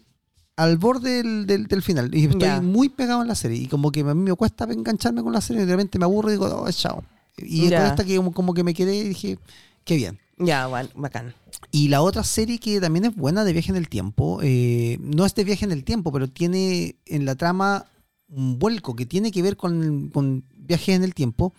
al 0.58 0.78
borde 0.78 1.24
del, 1.24 1.48
del- 1.48 1.66
del 1.68 1.82
final 1.82 2.14
y 2.14 2.26
estoy 2.26 2.60
muy 2.62 2.90
pegado 2.90 3.22
en 3.24 3.28
la 3.28 3.36
serie 3.36 3.58
y 3.62 3.68
como 3.68 3.92
que 3.92 4.02
a 4.02 4.14
mí 4.14 4.22
me 4.30 4.36
cuesta 4.36 4.66
engancharme 4.66 5.24
con 5.24 5.34
la 5.34 5.42
serie 5.42 5.64
y 5.64 5.66
de 5.66 5.72
repente 5.72 5.98
me 5.98 6.06
aburro 6.06 6.30
y 6.30 6.34
digo, 6.34 6.46
oh, 6.46 6.72
chao. 6.72 7.04
Y 7.38 7.70
Ya. 7.70 7.78
con 7.80 7.88
esta 7.88 8.04
que 8.04 8.18
como, 8.18 8.32
como 8.34 8.54
que 8.54 8.64
me 8.64 8.74
quedé 8.74 8.98
y 8.98 9.04
dije, 9.10 9.40
qué 9.86 9.96
bien. 9.96 10.20
Ya, 10.38 10.68
bueno, 10.68 10.90
bacán. 10.96 11.34
Y 11.72 11.88
la 11.88 12.02
otra 12.02 12.24
serie 12.24 12.60
que 12.60 12.82
también 12.82 13.06
es 13.06 13.16
buena 13.16 13.44
de 13.44 13.54
viaje 13.54 13.70
en 13.72 13.78
el 13.78 13.88
tiempo, 13.88 14.40
eh, 14.44 14.98
no 15.00 15.26
es 15.26 15.34
de 15.36 15.44
viaje 15.46 15.66
en 15.66 15.72
el 15.72 15.84
tiempo, 15.84 16.12
pero 16.12 16.28
tiene 16.28 16.96
en 17.06 17.26
la 17.26 17.36
trama 17.36 17.86
un 18.28 18.60
vuelco 18.60 18.96
que 18.96 19.06
tiene 19.06 19.32
que 19.32 19.42
ver 19.42 19.56
con, 19.58 20.10
con 20.10 20.44
viajes 20.62 20.96
en 20.96 21.04
el 21.04 21.14
tiempo, 21.14 21.54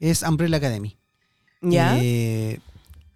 es 0.00 0.22
Umbrella 0.22 0.56
Academy. 0.56 0.96
¿Ya? 1.62 1.96
Eh, 2.00 2.60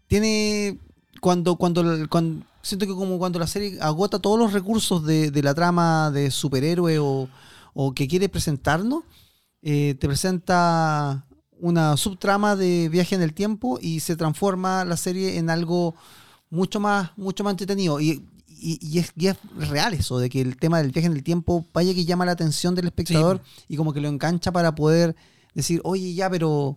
tiene. 0.07 0.79
Cuando, 1.21 1.57
cuando, 1.57 2.09
cuando- 2.09 2.47
Siento 2.63 2.87
que 2.87 2.95
como 2.95 3.19
cuando 3.19 3.39
la 3.39 3.47
serie 3.47 3.79
agota 3.81 4.19
todos 4.19 4.39
los 4.39 4.53
recursos 4.53 5.05
de, 5.07 5.31
de 5.31 5.43
la 5.43 5.55
trama 5.55 6.11
de 6.11 6.31
superhéroe 6.31 6.99
o, 6.99 7.27
o 7.73 7.95
que 7.95 8.07
quiere 8.07 8.29
presentarnos, 8.29 9.03
eh, 9.63 9.97
te 9.99 10.07
presenta 10.07 11.25
una 11.59 11.97
subtrama 11.97 12.57
de 12.57 12.91
viaje 12.91 13.15
en 13.15 13.23
el 13.23 13.33
tiempo 13.33 13.79
y 13.81 14.01
se 14.01 14.15
transforma 14.15 14.85
la 14.85 14.99
serie 14.99 15.39
en 15.39 15.49
algo 15.49 15.95
mucho 16.51 16.81
más, 16.81 17.13
mucho 17.17 17.45
más 17.45 17.53
entretenido. 17.53 17.99
Y, 17.99 18.27
y- 18.61 18.79
y 18.81 18.99
es, 18.99 19.13
y 19.17 19.27
es 19.29 19.37
real 19.57 19.95
eso, 19.95 20.19
de 20.19 20.29
que 20.31 20.41
el 20.41 20.57
tema 20.57 20.79
del 20.83 20.91
viaje 20.93 21.07
en 21.07 21.15
el 21.15 21.23
tiempo 21.23 21.67
vaya 21.73 21.95
que 21.95 22.05
llama 22.05 22.25
la 22.27 22.33
atención 22.33 22.75
del 22.75 22.87
espectador 22.87 23.41
y 23.69 23.77
como 23.77 23.93
que 23.93 24.01
lo 24.01 24.09
engancha 24.09 24.53
para 24.53 24.75
poder 24.75 25.17
decir, 25.55 25.81
oye, 25.85 26.15
ya, 26.15 26.29
pero 26.31 26.77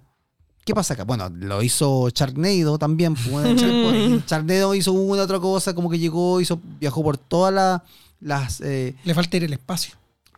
¿qué 0.66 0.74
pasa 0.74 0.94
acá? 0.94 1.04
Bueno, 1.04 1.30
lo 1.30 1.62
hizo 1.62 2.10
Sharknado 2.10 2.78
también. 2.80 3.16
bueno, 3.30 3.50
Char- 3.60 4.24
Sharknado 4.28 4.74
hizo 4.76 4.94
una 4.94 5.24
otra 5.24 5.40
cosa, 5.40 5.74
como 5.76 5.90
que 5.90 6.00
llegó, 6.00 6.40
hizo, 6.42 6.60
viajó 6.80 7.04
por 7.04 7.18
todas 7.18 7.54
la- 7.54 7.84
las... 8.20 8.62
eh, 8.62 8.96
Le 9.04 9.14
falta 9.14 9.38
ir 9.38 9.44
al 9.46 9.54
espacio. 9.54 9.96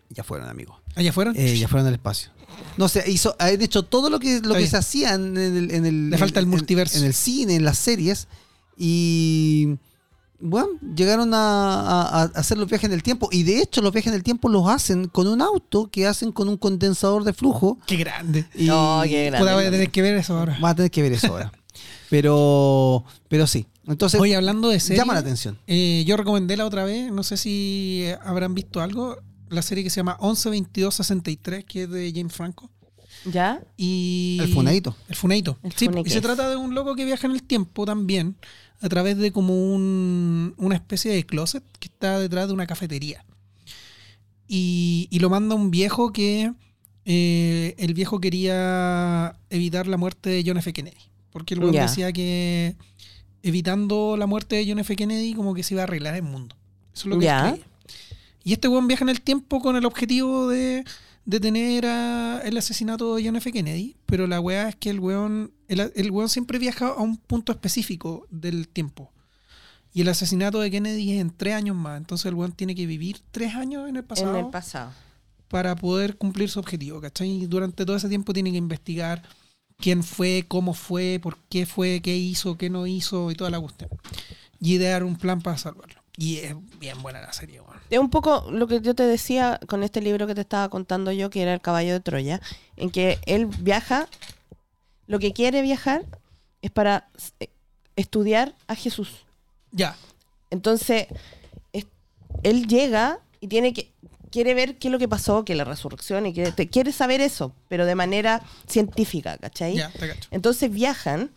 ya 0.10 0.24
fueron, 0.24 0.50
amigos. 0.50 0.78
¿Allá 0.96 1.14
fueron? 1.14 1.36
Eh, 1.38 1.58
ya 1.58 1.68
fueron 1.68 1.88
al 1.88 1.94
espacio. 1.94 2.30
No 2.78 2.88
sé, 2.88 3.04
hizo, 3.12 3.36
ha 3.38 3.52
hecho 3.52 3.84
todo 3.84 4.10
lo 4.10 4.18
que, 4.20 4.40
lo 4.42 4.54
que 4.56 4.66
se 4.68 4.78
hacía 4.78 5.14
en 5.14 5.36
el, 5.38 5.72
en 5.72 5.86
el- 5.86 6.10
Le 6.10 6.18
falta 6.18 6.40
el 6.40 6.46
en- 6.46 6.50
multiverso. 6.52 6.98
En, 7.00 7.04
el 7.06 7.14
cine, 7.14 7.56
en 7.56 7.66
las 7.66 7.78
series. 7.78 8.28
Y 8.78 9.78
bueno, 10.40 10.68
llegaron 10.96 11.34
a, 11.34 11.82
a- 11.82 12.22
a 12.22 12.24
hacer 12.36 12.58
los 12.58 12.68
viajes 12.70 12.88
en 12.90 12.94
el 12.94 13.04
tiempo. 13.04 13.30
Y 13.32 13.44
de 13.44 13.62
hecho, 13.62 13.82
los 13.82 13.92
viajes 13.92 14.10
en 14.12 14.16
el 14.16 14.24
tiempo 14.24 14.50
los 14.50 14.68
hacen 14.68 15.08
con 15.08 15.28
un 15.28 15.42
auto 15.42 15.90
que 15.92 16.06
hacen 16.08 16.32
con 16.32 16.50
un 16.50 16.58
condensador 16.58 17.24
de 17.24 17.34
flujo. 17.34 17.78
Qué 17.88 17.98
grande. 17.98 18.46
Y 18.56 18.66
No, 18.66 19.02
qué 19.06 19.26
grande. 19.26 19.54
Voy 19.54 19.64
a 19.66 19.72
tener 19.72 19.90
que 19.92 20.02
ver 20.02 20.16
eso 20.18 20.38
ahora. 20.38 20.58
vas 20.62 20.72
a 20.72 20.76
tener 20.76 20.92
que 20.92 21.02
ver 21.02 21.14
eso 21.14 21.28
ahora. 21.28 21.52
Pero, 22.10 23.04
pero 23.28 23.48
sí. 23.48 23.66
Entonces, 23.88 24.22
Oye, 24.22 24.36
hablando 24.36 24.70
de 24.70 24.80
serie, 24.80 24.98
llama 25.00 25.14
la 25.16 25.20
atención. 25.20 25.58
eh, 25.68 26.04
yo 26.08 26.16
recomendé 26.18 26.56
la 26.56 26.66
otra 26.66 26.86
vez, 26.86 27.12
no 27.12 27.24
sé 27.24 27.36
si 27.36 28.02
eh, 28.04 28.18
habrán 28.24 28.54
visto 28.54 28.80
algo, 28.80 29.18
la 29.50 29.62
serie 29.62 29.84
que 29.84 29.90
se 29.90 29.98
llama 29.98 30.18
112263, 30.22 31.66
que 31.66 31.84
es 31.84 31.90
de 31.90 32.12
James 32.16 32.34
Franco. 32.34 32.70
¿Ya? 33.32 33.62
Y 33.76 34.38
El 34.42 34.54
funadito. 34.54 34.96
El 35.10 35.16
Funeito. 35.16 35.58
El 35.64 35.74
Sí, 35.74 35.90
y 36.06 36.10
se 36.10 36.22
trata 36.22 36.50
de 36.50 36.56
un 36.56 36.76
loco 36.76 36.96
que 36.96 37.06
viaja 37.06 37.28
en 37.28 37.34
el 37.34 37.44
tiempo 37.44 37.86
también, 37.86 38.36
a 38.82 38.90
través 38.90 39.18
de 39.18 39.32
como 39.32 39.74
un, 39.74 40.54
una 40.58 40.76
especie 40.76 41.12
de 41.12 41.26
closet 41.26 41.64
que 41.80 41.88
está 41.88 42.20
detrás 42.20 42.48
de 42.48 42.54
una 42.54 42.68
cafetería. 42.68 43.26
Y, 44.48 45.08
y 45.10 45.20
lo 45.20 45.30
manda 45.30 45.56
un 45.56 45.72
viejo 45.72 46.14
que 46.14 46.54
eh, 47.06 47.76
el 47.78 47.94
viejo 47.94 48.20
quería 48.20 49.36
evitar 49.50 49.88
la 49.88 49.98
muerte 49.98 50.30
de 50.30 50.44
John 50.46 50.58
F. 50.58 50.72
Kennedy. 50.72 50.98
Porque 51.32 51.56
el 51.56 51.72
Ya. 51.72 51.84
decía 51.84 52.12
que 52.14 52.76
evitando 53.44 54.18
la 54.18 54.26
muerte 54.26 54.56
de 54.56 54.66
John 54.68 54.80
F. 54.80 54.96
Kennedy 54.96 55.34
como 55.34 55.54
que 55.54 55.64
se 55.64 55.74
iba 55.74 55.82
a 55.82 55.86
arreglar 55.86 56.16
el 56.16 56.24
mundo. 56.24 56.56
Eso 56.94 57.04
es 57.04 57.06
lo 57.08 57.20
que 57.20 57.26
creía. 57.26 57.60
Y 58.44 58.54
este 58.54 58.68
weón 58.68 58.88
viaja 58.88 59.04
en 59.04 59.10
el 59.10 59.22
tiempo 59.22 59.60
con 59.60 59.76
el 59.76 59.86
objetivo 59.86 60.48
de 60.48 60.84
detener 61.26 61.86
a 61.88 62.42
el 62.44 62.58
asesinato 62.58 63.16
de 63.16 63.26
John 63.26 63.36
F. 63.36 63.52
Kennedy, 63.52 63.96
pero 64.06 64.28
la 64.28 64.40
weá 64.40 64.70
es 64.70 64.76
que 64.76 64.90
el 64.90 65.00
weón, 65.00 65.52
el, 65.68 65.92
el 65.96 66.12
weón 66.12 66.30
siempre 66.30 66.60
viaja 66.60 66.88
a 66.90 67.02
un 67.02 67.18
punto 67.18 67.52
específico 67.52 68.28
del 68.30 68.68
tiempo. 68.68 69.12
Y 69.94 70.02
el 70.02 70.10
asesinato 70.10 70.60
de 70.60 70.70
Kennedy 70.70 71.14
es 71.14 71.22
en 71.22 71.32
tres 71.32 71.54
años 71.56 71.76
más. 71.76 71.98
Entonces 71.98 72.26
el 72.26 72.36
weón 72.36 72.52
tiene 72.52 72.76
que 72.76 72.86
vivir 72.86 73.22
tres 73.32 73.56
años 73.56 73.88
en 73.88 73.96
el 73.96 74.04
pasado 74.04 74.38
En 74.38 74.46
el 74.46 74.52
pasado. 74.52 74.92
para 75.48 75.76
poder 75.76 76.18
cumplir 76.18 76.50
su 76.50 76.60
objetivo, 76.60 77.00
¿cachai? 77.00 77.30
Y 77.30 77.46
durante 77.48 77.86
todo 77.86 77.96
ese 77.96 78.10
tiempo 78.10 78.34
tiene 78.34 78.52
que 78.52 78.58
investigar 78.58 79.24
quién 79.78 80.04
fue, 80.04 80.44
cómo 80.48 80.74
fue, 80.74 81.20
por 81.24 81.38
qué 81.50 81.66
fue, 81.66 82.02
qué 82.02 82.16
hizo, 82.18 82.58
qué 82.58 82.70
no 82.70 82.86
hizo 82.88 83.32
y 83.32 83.36
toda 83.36 83.50
la 83.50 83.60
cuestión. 83.60 83.90
Y 84.60 84.74
idear 84.76 85.04
un 85.04 85.16
plan 85.16 85.42
para 85.42 85.58
salvarlo. 85.58 86.02
Y 86.18 86.38
es 86.38 86.56
bien 86.80 87.02
buena 87.02 87.22
la 87.22 87.32
serie. 87.34 87.62
Es 87.90 88.00
un 88.00 88.10
poco 88.10 88.48
lo 88.52 88.68
que 88.68 88.82
yo 88.82 88.96
te 88.96 89.04
decía 89.04 89.60
con 89.68 89.84
este 89.84 90.02
libro 90.02 90.26
que 90.28 90.36
te 90.36 90.42
estaba 90.42 90.70
contando 90.70 91.12
yo, 91.12 91.30
que 91.30 91.42
era 91.42 91.54
El 91.54 91.62
caballo 91.62 91.94
de 91.94 92.00
Troya, 92.00 92.42
en 92.78 92.90
que 92.90 93.20
él 93.26 93.46
viaja, 93.46 94.08
lo 95.08 95.20
que 95.20 95.34
quiere 95.34 95.62
viajar 95.62 96.04
es 96.62 96.72
para 96.72 97.08
eh, 97.40 97.50
estudiar 97.96 98.56
a 98.68 98.76
Jesús. 98.76 99.10
Ya, 99.72 99.96
Entonces, 100.50 101.08
es- 101.74 101.86
él 102.44 102.68
llega 102.68 103.20
y 103.40 103.48
tiene 103.48 103.74
que 103.74 103.92
quiere 104.32 104.54
ver 104.54 104.78
qué 104.78 104.88
es 104.90 104.92
lo 104.92 105.00
que 105.00 105.08
pasó, 105.08 105.46
que 105.46 105.56
la 105.56 105.64
resurrección, 105.64 106.26
y 106.26 106.34
quiere, 106.34 106.52
te- 106.52 106.68
quiere 106.68 106.92
saber 106.92 107.22
eso, 107.22 107.54
pero 107.70 107.86
de 107.86 107.96
manera 107.96 108.42
científica, 108.68 109.38
¿cachai? 109.38 109.76
ya, 109.78 109.92
te 109.92 110.10
cacho. 110.10 110.28
Entonces 110.32 110.72
viajan 110.72 111.32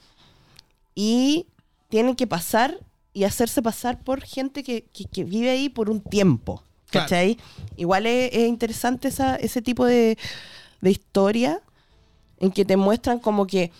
y 0.94 1.46
tienen 1.90 2.16
que 2.16 2.26
pasar 2.26 2.78
y 3.18 3.24
hacerse 3.24 3.60
pasar 3.62 4.00
por 4.00 4.22
gente 4.22 4.62
que, 4.62 4.84
que- 4.92 5.04
que 5.04 5.24
vive 5.24 5.50
ahí 5.50 5.68
por 5.68 5.90
un 5.90 6.00
tiempo. 6.00 6.62
Claro. 6.90 7.04
¿Cachai? 7.06 7.36
Igual 7.76 8.06
es, 8.06 8.30
es 8.32 8.48
interesante 8.48 9.08
esa, 9.08 9.36
ese 9.36 9.60
tipo 9.60 9.84
de, 9.84 10.16
de 10.80 10.90
historia 10.90 11.60
en 12.40 12.50
que 12.50 12.64
te 12.64 12.76
muestran 12.76 13.18
como 13.18 13.46
que 13.46 13.70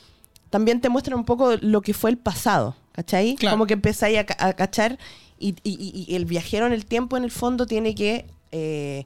también 0.50 0.80
te 0.80 0.88
muestran 0.88 1.18
un 1.18 1.24
poco 1.24 1.56
lo 1.60 1.80
que 1.80 1.94
fue 1.94 2.10
el 2.10 2.18
pasado. 2.18 2.74
¿Cachai? 2.92 3.36
Claro. 3.36 3.54
Como 3.54 3.66
que 3.66 3.74
empezáis 3.74 4.18
a, 4.18 4.26
a 4.48 4.52
cachar 4.54 4.98
y, 5.38 5.50
y- 5.62 5.78
y- 5.78 6.04
y 6.08 6.14
el 6.16 6.24
viajero 6.24 6.66
en 6.66 6.72
el 6.72 6.84
tiempo 6.84 7.16
en 7.16 7.22
el 7.24 7.30
fondo 7.30 7.64
tiene 7.66 7.94
que 7.94 8.26
eh, 8.50 9.04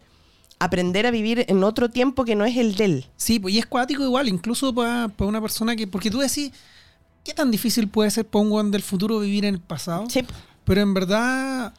aprender 0.58 1.06
a 1.06 1.10
vivir 1.10 1.44
en 1.48 1.62
otro 1.62 1.90
tiempo 1.90 2.24
que 2.24 2.34
no 2.34 2.44
es 2.46 2.56
el 2.56 2.74
de 2.74 2.84
él. 2.86 3.06
Sí, 3.16 3.38
pues 3.38 3.54
y 3.54 3.58
es 3.58 3.66
cuático 3.66 4.02
igual, 4.02 4.28
incluso 4.28 4.74
para 4.74 5.10
una 5.18 5.40
persona 5.42 5.76
que. 5.76 5.86
Porque 5.86 6.10
tú 6.10 6.18
decís, 6.20 6.52
¿qué 7.24 7.34
tan 7.34 7.50
difícil 7.50 7.88
puede 7.88 8.10
ser 8.10 8.26
para 8.26 8.44
un 8.44 8.70
del 8.70 8.82
futuro 8.82 9.18
vivir 9.20 9.44
en 9.44 9.54
el 9.54 9.60
pasado? 9.60 10.06
Sí, 10.08 10.24
Pero 10.64 10.80
en 10.80 10.94
verdad. 10.94 11.74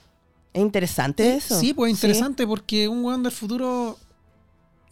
es 0.54 0.62
interesante 0.62 1.36
eso. 1.36 1.60
Sí, 1.60 1.74
pues 1.74 1.92
interesante 1.92 2.46
porque 2.48 2.88
un 2.88 3.04
weón 3.04 3.24
del 3.24 3.32
futuro. 3.32 3.98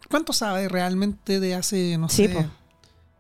¿Cuánto 0.10 0.34
sabe 0.34 0.68
realmente 0.68 1.40
de 1.40 1.56
hace, 1.56 1.98
no 1.98 2.10
Sí, 2.10 2.28
sé, 2.28 2.34
po. 2.34 2.46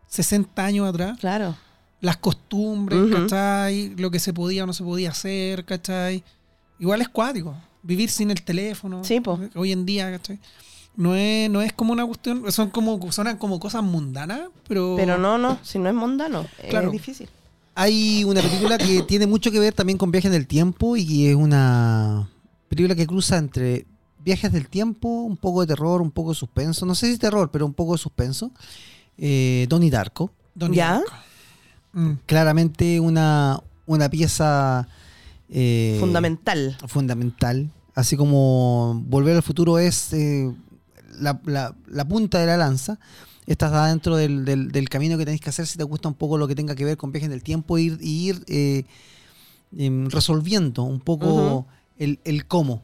60 0.08 0.64
años 0.66 0.88
atrás? 0.90 1.18
Claro. 1.20 1.56
Las 2.02 2.18
costumbres, 2.18 3.00
Ujú. 3.00 3.12
¿cachai? 3.14 3.96
Lo 3.96 4.12
que 4.12 4.20
se 4.20 4.34
podía 4.34 4.64
o 4.64 4.68
no 4.68 4.74
se 4.74 4.84
podía 4.84 5.12
hacer, 5.12 5.64
¿cachai? 5.66 6.24
Igual 6.80 7.02
es 7.02 7.10
cuático. 7.10 7.56
Vivir 7.84 8.10
sin 8.10 8.32
el 8.32 8.42
teléfono. 8.42 9.04
Sí, 9.04 9.22
po. 9.22 9.40
Hoy 9.56 9.72
en 9.72 9.86
día, 9.86 10.12
¿cachai? 10.12 10.40
No 10.96 11.16
es, 11.16 11.50
no 11.50 11.62
es 11.62 11.72
como 11.74 11.94
una 11.94 12.06
cuestión. 12.06 12.52
Son 12.52 12.70
como, 12.70 13.12
sonan 13.12 13.38
como 13.38 13.60
cosas 13.60 13.84
mundanas, 13.84 14.42
pero. 14.68 14.96
Pero 14.98 15.18
no, 15.18 15.38
no, 15.38 15.58
si 15.64 15.80
no 15.80 15.88
es 15.90 15.96
mundano, 15.96 16.46
Claro. 16.70 16.88
es 16.88 16.92
difícil. 16.94 17.30
Hay 17.76 18.24
una 18.26 18.42
película 18.42 18.78
que 18.78 19.02
tiene 19.08 19.26
mucho 19.28 19.52
que 19.52 19.60
ver 19.60 19.74
también 19.74 19.98
con 19.98 20.12
viajes 20.12 20.32
del 20.32 20.48
tiempo 20.48 20.98
y 20.98 21.28
es 21.28 21.36
una 21.36 22.30
película 22.68 22.96
que 22.96 23.08
cruza 23.08 23.38
entre 23.38 23.86
viajes 24.24 24.52
del 24.52 24.68
tiempo, 24.68 25.08
un 25.08 25.38
poco 25.38 25.62
de 25.62 25.68
terror, 25.68 26.02
un 26.02 26.12
poco 26.12 26.30
de 26.32 26.36
suspenso. 26.36 26.86
No 26.86 26.94
sé 26.96 27.12
si 27.12 27.18
terror, 27.18 27.50
pero 27.52 27.66
un 27.66 27.74
poco 27.74 27.94
de 27.94 27.98
suspenso. 27.98 28.52
Eh, 29.18 29.66
Donnie 29.70 29.90
Darko. 29.90 30.32
Donnie 30.54 30.78
¿Ya? 30.78 30.94
Darko. 30.96 31.12
Mm. 31.94 32.12
Claramente 32.26 33.00
una, 33.00 33.62
una 33.86 34.10
pieza 34.10 34.88
eh, 35.50 35.98
Fundamental. 36.00 36.78
fundamental. 36.88 37.70
Así 37.96 38.16
como 38.16 39.02
Volver 39.08 39.36
al 39.36 39.44
Futuro 39.44 39.78
es 39.80 40.14
eh, 40.14 40.52
la, 41.20 41.40
la- 41.46 41.76
la 41.88 42.08
punta 42.08 42.40
de 42.40 42.46
la 42.46 42.58
lanza. 42.58 43.00
Esta 43.48 43.66
está 43.68 43.88
dentro 43.88 44.16
del, 44.16 44.46
del- 44.46 44.72
del 44.72 44.88
camino 44.90 45.18
que 45.18 45.26
tenéis 45.26 45.42
que 45.42 45.50
hacer 45.50 45.66
si 45.68 45.78
te 45.78 45.84
gusta 45.84 46.08
un 46.08 46.14
poco 46.16 46.38
lo 46.38 46.48
que 46.48 46.56
tenga 46.56 46.76
que 46.76 46.86
ver 46.86 46.98
con 46.98 47.12
viajes 47.12 47.28
en 47.28 47.34
el 47.34 47.44
tiempo 47.44 47.78
ir, 47.78 47.98
y 48.02 48.30
ir 48.30 48.44
eh, 48.48 48.84
em, 49.78 50.08
resolviendo 50.10 50.84
un 50.84 51.00
poco 51.00 51.66
el, 51.98 52.20
el 52.24 52.46
cómo. 52.46 52.84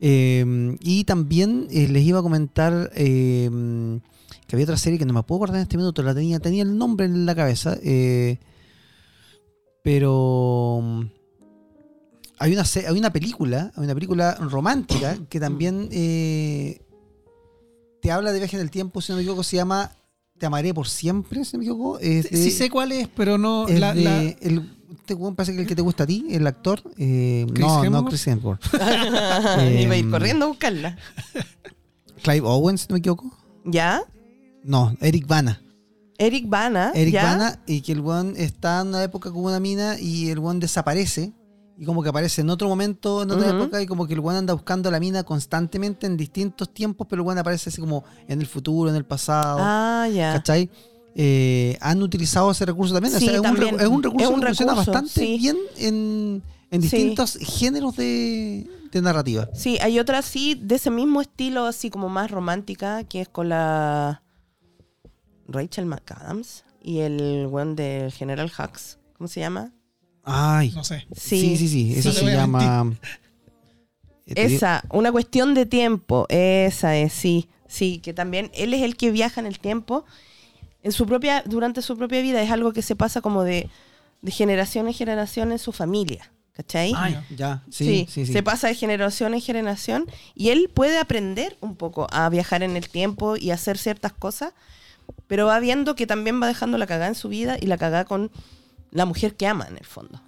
Eh, 0.00 0.76
y 0.80 1.02
también 1.04 1.66
eh, 1.70 1.88
les 1.88 2.04
iba 2.04 2.20
a 2.20 2.22
comentar 2.22 2.90
eh, 2.94 3.50
que 4.46 4.54
había 4.56 4.64
otra 4.64 4.76
serie 4.76 4.98
que 4.98 5.04
no 5.04 5.12
me 5.12 5.22
puedo 5.24 5.38
acordar 5.40 5.56
en 5.56 5.62
este 5.62 5.76
minuto, 5.76 6.02
la 6.02 6.14
tenía, 6.14 6.38
tenía 6.38 6.62
el 6.62 6.78
nombre 6.78 7.06
en 7.06 7.26
la 7.26 7.34
cabeza, 7.34 7.76
eh, 7.82 8.38
pero 9.82 10.80
hay 12.38 12.52
una 12.52 12.62
hay 12.88 12.98
una 12.98 13.12
película, 13.12 13.72
hay 13.76 13.84
una 13.84 13.94
película 13.94 14.34
romántica 14.36 15.18
que 15.28 15.40
también 15.40 15.88
te 18.00 18.10
habla 18.12 18.32
de 18.32 18.38
viaje 18.38 18.56
en 18.56 18.62
el 18.62 18.70
tiempo, 18.70 19.00
si 19.00 19.12
no 19.12 19.16
me 19.16 19.22
equivoco, 19.22 19.42
se 19.42 19.56
llama 19.56 19.92
Te 20.38 20.46
amaré 20.46 20.72
por 20.72 20.88
siempre, 20.88 21.44
si 21.44 21.52
no 21.56 21.58
me 21.58 21.64
equivoco. 21.64 21.98
Es 21.98 22.30
de- 22.30 22.36
Sí 22.42 22.50
sé 22.50 22.70
cuál 22.70 22.92
es, 22.92 23.08
pero 23.08 23.38
no. 23.38 23.66
es 23.68 23.80
la- 23.80 23.92
de- 23.94 24.02
la- 24.02 24.22
el, 24.22 24.70
este 25.00 25.14
weón 25.14 25.34
parece 25.34 25.54
que 25.54 25.62
el 25.62 25.66
que 25.66 25.74
te 25.74 25.82
gusta 25.82 26.04
a 26.04 26.06
ti, 26.06 26.26
el 26.30 26.46
actor. 26.46 26.80
eh, 26.96 27.44
no, 27.58 27.68
no, 27.68 27.84
Hemsworth. 27.84 28.08
Chris 28.08 28.26
Hemsworth. 28.26 28.64
Iba 29.80 29.94
a 29.94 29.96
ir 29.96 30.10
corriendo 30.10 30.44
a 30.44 30.48
buscarla. 30.48 30.96
Clive 32.22 32.46
Owens, 32.46 32.82
si 32.82 32.86
no 32.88 32.94
me 32.94 32.98
equivoco. 33.00 33.30
¿Ya? 33.64 34.02
No, 34.64 34.96
Eric 35.00 35.26
Bana. 35.26 35.60
Eric 36.18 36.48
Bana. 36.48 36.90
Eric 36.94 37.14
¿ya? 37.14 37.22
Bana, 37.24 37.60
y 37.66 37.80
que 37.80 37.92
el 37.92 38.00
weón 38.00 38.34
está 38.36 38.80
en 38.80 38.88
una 38.88 39.02
época 39.04 39.30
con 39.30 39.44
una 39.44 39.60
mina 39.60 39.98
y 40.00 40.30
el 40.30 40.38
weón 40.40 40.58
desaparece. 40.60 41.32
Y 41.80 41.84
como 41.84 42.02
que 42.02 42.08
aparece 42.08 42.40
en 42.40 42.50
otro 42.50 42.68
momento, 42.68 43.22
en 43.22 43.30
otra 43.30 43.50
Ujú. 43.52 43.62
época, 43.62 43.80
y 43.80 43.86
como 43.86 44.06
que 44.08 44.14
el 44.14 44.20
weón 44.20 44.36
anda 44.38 44.52
buscando 44.52 44.88
a 44.88 44.92
la 44.92 44.98
mina 44.98 45.22
constantemente 45.22 46.06
en 46.08 46.16
distintos 46.16 46.74
tiempos, 46.74 47.06
pero 47.08 47.22
el 47.22 47.26
weón 47.26 47.38
aparece 47.38 47.70
así 47.70 47.80
como 47.80 48.02
en 48.26 48.40
el 48.40 48.46
futuro, 48.48 48.90
en 48.90 48.96
el 48.96 49.04
pasado. 49.04 49.58
Ah, 49.60 50.08
ya. 50.12 50.32
¿Cachai? 50.32 50.68
Eh, 51.14 51.78
han 51.80 52.02
utilizado 52.02 52.50
ese 52.50 52.66
recurso 52.66 52.94
también. 52.94 53.14
O 53.14 53.18
sea, 53.20 53.32
es, 53.32 53.38
un 53.40 53.46
es 53.46 53.52
recurso 53.60 53.78
Es 53.78 53.88
un 53.88 54.02
que 54.02 54.08
funciona 54.46 54.72
recurso, 54.72 54.74
bastante 54.74 55.10
sí. 55.20 55.38
bien 55.38 55.56
en, 55.76 56.42
en 56.72 56.82
Sí. 56.82 56.88
distintos 56.88 57.38
géneros 57.40 57.94
de, 57.96 58.68
de 58.90 59.02
narrativa. 59.02 59.48
Sí, 59.54 59.78
hay 59.80 60.00
otra 60.00 60.18
así, 60.18 60.56
de 60.56 60.74
ese 60.74 60.90
mismo 60.90 61.20
estilo, 61.20 61.64
así 61.66 61.90
como 61.90 62.08
más 62.08 62.30
romántica, 62.30 63.04
que 63.04 63.20
es 63.20 63.28
con 63.28 63.48
la 63.50 64.22
Rachel 65.46 65.86
McAdams 65.86 66.64
y 66.82 66.98
el 66.98 67.46
weón 67.48 67.74
del 67.76 68.10
General 68.12 68.50
Hux. 68.50 68.98
¿Cómo 69.16 69.28
se 69.28 69.40
llama? 69.40 69.72
Ay. 70.28 70.72
no 70.74 70.84
sé. 70.84 71.06
Sí, 71.16 71.56
sí, 71.56 71.68
sí. 71.68 71.94
Esa 71.96 72.12
Sí. 72.12 72.18
se 72.18 72.24
llama. 72.26 72.92
eh, 74.26 74.34
Esa, 74.36 74.84
una 74.90 75.10
cuestión 75.12 75.54
de 75.54 75.66
tiempo. 75.66 76.26
Esa 76.28 76.96
es, 76.96 77.12
sí. 77.12 77.48
Sí, 77.66 77.98
que 77.98 78.14
también 78.14 78.50
él 78.54 78.72
es 78.74 78.82
el 78.82 78.96
que 78.96 79.10
viaja 79.10 79.40
en 79.40 79.46
el 79.46 79.58
tiempo. 79.58 80.04
En 80.82 80.92
su 80.92 81.06
propia, 81.06 81.42
durante 81.46 81.82
su 81.82 81.96
propia 81.98 82.22
vida 82.22 82.42
es 82.42 82.50
algo 82.50 82.72
que 82.72 82.82
se 82.82 82.96
pasa 82.96 83.20
como 83.20 83.42
de, 83.44 83.68
de 84.22 84.30
generación 84.30 84.86
en 84.86 84.94
generación 84.94 85.52
en 85.52 85.58
su 85.58 85.72
familia. 85.72 86.30
¿Cachai? 86.52 86.92
Ah, 86.96 87.08
Ya, 87.10 87.24
ya. 87.36 87.62
sí, 87.70 87.84
Sí, 87.84 88.06
sí, 88.10 88.26
sí. 88.26 88.32
se 88.32 88.42
pasa 88.42 88.66
de 88.66 88.74
generación 88.74 89.32
en 89.32 89.40
generación 89.40 90.06
y 90.34 90.48
él 90.48 90.68
puede 90.74 90.98
aprender 90.98 91.56
un 91.60 91.76
poco 91.76 92.08
a 92.10 92.28
viajar 92.30 92.64
en 92.64 92.76
el 92.76 92.88
tiempo 92.88 93.36
y 93.36 93.52
hacer 93.52 93.78
ciertas 93.78 94.12
cosas, 94.12 94.54
pero 95.28 95.46
va 95.46 95.60
viendo 95.60 95.94
que 95.94 96.06
también 96.08 96.42
va 96.42 96.48
dejando 96.48 96.76
la 96.76 96.86
cagada 96.88 97.06
en 97.06 97.14
su 97.14 97.28
vida 97.28 97.56
y 97.60 97.66
la 97.66 97.78
cagada 97.78 98.04
con 98.06 98.32
la 98.90 99.04
mujer 99.06 99.36
que 99.36 99.46
ama 99.46 99.66
en 99.68 99.76
el 99.76 99.84
fondo. 99.84 100.20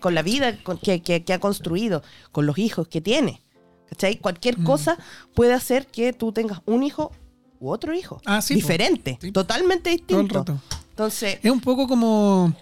Con 0.00 0.14
la 0.14 0.22
vida 0.22 0.56
con- 0.62 0.78
que, 0.78 1.02
que- 1.02 1.24
que 1.24 1.32
ha 1.32 1.38
construido, 1.40 2.02
con 2.32 2.46
los 2.46 2.56
hijos 2.58 2.88
que 2.88 3.00
tiene, 3.00 3.42
¿cachai? 3.88 4.18
Cualquier 4.18 4.58
Mm. 4.58 4.64
cosa 4.64 4.98
puede 5.34 5.52
hacer 5.52 5.86
que 5.86 6.12
tú 6.12 6.32
tengas 6.32 6.60
un 6.66 6.82
hijo 6.82 7.12
u 7.60 7.70
otro 7.70 7.94
hijo, 7.94 8.20
Ah, 8.26 8.40
sí, 8.42 8.54
diferente, 8.54 9.18
Sí. 9.20 9.32
totalmente 9.32 9.96
Todo 9.98 10.20
el 10.20 10.26
distinto. 10.26 10.38
rato. 10.40 10.60
Entonces, 10.90 11.38
Es 11.42 11.50
un 11.50 11.60
poco 11.60 11.86
como 11.88 12.54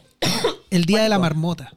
el 0.71 0.85
día 0.85 1.03
de 1.03 1.09
la 1.09 1.19
marmota. 1.19 1.73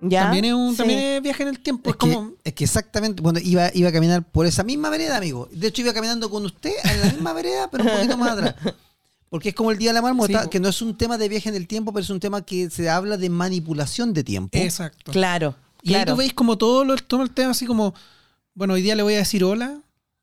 ya... 0.00 0.22
También 0.24 0.46
es 0.46 0.52
un 0.54 0.70
Sí. 0.72 0.76
también 0.78 0.98
es 0.98 1.22
viaje 1.22 1.42
en 1.44 1.48
el 1.50 1.60
tiempo. 1.60 1.90
Es 1.90 1.96
Es, 1.96 2.00
que, 2.08 2.14
como. 2.14 2.32
es 2.42 2.52
que 2.54 2.64
exactamente, 2.64 3.22
bueno, 3.22 3.38
iba, 3.42 3.70
iba 3.74 3.88
a 3.88 3.92
caminar 3.92 4.22
por 4.22 4.46
esa 4.46 4.64
misma 4.64 4.90
vereda, 4.90 5.16
amigo. 5.18 5.48
De 5.52 5.68
hecho, 5.68 5.82
iba 5.82 5.92
caminando 5.92 6.28
con 6.30 6.44
usted 6.44 6.72
en 6.84 7.00
la 7.00 7.06
misma 7.12 7.32
vereda, 7.34 7.70
pero 7.70 7.84
un 7.84 7.90
poquito 7.90 8.16
más 8.16 8.30
atrás. 8.32 8.54
Porque 9.32 9.48
es 9.48 9.54
como 9.54 9.70
el 9.70 9.78
Día 9.78 9.90
de 9.90 9.94
la 9.94 10.02
Marmota, 10.02 10.42
Sí, 10.42 10.48
que 10.50 10.60
no 10.60 10.68
es 10.68 10.82
un 10.82 10.94
tema 10.94 11.16
de 11.16 11.26
viaje 11.26 11.48
en 11.48 11.54
el 11.54 11.66
tiempo, 11.66 11.90
pero 11.90 12.04
es 12.04 12.10
un 12.10 12.20
tema 12.20 12.42
que 12.44 12.68
se 12.68 12.90
habla 12.90 13.16
de 13.16 13.30
manipulación 13.30 14.12
de 14.12 14.22
tiempo. 14.22 14.58
Exacto. 14.58 15.10
Claro, 15.10 15.54
Y 15.82 15.88
ahí 15.88 15.94
claro. 15.94 16.12
tú 16.12 16.18
veis 16.18 16.34
como 16.34 16.58
todo, 16.58 16.84
lo, 16.84 16.94
todo 16.96 17.22
el 17.22 17.30
tema 17.30 17.52
así 17.52 17.64
como. 17.64 17.94
Bueno, 18.54 18.74
hoy 18.74 18.82
día 18.82 18.94
le 18.94 19.02
voy 19.02 19.14
a 19.14 19.18
decir 19.18 19.42
hola, 19.42 19.78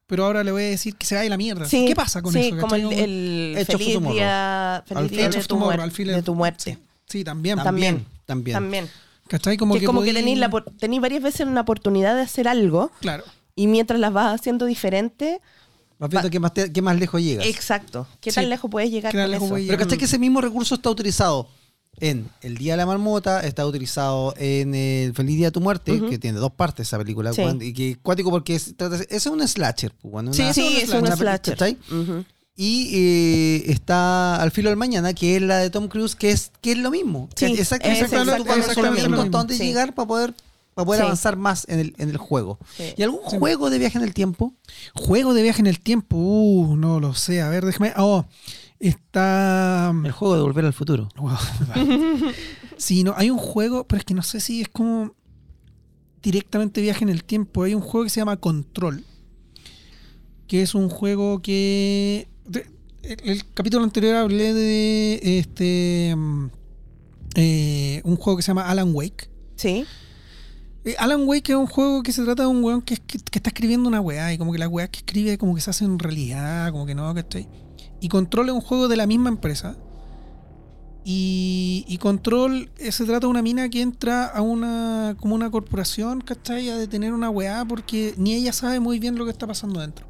pero 0.06 0.26
ahora 0.26 0.44
le 0.44 0.52
voy 0.52 0.62
a 0.62 0.68
decir 0.68 0.96
que 0.96 1.08
se 1.08 1.16
vaya 1.16 1.26
a 1.26 1.30
la 1.32 1.38
mierda. 1.38 1.66
Sí, 1.66 1.86
¿Qué 1.88 1.96
pasa 1.96 2.22
con 2.22 2.32
sí, 2.32 2.50
eso? 2.50 2.58
como 2.60 2.76
el, 2.76 2.84
¿cachai? 2.84 3.04
el 3.04 3.58
of 3.62 3.68
feliz 3.68 3.94
Tomorrow. 3.96 4.14
día, 4.16 4.84
feliz 4.86 5.02
Al- 5.04 5.10
día 5.10 5.30
de 5.30 5.38
of 5.40 5.48
tu, 5.48 5.56
Tomorrow, 5.56 5.78
muer- 5.80 5.82
al 5.84 5.92
fin 5.92 6.08
y 6.08 6.12
de 6.12 6.22
tu 6.22 6.36
muerte. 6.36 6.74
Sí, 6.74 6.78
sí, 7.08 7.24
también. 7.24 7.58
También, 7.58 8.06
También. 8.26 8.54
también. 8.56 8.90
¿Cachai? 9.28 9.58
Como 9.58 9.74
que 9.74 9.80
que, 9.82 9.86
como 9.88 10.02
que 10.04 10.12
podí- 10.12 10.14
tenéis 10.16 10.38
la 10.38 10.50
por- 10.52 10.66
tenéis 10.80 11.02
varias 11.02 11.24
veces 11.24 11.48
una 11.48 11.62
oportunidad 11.62 12.16
de 12.16 12.22
hacer 12.22 12.48
algo 12.48 12.92
Claro. 13.02 13.24
y 13.56 13.66
mientras 13.66 14.00
las 14.00 14.14
vas 14.14 14.40
haciendo 14.40 14.66
diferente, 14.68 15.42
Vas 16.00 16.10
viendo 16.10 16.30
qué 16.30 16.40
más, 16.40 16.54
te- 16.54 16.72
qué 16.72 16.82
más 16.82 16.98
lejos 16.98 17.22
llegas. 17.22 17.46
exacto. 17.46 18.08
¿Qué 18.22 18.32
Sí. 18.32 18.36
tan 18.36 18.50
lejos 18.50 18.72
puedes 18.72 18.90
llegar 18.90 19.12
¿Qué 19.12 19.18
tan 19.18 19.26
con 19.26 19.32
lejos 19.32 19.46
eso? 19.46 19.50
puedes 19.52 19.66
Pero 19.68 19.74
llegar? 19.78 19.86
¿cachai 19.88 19.98
que 20.00 20.06
ese 20.06 20.18
mismo 20.20 20.40
recurso 20.42 20.76
está 20.76 20.90
utilizado 20.90 21.50
en 22.00 22.30
El 22.42 22.58
Día 22.58 22.74
de 22.74 22.78
la 22.78 22.86
Marmota, 22.86 23.42
está 23.46 23.66
utilizado 23.66 24.34
en 24.38 24.74
El 24.74 25.14
Feliz 25.14 25.36
Día 25.36 25.48
de 25.48 25.52
tu 25.52 25.60
Muerte, 25.60 25.92
Ujú. 25.92 26.10
que 26.10 26.18
tiene 26.18 26.40
dos 26.40 26.54
partes 26.54 26.88
esa 26.88 26.98
película, 26.98 27.34
Sí. 27.34 27.42
y 27.62 27.74
que 27.74 27.92
es 27.92 27.98
cuático 27.98 28.30
porque 28.30 28.56
es, 28.56 28.74
trata- 28.78 28.96
ese 28.96 29.08
es 29.16 29.26
un 29.28 29.46
slasher, 29.46 29.92
pues, 30.02 30.14
weón, 30.14 30.34
Sí, 30.34 30.42
una- 30.44 30.54
Sí, 30.54 30.68
es 30.78 30.84
es 30.84 30.90
una 30.90 31.00
una 31.00 31.08
una 31.08 31.18
película, 31.18 31.38
slasher. 31.44 31.58
¿cachai? 31.58 31.78
Ujú. 32.02 32.26
Y 32.56 32.90
eh, 32.94 33.64
está 33.72 34.36
Al 34.42 34.52
filo 34.52 34.70
del 34.70 34.78
mañana, 34.78 35.14
que 35.14 35.36
es 35.38 35.42
la 35.42 35.58
de 35.58 35.70
Tom 35.70 35.88
Cruise, 35.90 36.16
que 36.16 36.32
es, 36.32 36.52
que 36.62 36.72
es 36.74 36.78
lo 36.78 36.92
mismo. 36.92 37.28
Sí, 37.36 37.46
exactamente, 37.46 38.06
es 38.06 38.12
vas 38.12 38.22
exactamente 38.28 38.68
resolviendo 38.68 39.02
lo 39.02 39.10
mismo. 39.10 39.22
hasta 39.24 39.38
dónde 39.38 39.58
Sí. 39.58 39.64
llegar 39.64 39.94
para 39.96 40.08
poder, 40.08 40.34
para 40.80 40.86
poder 40.86 41.00
Sí. 41.02 41.06
avanzar 41.06 41.36
más 41.38 41.66
en 41.70 41.80
el, 41.80 41.94
en 41.98 42.10
el 42.10 42.18
juego. 42.18 42.58
Sí. 42.78 42.94
¿Y 42.98 43.04
algún 43.04 43.20
juego 43.22 43.70
de 43.70 43.78
viaje 43.80 43.98
en 43.98 44.04
el 44.04 44.14
tiempo? 44.14 44.54
Juego 44.96 45.34
de 45.34 45.42
viaje 45.44 45.62
en 45.62 45.68
el 45.68 45.80
tiempo. 45.80 46.18
Uh, 46.18 46.76
no 46.76 47.00
lo 47.00 47.14
sé. 47.14 47.42
A 47.42 47.50
ver, 47.50 47.66
déjame. 47.66 47.94
Oh, 47.98 48.26
está. 48.80 49.94
El 50.04 50.12
juego 50.12 50.36
de 50.36 50.42
volver 50.42 50.66
al 50.66 50.74
futuro. 50.74 51.10
Wow. 51.18 51.38
sí, 52.78 53.04
no, 53.04 53.14
hay 53.18 53.30
un 53.30 53.38
juego, 53.38 53.86
pero 53.88 54.00
es 54.00 54.06
que 54.06 54.14
no 54.14 54.24
sé 54.24 54.40
si 54.40 54.62
es 54.62 54.70
como 54.70 55.14
directamente 56.22 56.82
viaje 56.82 57.04
en 57.04 57.10
el 57.10 57.24
tiempo. 57.24 57.64
Hay 57.64 57.74
un 57.76 57.82
juego 57.82 58.04
que 58.06 58.10
se 58.10 58.22
llama 58.22 58.38
Control. 58.38 59.06
Que 60.48 60.62
es 60.64 60.74
un 60.76 60.90
juego 60.90 61.42
que. 61.42 62.28
el, 63.04 63.18
el 63.24 63.54
capítulo 63.54 63.84
anterior 63.84 64.16
hablé 64.16 64.54
de 64.54 65.20
este. 65.40 66.16
mm, 66.16 66.46
eh, 67.36 68.02
un 68.04 68.16
juego 68.16 68.38
que 68.38 68.44
se 68.44 68.48
llama 68.48 68.68
Alan 68.68 68.92
Wake. 68.94 69.30
Sí. 69.56 69.86
Eh, 70.86 70.96
Alan 70.98 71.28
Wake 71.28 71.52
es 71.52 71.58
un 71.58 71.68
juego 71.68 72.04
que 72.04 72.14
se 72.14 72.24
trata 72.24 72.44
de 72.44 72.50
un 72.50 72.64
weón 72.64 72.82
que, 72.82 72.94
está 72.94 73.50
escribiendo 73.50 73.90
una 73.90 74.00
weá 74.00 74.34
y 74.34 74.38
como 74.38 74.54
que 74.54 74.60
las 74.60 74.70
weas 74.70 74.90
que 74.90 75.00
escribe 75.00 75.38
como 75.38 75.56
que 75.56 75.62
se 75.62 75.70
hacen 75.70 76.00
realidad, 76.00 76.72
como 76.72 76.86
que 76.86 76.96
no, 76.96 77.14
¿cachai? 77.14 77.48
Y 78.00 78.08
Control 78.08 78.48
es 78.50 78.56
un 78.56 78.62
juego 78.62 78.88
de 78.88 78.96
la 78.96 79.06
misma 79.06 79.30
empresa. 79.30 79.76
Y, 81.04 81.86
y 81.88 81.98
Control 81.98 82.70
eh, 82.78 82.92
se 82.92 83.06
trata 83.06 83.22
de 83.22 83.28
una 83.28 83.42
mina 83.42 83.68
que 83.70 83.82
entra 83.82 84.26
a 84.26 84.42
una 84.42 85.16
como 85.20 85.36
una 85.36 85.50
corporación, 85.50 86.22
¿cachai? 86.22 86.70
A 86.70 86.78
detener 86.78 87.14
una 87.14 87.30
weá 87.30 87.66
porque 87.66 88.14
ni 88.18 88.34
ella 88.34 88.54
sabe 88.54 88.80
muy 88.80 89.00
bien 89.00 89.18
lo 89.18 89.26
que 89.26 89.32
está 89.32 89.48
pasando 89.48 89.82
dentro. 89.82 90.08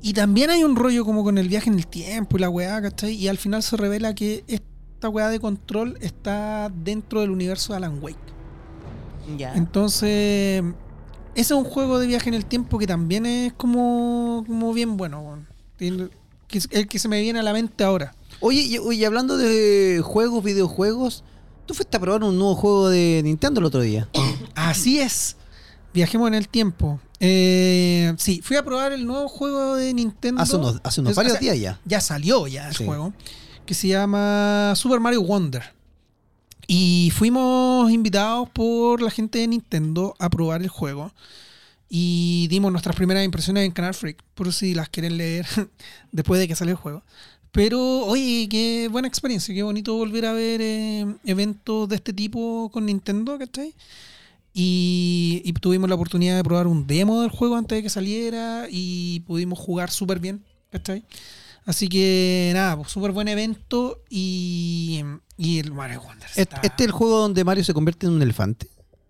Y 0.00 0.14
también 0.14 0.50
hay 0.50 0.64
un 0.64 0.76
rollo 0.76 1.04
como 1.04 1.22
con 1.24 1.38
el 1.38 1.48
viaje 1.48 1.70
en 1.70 1.78
el 1.78 1.86
tiempo 1.86 2.36
y 2.36 2.40
la 2.40 2.48
weá, 2.48 2.80
¿cachai? 2.80 3.14
Y 3.14 3.28
al 3.28 3.38
final 3.38 3.62
se 3.62 3.76
revela 3.76 4.14
que 4.14 4.44
esta 4.48 5.08
weá 5.08 5.28
de 5.28 5.40
Control 5.40 5.98
está 6.00 6.70
dentro 6.74 7.20
del 7.20 7.30
universo 7.30 7.72
de 7.72 7.76
Alan 7.76 7.98
Wake. 8.02 8.41
Ya. 9.38 9.54
Entonces, 9.54 10.62
ese 11.34 11.40
es 11.40 11.50
un 11.52 11.64
juego 11.64 11.98
de 11.98 12.06
viaje 12.06 12.28
en 12.28 12.34
el 12.34 12.44
tiempo 12.44 12.78
que 12.78 12.86
también 12.86 13.26
es 13.26 13.52
como, 13.52 14.44
como 14.46 14.72
bien 14.72 14.96
bueno. 14.96 15.44
es 15.78 16.68
el 16.70 16.88
que 16.88 16.98
se 16.98 17.08
me 17.08 17.20
viene 17.20 17.38
a 17.38 17.42
la 17.42 17.52
mente 17.52 17.82
ahora. 17.84 18.14
Oye, 18.40 18.60
y, 18.62 18.78
oye, 18.78 19.06
hablando 19.06 19.36
de 19.36 20.00
juegos, 20.04 20.42
videojuegos, 20.44 21.24
tú 21.66 21.74
fuiste 21.74 21.96
a 21.96 22.00
probar 22.00 22.24
un 22.24 22.36
nuevo 22.38 22.54
juego 22.56 22.88
de 22.90 23.20
Nintendo 23.24 23.60
el 23.60 23.66
otro 23.66 23.80
día. 23.80 24.08
Así 24.54 24.98
es. 25.00 25.36
Viajemos 25.94 26.28
en 26.28 26.34
el 26.34 26.48
tiempo. 26.48 27.00
Eh, 27.20 28.14
sí, 28.18 28.40
fui 28.42 28.56
a 28.56 28.64
probar 28.64 28.92
el 28.92 29.06
nuevo 29.06 29.28
juego 29.28 29.76
de 29.76 29.94
Nintendo. 29.94 30.40
Hace 30.42 30.56
unos, 30.56 30.80
hace 30.82 31.00
unos 31.00 31.10
Es- 31.12 31.16
varios 31.16 31.34
o 31.34 31.38
sea, 31.38 31.40
días 31.52 31.60
ya. 31.60 31.80
Ya 31.84 32.00
salió 32.00 32.46
ya 32.48 32.68
el 32.68 32.74
Sí. 32.74 32.84
juego. 32.84 33.12
Que 33.64 33.74
se 33.74 33.88
llama 33.88 34.72
Super 34.74 34.98
Mario 35.00 35.22
Wonder. 35.22 35.62
Y 36.74 37.10
fuimos 37.10 37.90
invitados 37.90 38.48
por 38.48 39.02
la 39.02 39.10
gente 39.10 39.40
de 39.40 39.46
Nintendo 39.46 40.14
a 40.18 40.30
probar 40.30 40.62
el 40.62 40.68
juego. 40.68 41.12
Y 41.90 42.46
dimos 42.48 42.72
nuestras 42.72 42.96
primeras 42.96 43.26
impresiones 43.26 43.66
en 43.66 43.72
Canal 43.72 43.92
Freak, 43.92 44.22
por 44.34 44.50
si 44.54 44.72
las 44.72 44.88
quieren 44.88 45.18
leer 45.18 45.44
después 46.12 46.40
de 46.40 46.48
que 46.48 46.56
salió 46.56 46.72
el 46.72 46.78
juego. 46.78 47.02
Pero, 47.50 48.06
oye, 48.06 48.48
qué 48.50 48.88
buena 48.90 49.06
experiencia, 49.06 49.54
qué 49.54 49.62
bonito 49.62 49.94
volver 49.94 50.24
a 50.24 50.32
ver 50.32 50.62
eh, 50.62 51.14
eventos 51.26 51.90
de 51.90 51.96
este 51.96 52.14
tipo 52.14 52.70
con 52.72 52.86
Nintendo, 52.86 53.38
¿cachai? 53.38 53.74
Y, 54.54 55.42
y 55.44 55.52
tuvimos 55.52 55.90
la 55.90 55.96
oportunidad 55.96 56.36
de 56.36 56.42
probar 56.42 56.66
un 56.66 56.86
demo 56.86 57.20
del 57.20 57.30
juego 57.30 57.56
antes 57.56 57.76
de 57.76 57.82
que 57.82 57.90
saliera 57.90 58.66
y 58.70 59.20
pudimos 59.26 59.58
jugar 59.58 59.90
súper 59.90 60.20
bien, 60.20 60.42
¿cachai? 60.70 61.04
Así 61.64 61.88
que 61.88 62.50
nada, 62.54 62.76
pues 62.76 62.90
súper 62.90 63.12
buen 63.12 63.28
evento 63.28 64.02
y, 64.10 65.04
y 65.42 65.58
el 65.58 65.72
Mario 65.72 66.00
Wonder. 66.02 66.28
Este, 66.28 66.42
está- 66.42 66.60
este 66.62 66.84
es 66.84 66.86
el 66.86 66.92
juego 66.92 67.18
donde 67.18 67.42
Mario 67.44 67.64
se 67.64 67.74
convierte 67.74 68.06
en 68.06 68.12
un 68.12 68.22
elefante. 68.22 68.68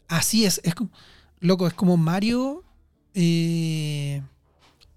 Así 0.09 0.45
es, 0.45 0.61
es 0.65 0.75
como, 0.75 0.91
loco, 1.41 1.67
es 1.67 1.75
como 1.75 1.97
Mario 1.97 2.65
eh, 3.15 4.23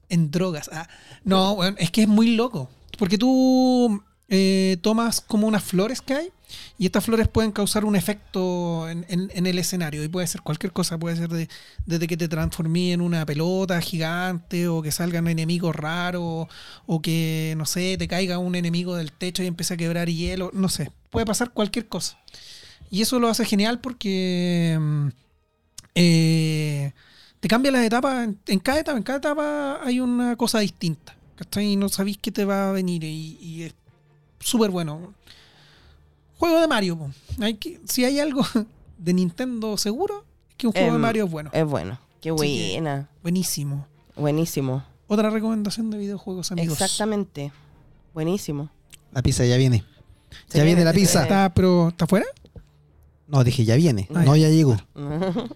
en 0.09 0.31
drogas. 0.31 0.69
Ah, 0.71 0.87
no, 1.23 1.63
es 1.63 1.91
que 1.91 2.03
es 2.03 2.07
muy 2.07 2.35
loco. 2.35 2.69
Porque 2.97 3.17
tú 3.17 4.01
eh, 4.29 4.77
tomas 4.81 5.19
como 5.21 5.47
unas 5.47 5.63
flores 5.63 6.01
que 6.01 6.13
hay 6.13 6.29
y 6.77 6.85
estas 6.85 7.05
flores 7.05 7.27
pueden 7.27 7.51
causar 7.51 7.85
un 7.85 7.95
efecto 7.95 8.89
en, 8.89 9.05
en- 9.09 9.45
el 9.47 9.59
escenario 9.59 10.03
y 10.03 10.07
puede 10.07 10.27
ser 10.27 10.41
cualquier 10.41 10.71
cosa, 10.73 10.97
puede 10.97 11.15
ser 11.15 11.29
de- 11.29 11.49
desde 11.85 12.07
que 12.07 12.17
te 12.17 12.27
transformé 12.27 12.93
en 12.93 13.01
una 13.01 13.25
pelota 13.25 13.79
gigante 13.81 14.67
o 14.67 14.81
que 14.81 14.91
salgan 14.91 15.27
enemigos 15.27 15.75
raros 15.75 16.47
o 16.85 17.01
que, 17.01 17.53
no 17.57 17.65
sé, 17.65 17.97
te 17.97 18.07
caiga 18.07 18.37
un 18.39 18.55
enemigo 18.55 18.95
del 18.95 19.11
techo 19.11 19.43
y 19.43 19.47
empiece 19.47 19.73
a 19.75 19.77
quebrar 19.77 20.09
hielo, 20.09 20.51
no 20.53 20.69
sé, 20.69 20.91
puede 21.09 21.25
pasar 21.25 21.51
cualquier 21.51 21.87
cosa. 21.87 22.17
Y 22.91 23.01
eso 23.01 23.19
lo 23.19 23.29
hace 23.29 23.45
genial 23.45 23.79
porque 23.81 24.77
mm, 24.79 25.07
eh, 25.95 26.91
te 27.39 27.47
cambia 27.47 27.71
las 27.71 27.85
etapas 27.85 28.27
en, 28.47 28.59
cada 28.59 28.79
etapa, 28.79 28.97
en 28.97 29.03
cada 29.03 29.17
etapa 29.19 29.79
hay 29.83 29.99
una 29.99 30.35
cosa 30.35 30.59
distinta. 30.59 31.15
Y 31.59 31.75
no 31.75 31.89
sabéis 31.89 32.17
qué 32.17 32.31
te 32.31 32.45
va 32.45 32.69
a 32.69 32.71
venir 32.71 33.03
y 33.03 33.63
es 33.63 33.73
súper 34.39 34.71
bueno. 34.71 35.13
Juego 36.45 36.61
de 36.61 36.67
Mario. 36.67 36.97
po. 36.97 37.09
Hay 37.41 37.55
que, 37.55 37.79
si 37.85 38.05
hay 38.05 38.19
algo 38.19 38.43
de 38.97 39.13
Nintendo 39.13 39.77
seguro, 39.77 40.25
es 40.49 40.55
que 40.55 40.67
un 40.67 40.73
juego 40.73 40.87
de 40.89 40.95
Em, 40.95 41.01
Mario 41.01 41.25
es 41.25 41.31
bueno. 41.31 41.49
Es 41.53 41.65
bueno. 41.65 41.99
Qué 42.21 42.29
que- 42.29 42.31
buena. 42.31 43.09
Buenísimo. 43.21 43.87
Buenísimo. 44.15 44.83
Otra 45.07 45.29
recomendación 45.29 45.89
de 45.91 45.97
videojuegos, 45.97 46.51
amigos. 46.51 46.79
Exactamente. 46.81 47.51
Buenísimo. 48.13 48.69
La 49.11 49.21
pizza 49.21 49.45
ya 49.45 49.57
viene. 49.57 49.83
Se 50.47 50.57
Ya 50.57 50.63
viene 50.63 50.83
la 50.83 50.93
pizza. 50.93 51.23
¿Está, 51.23 51.53
pero, 51.53 51.89
¿Está 51.89 52.07
fuera? 52.07 52.25
No, 53.27 53.43
dije 53.43 53.65
ya 53.65 53.75
viene. 53.75 54.07
Ah, 54.13 54.23
No, 54.23 54.35
ya. 54.35 54.49
llegó. 54.49 54.77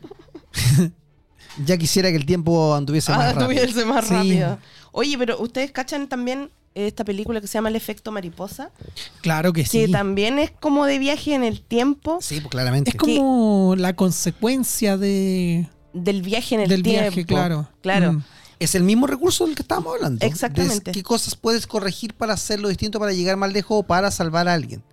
Ya 1.66 1.78
quisiera 1.78 2.10
que 2.10 2.16
el 2.16 2.26
tiempo 2.26 2.74
anduviese 2.74 3.12
Ah, 3.12 3.18
más 3.18 3.36
rápido. 3.36 3.48
tuviese 3.48 3.86
más 3.86 4.06
Sí. 4.08 4.14
rápido. 4.14 4.60
Oye, 4.92 5.18
pero 5.18 5.40
¿ustedes 5.42 5.72
cachan 5.72 6.08
también 6.08 6.52
esta 6.76 7.04
película 7.04 7.42
que 7.42 7.48
se 7.48 7.54
llama 7.54 7.70
El 7.70 7.76
efecto 7.76 8.12
mariposa? 8.12 8.72
Claro 9.22 9.54
que 9.54 9.66
sí. 9.66 9.86
Que 9.86 9.88
también 9.90 10.40
es 10.40 10.52
como 10.52 10.86
de 10.86 11.00
viaje 11.00 11.34
en 11.34 11.44
el 11.44 11.62
tiempo, 11.62 12.20
Sí, 12.22 12.40
pues 12.42 12.52
claramente. 12.52 12.92
Es 12.92 12.98
como 12.98 13.76
la 13.78 13.96
consecuencia 13.96 14.98
de, 14.98 15.68
del 15.94 16.22
viaje 16.22 16.56
en 16.56 16.62
el 16.62 16.70
del 16.70 16.84
tiempo. 16.84 17.02
viaje, 17.02 17.26
claro. 17.26 17.68
Claro. 17.82 18.14
Mm. 18.14 18.24
Es 18.60 18.76
el 18.76 18.84
mismo 18.84 19.08
recurso 19.08 19.46
del 19.46 19.56
que 19.56 19.62
estábamos 19.62 19.96
hablando. 19.96 20.26
Exactamente. 20.26 20.92
De 20.92 20.92
¿Qué 20.92 21.02
cosas 21.04 21.36
puedes 21.36 21.66
corregir 21.66 22.14
para 22.14 22.34
hacerlo 22.34 22.68
distinto, 22.68 23.00
para 23.00 23.14
llegar 23.14 23.38
más 23.38 23.54
lejos 23.54 23.80
o 23.80 23.84
para 23.84 24.12
salvar 24.12 24.48
a 24.50 24.54
alguien? 24.54 24.84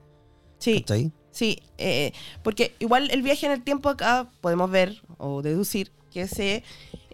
Sí, 0.58 0.80
¿Cachai? 0.82 1.12
sí. 1.32 1.60
eh, 1.76 2.12
porque 2.42 2.74
igual 2.78 3.10
el 3.10 3.22
viaje 3.22 3.44
en 3.46 3.52
el 3.52 3.62
tiempo 3.62 3.88
acá 3.88 4.28
podemos 4.40 4.70
ver 4.70 5.02
o 5.18 5.42
deducir 5.42 5.90
que 6.12 6.26
se 6.28 6.62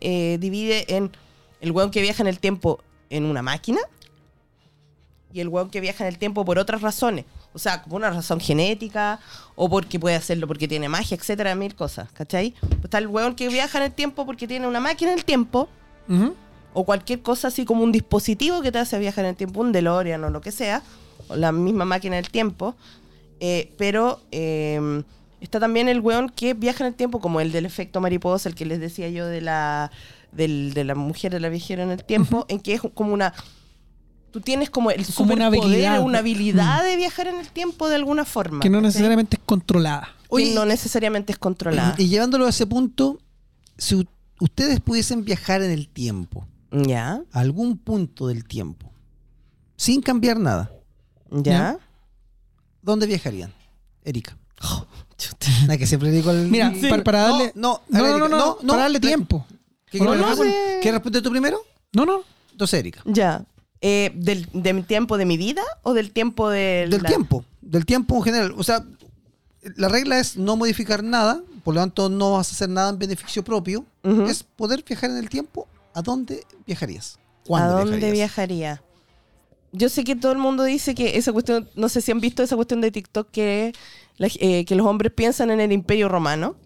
eh, 0.00 0.36
divide 0.40 0.94
en 0.94 1.10
el 1.60 1.72
weón 1.72 1.90
que 1.90 2.02
viaja 2.02 2.22
en 2.22 2.28
el 2.28 2.38
tiempo 2.38 2.80
en 3.10 3.24
una 3.24 3.42
máquina 3.42 3.80
y 5.32 5.40
el 5.40 5.48
weón 5.48 5.70
que 5.70 5.80
viaja 5.80 6.04
en 6.04 6.08
el 6.08 6.18
tiempo 6.18 6.44
por 6.44 6.58
otras 6.58 6.80
razones. 6.82 7.24
O 7.54 7.58
sea, 7.58 7.82
como 7.82 7.96
una 7.96 8.10
razón 8.10 8.40
genética 8.40 9.20
o 9.56 9.68
porque 9.68 9.98
puede 10.00 10.16
hacerlo 10.16 10.46
porque 10.46 10.66
tiene 10.68 10.88
magia, 10.88 11.16
etcétera, 11.16 11.54
mil 11.54 11.74
cosas, 11.74 12.10
¿cachai? 12.12 12.54
Está 12.82 12.98
el 12.98 13.06
weón 13.08 13.34
que 13.34 13.48
viaja 13.48 13.78
en 13.78 13.84
el 13.84 13.92
tiempo 13.92 14.24
porque 14.26 14.46
tiene 14.48 14.66
una 14.66 14.80
máquina 14.80 15.12
en 15.12 15.18
el 15.18 15.24
tiempo 15.24 15.68
o 16.74 16.84
cualquier 16.84 17.20
cosa 17.22 17.48
así 17.48 17.64
como 17.64 17.82
un 17.84 17.92
dispositivo 17.92 18.62
que 18.62 18.72
te 18.72 18.78
hace 18.78 18.98
viajar 18.98 19.24
en 19.24 19.30
el 19.30 19.36
tiempo, 19.36 19.60
un 19.60 19.72
DeLorean 19.72 20.24
o 20.24 20.30
lo 20.30 20.40
que 20.40 20.50
sea, 20.52 20.82
o 21.28 21.36
la 21.36 21.52
misma 21.52 21.84
máquina 21.84 22.16
del 22.16 22.30
tiempo. 22.30 22.74
Eh, 23.40 23.72
pero 23.76 24.20
eh, 24.30 25.02
está 25.40 25.58
también 25.60 25.88
el 25.88 26.00
weón 26.00 26.28
que 26.30 26.54
viaja 26.54 26.84
en 26.84 26.88
el 26.88 26.94
tiempo, 26.94 27.20
como 27.20 27.40
el 27.40 27.52
del 27.52 27.66
efecto 27.66 28.00
mariposa, 28.00 28.48
el 28.48 28.54
que 28.54 28.64
les 28.64 28.80
decía 28.80 29.08
yo 29.10 29.26
de 29.26 29.40
la, 29.40 29.90
del- 30.32 30.72
de 30.74 30.84
la 30.84 30.94
mujer 30.94 31.32
de 31.32 31.40
la 31.40 31.48
viajera 31.48 31.82
en 31.82 31.90
el 31.90 32.04
tiempo, 32.04 32.46
en 32.48 32.60
que 32.60 32.74
es 32.74 32.80
como 32.94 33.12
una... 33.12 33.34
Tú 34.32 34.40
tienes 34.40 34.70
como 34.70 34.90
el 34.90 35.04
Como 35.14 35.34
una 35.34 35.46
habilidad. 35.46 36.00
una 36.00 36.18
habilidad 36.20 36.82
de 36.82 36.96
viajar 36.96 37.28
en 37.28 37.38
el 37.38 37.48
tiempo 37.50 37.88
de 37.90 37.96
alguna 37.96 38.24
forma. 38.24 38.60
Que 38.60 38.70
no 38.70 38.80
necesariamente 38.80 39.36
es 39.36 39.42
controlada. 39.44 40.08
Que 40.22 40.26
Oye, 40.30 40.54
no 40.54 40.64
necesariamente 40.64 41.32
es 41.32 41.38
controlada. 41.38 41.94
Y 41.98 42.08
llevándolo 42.08 42.46
a 42.46 42.48
ese 42.48 42.66
punto, 42.66 43.18
si 43.76 44.08
ustedes 44.40 44.80
pudiesen 44.80 45.24
viajar 45.24 45.62
en 45.62 45.70
el 45.70 45.88
tiempo, 45.88 46.46
¿Ya? 46.70 47.20
a 47.30 47.40
algún 47.40 47.76
punto 47.76 48.26
del 48.26 48.44
tiempo, 48.44 48.90
sin 49.76 50.00
cambiar 50.00 50.38
nada, 50.40 50.72
¿Ya? 51.30 51.78
¿dónde 52.80 53.06
viajarían? 53.06 53.52
Erika. 54.02 54.36
Chuta. 55.18 55.46
La 55.66 55.76
que 55.76 55.86
siempre 55.86 56.10
digo 56.10 56.30
al... 56.30 56.48
Mira, 56.48 56.72
Sí. 56.74 56.88
para, 56.88 57.04
para 57.04 57.20
darle. 57.28 57.52
No, 57.54 57.82
No, 57.88 58.02
ver, 58.02 58.18
no, 58.18 58.28
no, 58.28 58.38
no, 58.62 58.66
para 58.66 58.82
darle 58.84 58.98
tiempo. 58.98 59.46
¿Qué 59.90 59.98
No, 60.00 60.14
no. 60.14 60.34
¿Quieres 60.34 60.92
responder 60.94 61.22
tú 61.22 61.30
primero? 61.30 61.60
No, 61.92 62.06
no. 62.06 62.22
Entonces, 62.50 62.80
Erika. 62.80 63.02
Ya. 63.04 63.44
Eh, 63.84 64.12
¿del, 64.14 64.48
¿De 64.52 64.72
mi 64.72 64.82
tiempo 64.84 65.18
de 65.18 65.24
mi 65.24 65.36
vida 65.36 65.62
o 65.82 65.92
del 65.92 66.12
tiempo 66.12 66.48
del 66.48 66.88
Del 66.90 67.02
tiempo, 67.02 67.44
del 67.60 67.84
tiempo 67.84 68.16
en 68.16 68.22
general. 68.22 68.54
O 68.56 68.62
sea, 68.62 68.84
la 69.76 69.88
regla 69.88 70.18
es 70.20 70.36
no 70.36 70.56
modificar 70.56 71.02
nada, 71.02 71.42
por 71.64 71.74
lo 71.74 71.80
tanto 71.80 72.08
no 72.08 72.32
vas 72.32 72.48
a 72.50 72.54
hacer 72.54 72.68
nada 72.68 72.90
en 72.90 72.98
beneficio 72.98 73.42
propio. 73.44 73.84
Es 74.28 74.42
poder 74.44 74.84
viajar 74.86 75.10
en 75.10 75.16
el 75.18 75.28
tiempo. 75.28 75.66
¿A 75.94 76.00
dónde 76.02 76.44
viajarías? 76.66 77.18
¿A 77.18 77.46
¿Cuándo 77.46 77.74
dónde 77.74 77.96
viajarías? 77.96 78.12
viajaría? 78.12 78.82
Yo 79.72 79.88
sé 79.88 80.04
que 80.04 80.14
todo 80.16 80.32
el 80.32 80.38
mundo 80.38 80.64
dice 80.64 80.94
que 80.94 81.16
esa 81.16 81.32
cuestión, 81.32 81.68
no 81.74 81.88
sé 81.88 82.00
si 82.02 82.12
han 82.12 82.20
visto 82.20 82.42
esa 82.42 82.56
cuestión 82.56 82.80
de 82.80 82.90
TikTok 82.90 83.30
que, 83.30 83.72
la- 84.16 84.28
eh, 84.38 84.64
que 84.64 84.74
los 84.74 84.86
hombres 84.86 85.12
piensan 85.12 85.50
en 85.50 85.60
el 85.60 85.72
imperio 85.72 86.08
romano. 86.08 86.56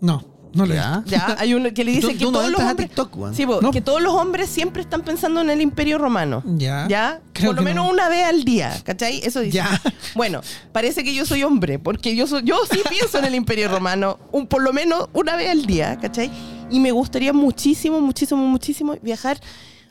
No, 0.00 0.24
no 0.54 0.66
le 0.66 0.74
Ya. 0.76 1.02
Ya, 1.06 1.36
hay 1.38 1.54
uno 1.54 1.72
que 1.74 1.84
le 1.84 1.92
dice 1.92 2.02
Tú- 2.02 2.08
que 2.12 2.18
tú 2.18 2.30
no 2.32 2.38
todos 2.38 2.50
los 2.50 2.60
hombres... 2.60 2.88
TikTok. 2.88 3.34
Sí, 3.34 3.46
po, 3.46 3.60
No. 3.60 3.70
que 3.70 3.80
todos 3.80 4.00
los 4.02 4.12
hombres 4.14 4.48
siempre 4.48 4.82
están 4.82 5.02
pensando 5.02 5.40
en 5.40 5.50
el 5.50 5.60
imperio 5.60 5.98
romano. 5.98 6.42
Ya. 6.46 6.86
¿Ya? 6.88 7.20
Creo 7.32 7.50
Por 7.50 7.56
lo 7.56 7.62
menos 7.62 7.84
no. 7.86 7.90
una 7.92 8.08
vez 8.08 8.24
al 8.26 8.44
día, 8.44 8.72
¿cachai? 8.84 9.20
Eso 9.24 9.40
dice. 9.40 9.56
Ya. 9.56 9.80
Bueno, 10.14 10.40
parece 10.72 11.02
que 11.04 11.14
yo 11.14 11.26
soy 11.26 11.42
hombre, 11.42 11.78
porque 11.78 12.14
yo 12.16 12.26
soy, 12.26 12.42
yo 12.44 12.56
sí 12.70 12.80
pienso 12.88 13.18
en 13.18 13.24
el 13.24 13.34
Imperio 13.34 13.68
Romano, 13.68 14.18
un, 14.32 14.46
por 14.46 14.62
lo 14.62 14.72
menos 14.72 15.08
una 15.12 15.36
vez 15.36 15.50
al 15.50 15.66
día, 15.66 15.98
¿cachai? 16.00 16.30
Y 16.70 16.80
me 16.80 16.92
gustaría 16.92 17.32
muchísimo, 17.32 18.00
muchísimo, 18.00 18.46
muchísimo 18.46 18.96
viajar 19.02 19.38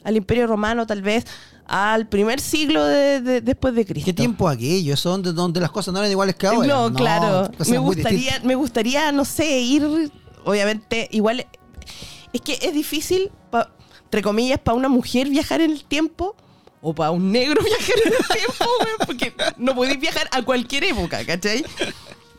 al 0.03 0.17
Imperio 0.17 0.47
Romano, 0.47 0.85
tal 0.87 1.01
vez 1.01 1.25
al 1.65 2.07
primer 2.09 2.41
siglo 2.41 2.83
de- 2.85 3.21
de- 3.21 3.39
después 3.41 3.73
de 3.73 3.85
Cristo. 3.85 4.05
¿Qué 4.05 4.13
tiempo 4.13 4.49
aquello? 4.49 4.93
Eso 4.93 5.09
donde, 5.11 5.31
donde 5.31 5.61
las 5.61 5.71
cosas 5.71 5.93
no 5.93 5.99
eran 5.99 6.11
iguales 6.11 6.35
que 6.35 6.45
ahora. 6.47 6.67
No, 6.67 6.93
claro. 6.93 7.49
cosas 7.57 7.69
Me 7.69 7.77
gustaría, 7.77 8.41
me 8.43 8.55
gustaría, 8.55 9.11
no 9.13 9.23
sé, 9.23 9.61
ir, 9.61 10.11
obviamente, 10.45 11.07
igual. 11.11 11.45
Es 12.31 12.41
que 12.41 12.57
es 12.61 12.73
difícil, 12.73 13.31
pa- 13.51 13.69
entre 14.05 14.21
comillas, 14.21 14.59
para 14.59 14.75
una 14.75 14.89
mujer 14.89 15.29
viajar 15.29 15.61
en 15.61 15.71
el 15.71 15.83
tiempo 15.85 16.35
o 16.81 16.93
para 16.93 17.11
un 17.11 17.31
negro 17.31 17.61
viajar 17.65 17.95
en 18.05 18.13
el 18.13 18.27
tiempo, 18.37 18.65
porque 19.05 19.33
no 19.57 19.75
podéis 19.75 19.99
viajar 19.99 20.27
a 20.31 20.41
cualquier 20.41 20.83
época, 20.85 21.23
¿cachai? 21.25 21.63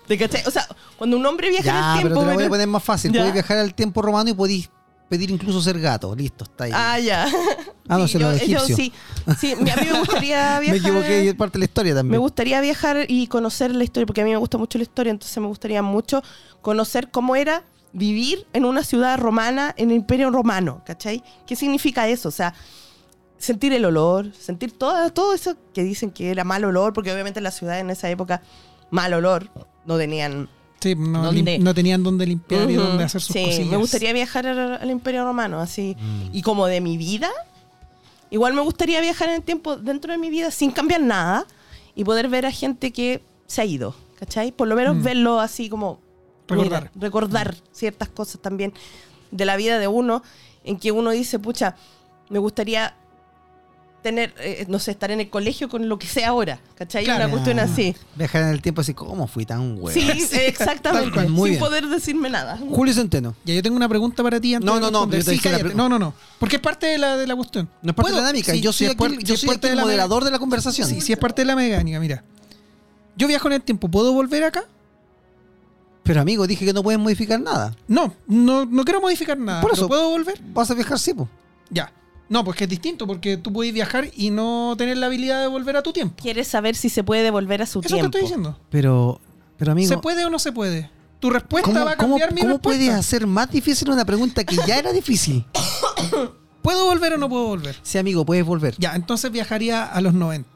¿Te 0.07 0.19
cachai? 0.19 0.43
O 0.47 0.51
sea, 0.51 0.67
cuando 0.99 1.17
un 1.17 1.25
hombre 1.25 1.49
viaja 1.49 1.69
en 1.71 1.75
Ya, 1.75 1.95
el 1.97 2.03
pero 2.03 2.09
tiempo. 2.15 2.21
te 2.21 2.27
la 2.27 2.35
voy 2.35 2.45
a 2.45 2.49
poner 2.49 2.67
más 2.69 2.83
fácil. 2.85 3.13
Podéis 3.13 3.33
viajar 3.33 3.59
al 3.59 3.75
tiempo 3.75 4.03
romano 4.03 4.29
y 4.31 4.35
podéis 4.35 4.71
pedir 5.09 5.31
incluso 5.31 5.63
ser 5.63 5.79
gato. 5.81 6.15
Listo, 6.17 6.45
está 6.45 6.65
ahí. 6.65 6.73
Ah, 6.75 6.99
ya. 6.99 7.27
Ah, 7.89 7.97
no, 7.99 8.07
Sí, 8.09 8.15
se 8.15 8.19
lo 8.19 8.37
yo- 8.37 8.45
yo 8.47 8.61
sí, 8.67 8.93
sí, 9.39 9.53
a 9.53 9.57
mí 9.57 9.87
me 9.93 9.99
gustaría 10.01 10.59
viajar. 10.61 10.71
Me 10.71 10.77
equivoqué 10.89 11.29
es 11.29 11.35
parte 11.37 11.53
de 11.55 11.61
la 11.61 11.65
historia 11.67 11.95
también. 11.95 12.11
Me 12.13 12.19
gustaría 12.19 12.61
viajar 12.61 13.07
y 13.09 13.27
conocer 13.29 13.75
la 13.75 13.85
historia, 13.85 14.07
porque 14.07 14.21
a 14.21 14.25
mí 14.25 14.31
me 14.31 14.37
gusta 14.37 14.59
mucho 14.59 14.77
la 14.79 14.83
historia, 14.85 15.11
entonces 15.11 15.39
me 15.39 15.47
gustaría 15.47 15.83
mucho 15.83 16.23
conocer 16.61 17.11
cómo 17.11 17.37
era 17.37 17.63
vivir 17.95 18.47
en 18.53 18.65
una 18.67 18.83
ciudad 18.85 19.19
romana, 19.19 19.73
en 19.79 19.91
el 19.91 19.97
imperio 19.97 20.31
romano, 20.31 20.83
¿cachai? 20.85 21.23
¿Qué 21.47 21.57
significa 21.57 22.07
eso? 22.09 22.29
O 22.29 22.33
sea, 22.33 22.53
sentir 23.39 23.73
el 23.73 23.85
olor, 23.85 24.33
sentir 24.39 24.73
todo, 24.73 25.11
todo 25.11 25.33
eso 25.33 25.57
que 25.73 25.83
dicen 25.83 26.11
que 26.11 26.31
era 26.31 26.45
mal 26.45 26.65
olor, 26.65 26.93
porque 26.93 27.13
obviamente 27.13 27.41
las 27.41 27.55
ciudades 27.57 27.81
en 27.83 27.91
esa 27.91 28.11
época, 28.11 28.43
mal 28.91 29.15
olor, 29.15 29.49
no 29.87 29.97
tenían... 29.97 30.49
Sí, 30.81 30.95
no, 30.97 31.73
tenían 31.73 32.03
dónde 32.03 32.27
limpiar 32.27 32.71
y 32.71 32.77
Ujú. 32.77 32.87
dónde 32.87 33.05
hacer 33.05 33.23
sus 33.23 33.33
sí, 33.33 33.43
cosillas. 33.45 33.71
me 33.71 33.77
gustaría 33.79 34.13
viajar 34.13 34.47
al, 34.47 34.75
al 34.75 34.91
imperio 34.91 35.25
romano, 35.25 35.59
así. 35.61 35.97
Mm. 35.99 36.37
Y 36.37 36.43
como 36.43 36.67
de 36.67 36.83
mi 36.83 36.99
vida, 36.99 37.31
igual 38.29 38.53
me 38.53 38.61
gustaría 38.61 39.01
viajar 39.01 39.31
en 39.31 39.37
el 39.37 39.43
tiempo 39.43 39.77
dentro 39.77 40.13
de 40.13 40.19
mi 40.19 40.29
vida 40.29 40.51
sin 40.51 40.71
cambiar 40.73 41.01
nada 41.01 41.47
y 41.95 42.05
poder 42.05 42.29
ver 42.29 42.45
a 42.45 42.51
gente 42.51 42.93
que 42.93 43.23
se 43.47 43.63
ha 43.63 43.65
ido, 43.65 43.95
¿cachai? 44.19 44.53
Por 44.53 44.69
lo 44.69 44.75
menos 44.75 44.97
Mm. 44.97 45.03
verlo 45.03 45.41
así 45.41 45.69
como... 45.71 46.01
Recordar. 46.49 46.91
mira, 46.95 47.07
recordar 47.07 47.55
ciertas 47.73 48.09
cosas 48.09 48.41
también 48.41 48.73
de 49.31 49.45
la 49.45 49.57
vida 49.57 49.79
de 49.79 49.89
uno, 49.89 50.23
en 50.65 50.79
que 50.79 50.93
uno 50.93 51.11
dice, 51.11 51.39
pucha, 51.39 51.77
me 52.29 52.39
gustaría 52.39 52.95
tener, 54.05 54.35
eh, 54.39 54.67
no 54.69 54.79
sé, 54.79 54.91
estar 54.91 55.11
en 55.11 55.21
el 55.21 55.31
colegio 55.31 55.71
con 55.71 55.89
lo 55.89 55.99
que 55.99 56.07
sea 56.07 56.29
ahora, 56.29 56.61
¿cachai? 56.75 57.05
Claro. 57.05 57.25
Una 57.25 57.31
cuestión 57.33 57.59
así. 57.59 57.97
Viajar 58.17 58.43
en 58.43 58.49
el 58.51 58.61
tiempo 58.61 58.83
así, 58.83 58.93
¿cómo 58.93 59.27
fui 59.27 59.47
tan 59.47 59.81
bueno? 59.81 59.99
Sí, 59.99 60.07
exactamente. 60.47 61.11
Cual, 61.11 61.29
sin 61.29 61.43
bien. 61.43 61.59
poder 61.59 61.87
decirme 61.89 62.29
nada. 62.29 62.59
Julio 62.59 62.93
Centeno. 62.93 63.35
Ya, 63.47 63.55
yo 63.55 63.63
tengo 63.63 63.77
una 63.77 63.89
pregunta 63.89 64.23
para 64.23 64.39
ti 64.39 64.55
antes 64.55 64.67
No, 64.67 64.75
de 64.75 64.81
no, 64.83 64.91
no, 64.91 65.11
yo 65.11 65.25
te 65.25 65.39
Sí, 65.39 65.41
No, 65.75 65.89
no, 65.89 65.99
no. 65.99 66.13
Porque 66.39 66.57
es 66.57 66.63
parte 66.63 66.87
de 66.87 66.99
la, 66.99 67.17
de 67.17 67.27
la 67.27 67.35
cuestión. 67.35 67.67
No 67.81 67.91
es 67.93 67.97
parte 67.97 68.11
de 68.13 68.19
la 68.19 68.27
dinámica. 68.27 68.53
Sí, 68.53 68.61
yo 68.61 68.75
soy 68.75 68.89
aquí, 68.89 68.99
yo 69.21 69.27
si 69.27 69.33
es 69.33 69.41
soy 69.41 69.49
parte 69.49 69.69
aquí 69.69 69.73
el 69.73 69.73
de 69.73 69.77
la 69.77 69.83
moderador 69.85 70.23
de 70.23 70.31
la 70.31 70.39
conversación. 70.39 70.87
Sí, 70.87 71.01
si 71.01 71.15
es 71.15 71.19
parte 71.19 71.41
de 71.41 71.47
la 71.47 71.57
mecánica, 71.57 71.99
mira. 71.99 72.23
Yo 73.17 73.27
viajo 73.27 73.49
en 73.49 73.55
el 73.55 73.63
tiempo, 73.63 73.89
¿puedo 73.89 74.13
volver 74.13 74.45
acá? 74.45 74.65
Pero 76.05 76.21
amigo, 76.21 76.47
dije 76.47 76.65
que 76.65 76.73
no 76.73 76.83
puedes 76.83 77.01
modificar 77.01 77.41
nada. 77.41 77.75
No, 77.89 78.15
no, 78.29 78.65
no 78.67 78.85
quiero 78.85 79.01
modificar 79.01 79.37
nada. 79.39 79.61
Por 79.61 79.73
eso. 79.73 79.89
¿Puedo 79.89 80.11
volver? 80.11 80.41
Vas 80.53 80.71
a 80.71 80.75
viajar, 80.75 80.99
sí, 80.99 81.13
po. 81.15 81.29
Ya. 81.71 81.93
No, 82.29 82.45
pues 82.45 82.57
que 82.57 82.65
es 82.65 82.71
distinto, 82.71 83.07
porque 83.07 83.37
tú 83.37 83.53
puedes 83.53 83.73
viajar 83.75 84.09
y 84.15 84.31
no 84.31 84.75
tener 84.79 84.97
la 84.99 85.07
habilidad 85.07 85.41
de 85.41 85.47
volver 85.47 85.77
a 85.77 85.83
tu 85.83 85.93
tiempo. 85.93 86.15
Quieres 86.23 86.47
saber 86.49 86.75
si 86.77 86.89
se 86.89 87.05
puede 87.05 87.23
devolver 87.23 87.61
a 87.63 87.67
su 87.67 87.81
Eso 87.81 87.89
tiempo. 87.89 88.03
te 88.11 88.19
estoy 88.19 88.21
diciendo. 88.23 88.59
Pero, 88.71 89.21
pero 89.59 89.73
amigo, 89.73 89.89
¿Se 89.89 89.99
puede 89.99 90.25
o 90.25 90.31
no 90.31 90.39
se 90.39 90.53
puede? 90.53 90.91
Tu 91.21 91.31
respuesta 91.31 91.71
¿cómo, 91.71 91.85
va 91.85 91.93
a 91.93 91.97
cómo- 91.97 92.11
cambiar 92.19 92.35
mi 92.35 92.41
cómo 92.43 92.55
respuesta. 92.55 92.79
puedes 92.85 92.95
hacer 92.95 93.27
más 93.27 93.51
difícil 93.51 93.91
una 93.91 94.05
pregunta 94.05 94.45
que 94.45 94.57
ya 94.67 94.79
era 94.79 94.93
difícil? 94.93 95.45
¿Puedo 96.63 96.87
volver 96.87 97.13
o 97.15 97.19
no 97.19 97.29
puedo 97.29 97.47
volver? 97.47 97.77
Sí, 97.83 97.99
amigo, 97.99 98.25
puedes 98.25 98.45
volver. 98.45 98.75
Ya, 98.79 98.95
entonces 98.95 99.31
viajaría 99.31 99.85
a 99.85 100.01
los 100.01 100.15
90. 100.15 100.49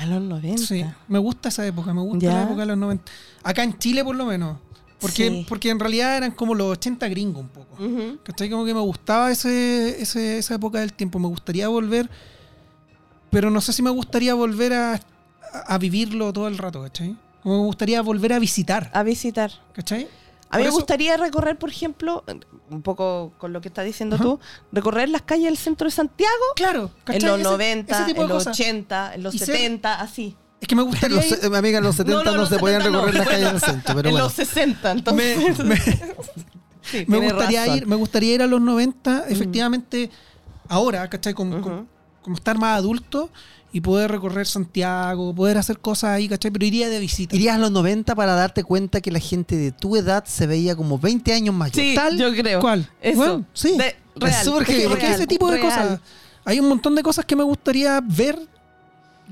A 0.00 0.06
los 0.06 0.22
90. 0.22 0.62
Sí, 0.66 0.84
me 1.08 1.18
gusta 1.18 1.48
esa 1.50 1.66
época, 1.66 1.92
me 1.92 2.00
gusta 2.02 2.24
Ya. 2.26 2.32
la 2.34 2.42
época 2.44 2.60
de 2.62 2.66
los 2.66 2.78
90. 2.78 3.04
Acá 3.42 3.62
en 3.62 3.78
Chile 3.78 4.02
por 4.04 4.16
lo 4.16 4.24
menos. 4.26 4.56
Porque, 4.98 5.28
Sí. 5.30 5.46
porque 5.48 5.70
en 5.70 5.78
realidad 5.80 6.16
eran 6.18 6.30
como 6.32 6.54
los 6.54 6.68
80 6.72 7.08
gringos 7.08 7.42
un 7.42 7.48
poco. 7.48 7.74
Ujú. 7.82 8.18
¿Cachai? 8.22 8.50
Como 8.50 8.64
que 8.66 8.74
me 8.74 8.80
gustaba 8.80 9.30
ese, 9.30 10.00
ese- 10.02 10.38
esa 10.38 10.54
época 10.54 10.80
del 10.80 10.92
tiempo. 10.92 11.18
Me 11.18 11.28
gustaría 11.28 11.68
volver, 11.68 12.10
pero 13.30 13.50
no 13.50 13.60
sé 13.60 13.72
si 13.72 13.82
me 13.82 13.90
gustaría 13.90 14.34
volver 14.34 14.72
a- 14.74 15.00
a 15.66 15.78
vivirlo 15.78 16.32
todo 16.32 16.48
el 16.48 16.58
rato, 16.58 16.82
¿cachai? 16.82 17.16
Como 17.42 17.60
me 17.60 17.64
gustaría 17.66 18.02
volver 18.02 18.32
a 18.34 18.38
visitar, 18.38 18.90
A 18.92 19.02
visitar. 19.02 19.50
¿cachai? 19.72 20.06
A 20.50 20.58
mí 20.58 20.64
me 20.64 20.70
gustaría 20.70 21.16
recorrer, 21.16 21.56
por 21.58 21.70
ejemplo, 21.70 22.24
un 22.70 22.82
poco 22.82 23.32
con 23.38 23.52
lo 23.52 23.60
que 23.60 23.68
estás 23.68 23.84
diciendo 23.84 24.16
Ajá. 24.16 24.24
tú, 24.24 24.40
recorrer 24.72 25.08
las 25.08 25.22
calles 25.22 25.46
del 25.46 25.56
centro 25.56 25.86
de 25.86 25.90
Santiago 25.92 26.32
Claro, 26.56 26.90
¿cachai? 27.04 27.20
en 27.22 27.26
los 27.28 27.40
Ese- 27.40 27.50
90, 27.50 28.02
ese 28.02 28.10
en 28.10 28.16
los 28.16 28.30
cosas. 28.30 28.58
80, 28.60 29.14
en 29.14 29.22
los 29.22 29.34
Y 29.34 29.38
ser- 29.38 29.46
70, 29.48 30.00
así. 30.00 30.36
Es 30.60 30.68
que 30.68 30.74
me 30.74 30.82
En 30.82 30.88
gustaría 30.88 31.16
los, 31.16 31.24
se- 31.24 31.46
amiga, 31.56 31.78
en 31.78 31.84
los 31.84 31.96
70 31.96 32.24
no, 32.32 32.36
los 32.36 32.48
se 32.48 32.58
podían 32.58 32.82
70 32.82 32.98
no. 32.98 33.06
recorrer 33.06 33.14
las 33.26 33.28
calles 33.28 33.52
del 33.52 33.60
centro, 33.72 33.94
pero 33.94 34.08
en 34.08 34.12
bueno. 34.14 34.24
los 34.26 34.32
60, 34.34 34.90
entonces. 34.90 35.58
me, 35.58 35.64
me- 35.64 35.76
sí, 36.82 37.04
me 37.06 37.18
gustaría 37.20 37.60
razón. 37.60 37.76
ir, 37.76 37.86
me 37.86 37.96
gustaría 37.96 38.34
ir 38.34 38.42
a 38.42 38.46
los 38.46 38.60
90, 38.60 39.24
efectivamente, 39.28 40.10
ahora, 40.68 41.08
¿cachai? 41.08 41.32
Como, 41.34 41.54
Ujú. 41.56 41.62
como- 41.62 41.86
como 42.22 42.36
estar 42.36 42.58
más 42.58 42.76
adulto 42.76 43.30
y 43.72 43.80
poder 43.80 44.10
recorrer 44.10 44.46
Santiago, 44.46 45.34
poder 45.34 45.58
hacer 45.58 45.78
cosas 45.78 46.10
ahí, 46.10 46.28
¿cachai? 46.28 46.50
Pero 46.50 46.66
iría 46.66 46.88
de 46.88 46.98
visita. 46.98 47.36
Irías 47.36 47.54
a 47.56 47.58
los 47.58 47.70
90 47.70 48.14
para 48.14 48.34
darte 48.34 48.64
cuenta 48.64 49.00
que 49.00 49.10
la 49.10 49.20
gente 49.20 49.56
de 49.56 49.70
tu 49.72 49.96
edad 49.96 50.24
se 50.26 50.46
veía 50.46 50.74
como 50.74 50.98
20 50.98 51.32
años 51.32 51.54
mayor. 51.54 51.74
Sí, 51.76 51.92
Tal 51.94 52.18
yo 52.18 52.32
creo. 52.34 52.60
¿Cuál? 52.60 52.88
Eso. 53.00 53.16
Bueno, 53.16 53.44
sí. 53.52 53.76
De- 53.76 53.96
real. 54.16 54.44
heavy, 54.64 54.88
Porque 54.88 55.02
Real, 55.06 55.14
ese 55.14 55.26
tipo 55.26 55.50
de 55.50 55.58
real. 55.58 55.68
cosas. 55.68 56.00
Hay 56.44 56.58
un 56.58 56.68
montón 56.68 56.94
de 56.94 57.02
cosas 57.02 57.24
que 57.24 57.36
me 57.36 57.44
gustaría 57.44 58.00
ver 58.02 58.38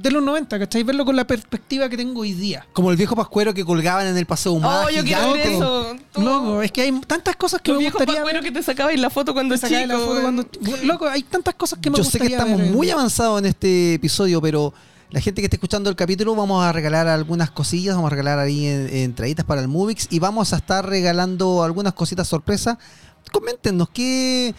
de 0.01 0.11
los 0.11 0.22
90, 0.22 0.59
¿cachai? 0.59 0.82
Verlo 0.82 1.05
con 1.05 1.16
la 1.16 1.26
perspectiva 1.26 1.88
que 1.88 1.96
tengo 1.96 2.20
hoy 2.20 2.32
día. 2.32 2.66
Como 2.72 2.90
el 2.90 2.96
viejo 2.96 3.16
pascuero 3.16 3.53
que 3.53 3.64
colgaban 3.64 4.07
en 4.07 4.16
el 4.16 4.26
paseo 4.26 4.53
humano. 4.53 4.86
Oh, 4.86 4.90
yo 4.90 5.03
quiero 5.03 5.32
ver 5.32 5.46
eso. 5.46 5.96
Tú- 6.12 6.20
Loco, 6.22 6.62
es 6.62 6.70
que 6.72 6.82
hay 6.82 7.01
tantas 7.07 7.36
cosas 7.36 7.61
que 7.61 7.70
Los 7.72 7.78
me 7.78 7.84
viejos 7.84 7.99
gustaría 7.99 8.20
pascueros 8.22 8.42
ver. 8.42 8.53
que 8.53 8.59
te 8.59 8.64
sacabais 8.64 9.01
la 9.01 9.11
foto 9.11 9.32
cuando 9.34 9.57
chico. 9.57 9.68
la 9.86 9.99
foto 9.99 10.20
cuando- 10.22 10.46
Loco, 10.84 11.07
hay 11.09 11.22
tantas 11.22 11.55
cosas 11.55 11.78
que 11.80 11.90
me 11.90 11.96
Yo 11.99 12.05
sé 12.05 12.12
que 12.18 12.18
gustaría 12.24 12.36
estamos 12.38 12.59
ver. 12.61 12.70
muy 12.70 12.90
avanzados 12.90 13.40
en 13.40 13.46
este 13.46 13.94
episodio, 13.94 14.40
pero 14.40 14.72
la 15.11 15.20
gente 15.20 15.40
que 15.40 15.46
esté 15.46 15.57
escuchando 15.57 15.88
el 15.90 15.96
capítulo 15.96 16.34
vamos 16.34 16.62
a 16.64 16.70
regalar 16.72 17.09
algunas 17.09 17.51
cosillas, 17.51 17.94
vamos 17.96 18.09
a 18.09 18.11
regalar 18.11 18.38
ahí 18.38 18.66
en- 18.66 18.88
entraditas 18.94 19.44
para 19.44 19.61
el 19.61 19.68
Movix 19.68 20.07
y 20.11 20.18
vamos 20.18 20.53
a 20.53 20.57
estar 20.59 20.86
regalando 20.88 21.62
algunas 21.62 21.94
cositas 21.94 22.28
sorpresas. 22.28 22.76
Coméntenos 23.32 23.88
qué... 23.90 24.55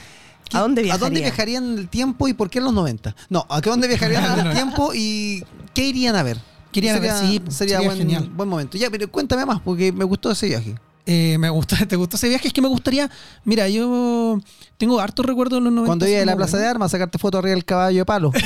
¿A 0.54 0.60
dónde 0.62 0.92
¿A 0.92 0.98
dónde 0.98 1.20
viajarían? 1.22 1.64
viajarían 1.64 1.64
en 1.74 1.78
el 1.80 1.88
tiempo 1.90 2.28
y 2.28 2.34
por 2.34 2.50
qué 2.50 2.60
en 2.60 2.66
los 2.66 2.74
90? 2.74 3.16
No, 3.30 3.46
¿a 3.50 3.62
qué 3.62 3.70
dónde 3.70 3.88
viajarían 3.88 4.40
en 4.40 4.48
el 4.48 4.54
tiempo 4.54 4.92
y 4.94 5.44
qué 5.74 5.86
irían 5.88 6.16
a 6.16 6.24
ver? 6.24 6.38
¿Qué 6.72 6.80
irían 6.80 6.98
a 6.98 7.00
ver? 7.00 7.12
Sería- 7.12 7.28
Sí, 7.30 7.36
sería, 7.50 7.52
sería 7.52 7.80
buen, 7.82 7.98
genial. 7.98 8.30
buen 8.34 8.48
momento. 8.50 8.78
Ya, 8.78 8.90
pero 8.90 9.10
cuéntame 9.12 9.46
más 9.46 9.60
porque 9.62 9.92
me 9.92 10.04
gustó 10.06 10.32
ese 10.32 10.48
viaje. 10.48 10.76
Eh, 11.06 11.38
me 11.40 11.50
gusta, 11.50 11.76
¿te 11.88 11.96
gustó 11.96 12.18
ese 12.18 12.30
viaje? 12.30 12.48
Es 12.48 12.54
que 12.54 12.62
me 12.62 12.68
gustaría. 12.68 13.10
Mira, 13.44 13.68
yo 13.70 14.40
tengo 14.78 15.00
hartos 15.00 15.26
recuerdos 15.26 15.58
de 15.60 15.64
los 15.64 15.74
90. 15.74 15.88
Cuando 15.88 16.08
iba 16.08 16.22
a 16.22 16.26
la 16.26 16.36
Plaza 16.36 16.58
de. 16.58 16.68
Armas 16.68 16.88
a 16.88 16.92
sacarte 16.92 17.18
foto 17.18 17.40
arriba 17.40 17.56
del 17.56 17.66
caballo 17.66 18.00
de 18.00 18.06
palo. 18.06 18.32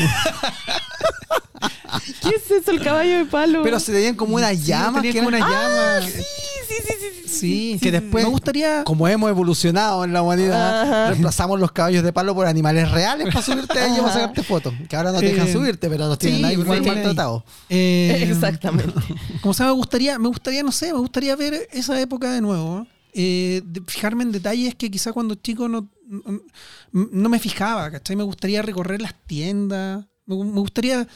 ¿Qué 2.22 2.36
es 2.36 2.52
eso, 2.52 2.72
el 2.72 2.82
caballo 2.82 3.18
de 3.20 3.26
palo? 3.26 3.62
pero 3.64 3.80
se 3.80 3.91
veían 3.91 4.16
como 4.16 4.36
unas 4.36 4.52
Sí, 4.58 4.64
llamas 4.66 5.02
tenía 5.02 5.12
que 5.14 5.20
como 5.20 5.30
eran- 5.36 5.44
una 5.44 5.52
llama. 6.00 6.08
sí, 6.08 6.12
sí, 6.22 6.76
sí, 6.88 6.94
sí, 7.00 7.22
sí. 7.28 7.30
Sí, 7.34 7.80
que 7.82 7.91
después- 7.91 8.24
Me 8.24 8.30
gustaría. 8.30 8.84
como 8.84 9.08
hemos 9.08 9.30
evolucionado 9.30 10.04
en 10.04 10.14
la 10.14 10.22
humanidad, 10.22 10.82
Ajá. 10.84 11.08
reemplazamos 11.10 11.60
los 11.60 11.72
caballos 11.72 12.04
de 12.04 12.14
palo 12.14 12.34
por 12.36 12.46
animales 12.48 12.91
reales 12.91 13.28
para 13.34 13.41
subirte 13.41 13.80
a 13.80 13.86
ellos 13.88 14.00
para 14.02 14.14
sacarte 14.14 14.44
fotos. 14.44 14.74
Que 14.88 14.96
ahora 14.96 15.12
no 15.12 15.20
te 15.20 15.26
dejan 15.26 15.48
Eh, 15.48 15.54
subirte, 15.54 15.89
pero 15.89 16.08
los 16.08 16.18
tienen 16.20 16.39
sí, 16.39 16.46
ahí 16.46 16.54
igual 16.54 16.80
sí. 16.84 16.86
maltratados. 16.86 17.44
eh, 17.70 18.28
Exactamente. 18.30 18.94
Como 19.41 19.54
se 19.54 19.64
me 19.64 19.72
gustaría, 19.72 20.18
me 20.20 20.28
gustaría, 20.28 20.64
no 20.64 20.72
sé, 20.72 20.94
me 20.94 21.00
gustaría 21.00 21.36
ver 21.36 21.68
esa 21.72 22.00
época 22.00 22.32
de 22.32 22.41
nuevo. 22.41 22.86
eh, 23.16 23.62
de 23.66 23.82
fijarme 23.88 24.24
en 24.24 24.32
detalles 24.32 24.74
que 24.74 24.89
quizá 24.89 25.12
cuando 25.14 25.36
chico 25.36 25.68
no, 25.70 25.88
no, 26.08 26.41
no 26.91 27.30
me 27.30 27.38
fijaba, 27.39 27.91
¿cachai? 27.91 28.16
Me 28.16 28.24
gustaría 28.24 28.62
recorrer 28.64 29.02
las 29.02 29.14
tiendas. 29.28 30.06
Me, 30.26 30.36
me 30.36 30.60
gustaría, 30.60 31.08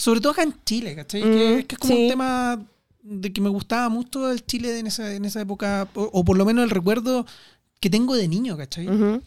sobre 0.00 0.20
todo 0.20 0.32
acá 0.32 0.42
en 0.42 0.54
Chile, 0.64 0.94
¿cachai? 0.96 1.20
que, 1.22 1.28
Mm, 1.28 1.58
es 1.58 1.64
que 1.66 1.74
es 1.74 1.78
como 1.78 1.94
sí. 1.94 2.02
un 2.04 2.08
tema 2.08 2.66
de 3.02 3.32
que 3.32 3.40
me 3.40 3.48
gustaba 3.48 3.88
mucho 3.88 4.30
el 4.30 4.44
Chile 4.44 4.78
en 4.78 4.86
esa, 4.86 5.14
en 5.14 5.24
esa 5.24 5.40
época, 5.40 5.88
o, 5.94 6.02
o 6.12 6.24
por 6.24 6.36
lo 6.36 6.44
menos 6.44 6.64
el 6.64 6.70
recuerdo 6.70 7.26
que 7.80 7.88
tengo 7.90 8.14
de 8.14 8.28
niño, 8.28 8.56
¿cachai? 8.56 8.88
Ujú. 8.88 9.22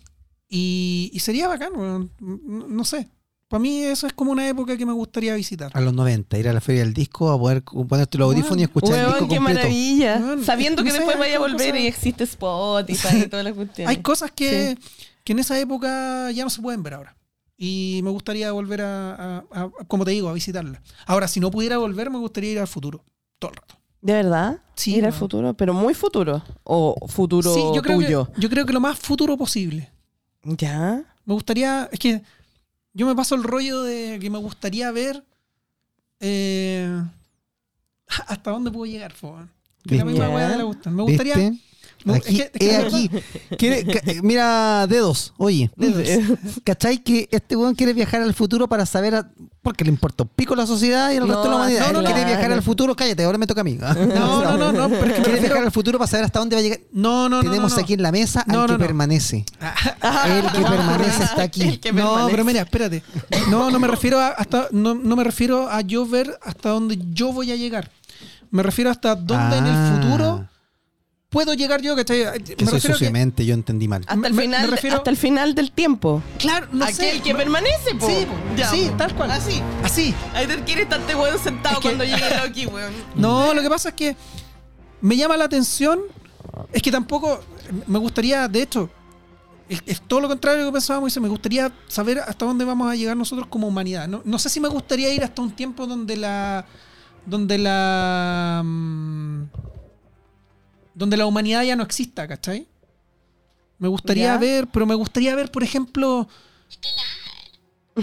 y, 0.50 1.10
y 1.14 1.20
sería 1.20 1.48
bacán, 1.48 1.74
no, 1.76 2.10
no 2.20 2.86
sé. 2.86 3.08
Para 3.48 3.62
mí 3.62 3.84
eso 3.84 4.08
es 4.08 4.14
como 4.14 4.32
una 4.32 4.48
época 4.48 4.76
que 4.78 4.86
me 4.86 4.94
gustaría 4.94 5.36
visitar. 5.36 5.70
A 5.76 5.82
los 5.82 5.94
90, 5.94 6.38
ir 6.40 6.48
a 6.50 6.54
la 6.54 6.62
feria 6.62 6.82
del 6.84 6.94
disco 6.94 7.32
a 7.32 7.38
poder 7.38 7.62
ponerte 7.64 8.18
los 8.18 8.28
Bueno, 8.28 8.40
audífonos 8.40 8.60
y 8.62 8.64
escuchar 8.64 8.94
el 8.96 9.06
Huevón, 9.06 9.14
disco 9.14 9.28
qué 9.30 9.36
completo. 9.36 9.60
maravilla. 9.60 10.20
Bueno, 10.20 10.44
Sabiendo 10.44 10.82
no 10.82 10.86
que 10.86 10.92
sé, 10.92 10.98
después 10.98 11.20
vaya 11.20 11.36
a 11.36 11.40
volver 11.40 11.70
cosas- 11.70 11.80
y 11.84 11.88
existe 11.88 12.24
Spotify 12.24 13.18
y 13.26 13.28
todas 13.28 13.46
las 13.46 13.54
cuestiones. 13.54 13.96
Hay 13.96 14.02
cosas 14.02 14.32
que, 14.32 14.76
que 15.24 15.34
en 15.34 15.40
esa 15.40 15.60
época 15.60 16.32
ya 16.32 16.44
no 16.44 16.50
se 16.50 16.62
pueden 16.64 16.82
ver 16.82 16.96
ahora. 16.96 17.16
Y 17.66 18.02
me 18.04 18.10
gustaría 18.10 18.52
volver 18.52 18.82
a, 18.82 19.14
a- 19.14 19.44
a- 19.52 19.70
como 19.88 20.04
te 20.04 20.12
digo, 20.12 20.28
a 20.28 20.34
visitarla. 20.34 20.82
Ahora, 21.06 21.30
si 21.30 21.40
no 21.40 21.50
pudiera 21.50 21.78
volver, 21.78 22.10
me 22.10 22.18
gustaría 22.18 22.52
ir 22.52 22.60
al 22.60 22.68
futuro. 22.68 23.06
Todo 23.40 23.52
el 23.52 23.58
rato. 23.58 23.76
¿De 24.02 24.12
verdad? 24.14 24.62
Sí, 24.76 24.96
Ir 24.96 25.06
al 25.06 25.14
futuro, 25.14 25.54
pero 25.54 25.74
muy 25.74 25.94
futuro. 25.94 26.44
O 26.66 27.08
futuro 27.08 27.54
Sí, 27.54 27.62
yo 27.74 27.82
creo, 27.82 27.96
tuyo. 28.00 28.32
que, 28.34 28.42
yo 28.42 28.50
creo 28.50 28.66
que 28.66 28.74
lo 28.74 28.82
más 28.82 29.00
futuro 29.00 29.38
posible. 29.38 29.90
¿Ya? 30.44 31.04
Me 31.24 31.34
gustaría, 31.34 31.88
es 31.90 32.00
que 32.00 32.22
yo 32.94 33.06
me 33.08 33.16
paso 33.16 33.36
el 33.36 33.44
rollo 33.44 33.82
de 33.84 34.18
que 34.20 34.30
me 34.30 34.40
gustaría 34.40 34.92
ver 34.92 35.24
eh, 36.20 37.02
hasta 38.28 38.52
dónde 38.52 38.72
puedo 38.72 38.92
llegar, 38.92 39.14
po, 39.20 39.30
weón. 39.36 39.50
Que 39.88 39.96
la 39.96 40.06
misma 40.06 40.30
weá 40.30 40.50
de 40.50 40.58
la 40.58 40.64
gusta. 40.64 40.90
Me 40.90 41.04
gustaría. 41.04 41.36
¿Viste? 41.38 41.60
Aquí, 42.14 42.42
es 42.42 42.50
que- 42.52 42.76
aquí. 42.76 43.10
Quiere- 43.58 43.86
ca- 43.86 44.12
eh, 44.12 44.20
mira, 44.22 44.86
dedos. 44.88 45.34
Oye, 45.38 45.72
dedos. 45.78 46.38
¿Cachai 46.64 46.98
que 47.04 47.30
este 47.32 47.56
weón 47.56 47.76
quiere 47.76 47.94
viajar 47.94 48.22
al 48.22 48.34
futuro 48.34 48.68
para 48.68 48.86
saber 48.86 49.16
a- 49.16 49.32
porque 49.62 49.86
le 49.86 49.90
importa 49.92 50.24
un 50.24 50.30
pico 50.36 50.56
la 50.56 50.68
sociedad 50.68 51.12
y 51.12 51.16
el 51.16 51.22
No, 51.22 51.28
resto 51.28 51.44
de 51.44 51.50
la 51.50 51.56
humanidad? 51.56 51.80
no, 51.94 52.00
Él 52.00 52.04
no, 52.06 52.12
quiere 52.14 52.26
viajar 52.26 52.52
al 52.52 52.62
futuro, 52.62 52.94
cállate, 52.96 53.24
ahora 53.24 53.38
me 53.38 53.48
toca 53.48 53.62
a 53.62 53.64
mí. 53.64 53.78
No, 53.80 54.44
no, 54.44 54.58
no, 54.58 54.72
no, 54.74 54.90
pero 54.90 55.06
es 55.06 55.14
que 55.14 55.20
me 55.20 55.24
Quiere 55.26 55.40
viajar 55.40 55.64
al 55.64 55.72
futuro 55.72 55.98
para 55.98 56.10
saber 56.12 56.26
hasta 56.26 56.40
dónde 56.40 56.56
va 56.58 56.60
a 56.60 56.64
llegar. 56.64 56.80
No, 56.92 57.30
no, 57.30 57.42
no. 57.42 57.50
Tenemos 57.50 57.72
no, 57.72 57.78
no. 57.78 57.84
aquí 57.84 57.94
en 57.94 58.02
la 58.04 58.12
mesa 58.12 58.42
al 58.42 58.54
No, 58.56 58.66
que 58.68 58.78
permanece. 58.78 59.46
Ah, 59.62 60.26
El 60.28 60.52
que 60.52 60.70
permanece 60.70 61.24
está 61.24 61.44
aquí. 61.44 61.80
No, 61.94 62.28
pero 62.30 62.44
mira, 62.44 62.62
espérate. 62.62 63.02
No, 63.50 63.72
no 63.72 63.80
me 63.80 63.88
refiero 63.88 64.20
a 64.20 64.28
hasta 64.30 64.68
no, 64.72 64.94
no 64.96 65.16
me 65.16 65.24
refiero 65.24 65.70
a 65.70 65.80
yo 65.82 66.06
ver 66.06 66.38
hasta 66.44 66.70
dónde 66.70 67.00
yo 67.14 67.32
voy 67.32 67.52
a 67.52 67.56
llegar. 67.56 67.90
Me 68.52 68.62
refiero 68.64 68.90
hasta 68.92 69.16
dónde 69.16 69.58
en 69.58 69.66
el 69.66 69.74
Ah, 69.74 70.00
futuro 70.02 70.48
puedo 71.34 71.54
llegar 71.54 71.82
yo, 71.82 71.96
¿cachai? 71.98 72.42
Que 72.42 72.64
me 72.64 72.72
soy 72.80 72.80
que- 73.36 73.46
yo 73.46 73.54
entendí 73.54 73.88
mal. 73.90 74.02
Hasta 74.08 74.14
el, 74.14 74.20
me- 74.22 74.30
me 74.30 74.42
final, 74.44 74.68
refiero- 74.70 74.98
hasta 74.98 75.10
el 75.10 75.18
final 75.18 75.54
del 75.56 75.72
tiempo. 75.72 76.22
Claro, 76.38 76.68
no 76.72 76.86
Aquel 76.86 76.96
sé. 77.18 77.22
que 77.22 77.34
me- 77.34 77.40
permanece, 77.40 77.96
po. 78.00 78.08
Sí. 78.08 78.26
Ya, 78.56 78.70
sí, 78.70 78.88
po. 78.92 78.98
tal 78.98 79.16
cual. 79.16 79.32
Así. 79.32 79.62
Así. 79.84 80.14
Ahí 80.34 80.48
te 80.48 80.64
quiere 80.64 80.84
estar 80.84 81.00
este 81.02 81.16
weón 81.16 81.38
sentado 81.40 81.76
Es 81.76 81.82
que- 81.82 81.88
cuando 81.90 82.04
llegue 82.06 82.24
Loki, 82.46 82.66
weón. 82.68 82.94
No, 83.16 83.54
lo 83.54 83.62
que 83.62 83.70
pasa 83.70 83.90
es 83.90 83.96
que 83.96 84.16
me 85.02 85.18
llama 85.18 85.36
la 85.36 85.46
atención. 85.46 86.00
Es 86.72 86.82
que 86.82 86.92
tampoco 86.92 87.40
me 87.88 87.98
gustaría, 87.98 88.48
de 88.48 88.62
hecho, 88.62 88.90
es, 89.68 89.82
es 89.88 90.02
todo 90.02 90.22
lo 90.22 90.28
contrario 90.28 90.60
de 90.60 90.66
lo 90.66 90.72
que 90.72 90.74
pensábamos. 90.76 91.18
Me 91.20 91.28
gustaría 91.30 91.72
saber 91.88 92.20
hasta 92.20 92.46
dónde 92.46 92.64
vamos 92.64 92.92
a 92.92 92.96
llegar 92.96 93.18
nosotros 93.18 93.48
como 93.48 93.68
humanidad. 93.68 94.08
No, 94.08 94.22
no 94.24 94.38
sé 94.38 94.50
si 94.50 94.60
me 94.60 94.68
gustaría 94.68 95.12
ir 95.14 95.24
hasta 95.24 95.42
un 95.42 95.52
tiempo 95.52 95.88
donde 95.88 96.16
la. 96.16 96.66
donde 97.26 97.58
la. 97.58 98.62
mm, 98.64 99.44
donde 100.96 101.18
la 101.18 101.26
humanidad 101.26 101.64
ya 101.64 101.76
no 101.76 101.84
exista, 101.84 102.28
¿cachai? 102.28 102.68
Me 103.80 103.88
gustaría 103.88 104.26
Ya. 104.34 104.38
ver, 104.38 104.68
pero 104.68 104.86
me 104.86 104.96
gustaría 104.96 105.36
ver, 105.36 105.52
por 105.52 105.64
ejemplo. 105.64 106.28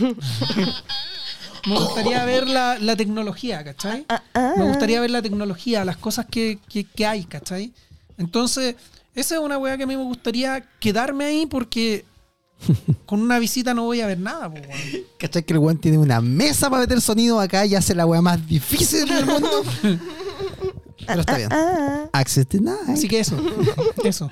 me 1.67 1.75
gustaría 1.79 2.25
ver 2.25 2.47
la, 2.49 2.79
la 2.79 2.97
tecnología, 2.97 3.63
¿cachai? 3.65 4.05
Ah, 4.09 4.23
Me 4.57 4.65
gustaría 4.65 5.01
ver 5.01 5.11
la 5.11 5.23
tecnología, 5.23 5.85
las 5.85 5.97
cosas 5.97 6.27
que, 6.31 6.59
que- 6.69 6.85
que 6.85 7.07
hay, 7.07 7.25
¿cachai? 7.25 7.73
Entonces, 8.19 8.77
esa 9.15 9.35
es 9.37 9.41
una 9.41 9.59
weá 9.59 9.77
que 9.77 9.83
a 9.85 9.87
mí 9.87 9.97
me 9.97 10.03
gustaría 10.05 10.61
quedarme 10.79 11.25
ahí 11.25 11.47
porque 11.47 12.05
con 13.07 13.21
una 13.21 13.39
visita 13.39 13.73
no 13.75 13.85
voy 13.85 14.01
a 14.01 14.07
ver 14.07 14.19
nada, 14.19 14.49
po, 14.51 14.57
weón. 14.61 15.05
¿Cachai 15.19 15.43
que 15.45 15.53
el 15.53 15.59
weón 15.59 15.79
tiene 15.79 15.99
una 15.99 16.21
mesa 16.21 16.69
para 16.71 16.83
meter 16.83 17.01
sonido 17.01 17.41
acá 17.41 17.65
y 17.67 17.75
hace 17.75 17.95
la 17.95 18.07
weá 18.07 18.21
más 18.23 18.47
difícil 18.47 19.09
del 19.09 19.27
mundo? 19.27 19.63
Pero 21.07 21.21
está 21.21 21.37
bien. 21.37 21.49
Ah, 21.53 22.09
Access 22.13 22.49
denied. 22.49 22.75
Así 22.89 23.09
que 23.09 23.21
eso, 23.21 23.37
eso. 24.05 24.31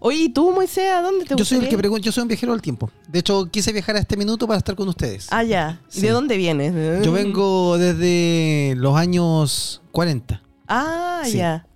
Oye, 0.00 0.18
¿y 0.18 0.28
tú, 0.28 0.50
Moisés, 0.50 0.90
a 0.92 1.00
dónde 1.00 1.24
te 1.24 1.30
Yo 1.34 1.44
soy 1.44 1.56
el 1.56 1.60
gustaría 1.62 1.68
que 1.70 1.74
ir? 1.74 1.78
pregunto, 1.78 2.04
yo 2.04 2.12
soy 2.12 2.22
un 2.22 2.28
viajero 2.28 2.52
del 2.52 2.60
tiempo. 2.60 2.90
De 3.08 3.20
hecho, 3.20 3.46
quise 3.50 3.72
viajar 3.72 3.96
a 3.96 4.00
este 4.00 4.16
minuto 4.16 4.46
para 4.46 4.58
estar 4.58 4.74
con 4.76 4.88
ustedes. 4.88 5.28
Ah, 5.30 5.42
ya. 5.42 5.80
¿Y 5.90 5.94
Sí. 5.94 6.00
de 6.02 6.10
dónde 6.10 6.36
vienes? 6.36 7.04
Yo 7.04 7.12
vengo 7.12 7.78
desde 7.78 8.74
los 8.76 8.96
años 8.96 9.80
40. 9.92 10.42
Ah, 10.68 11.22
Sí. 11.24 11.38
ya. 11.38 11.66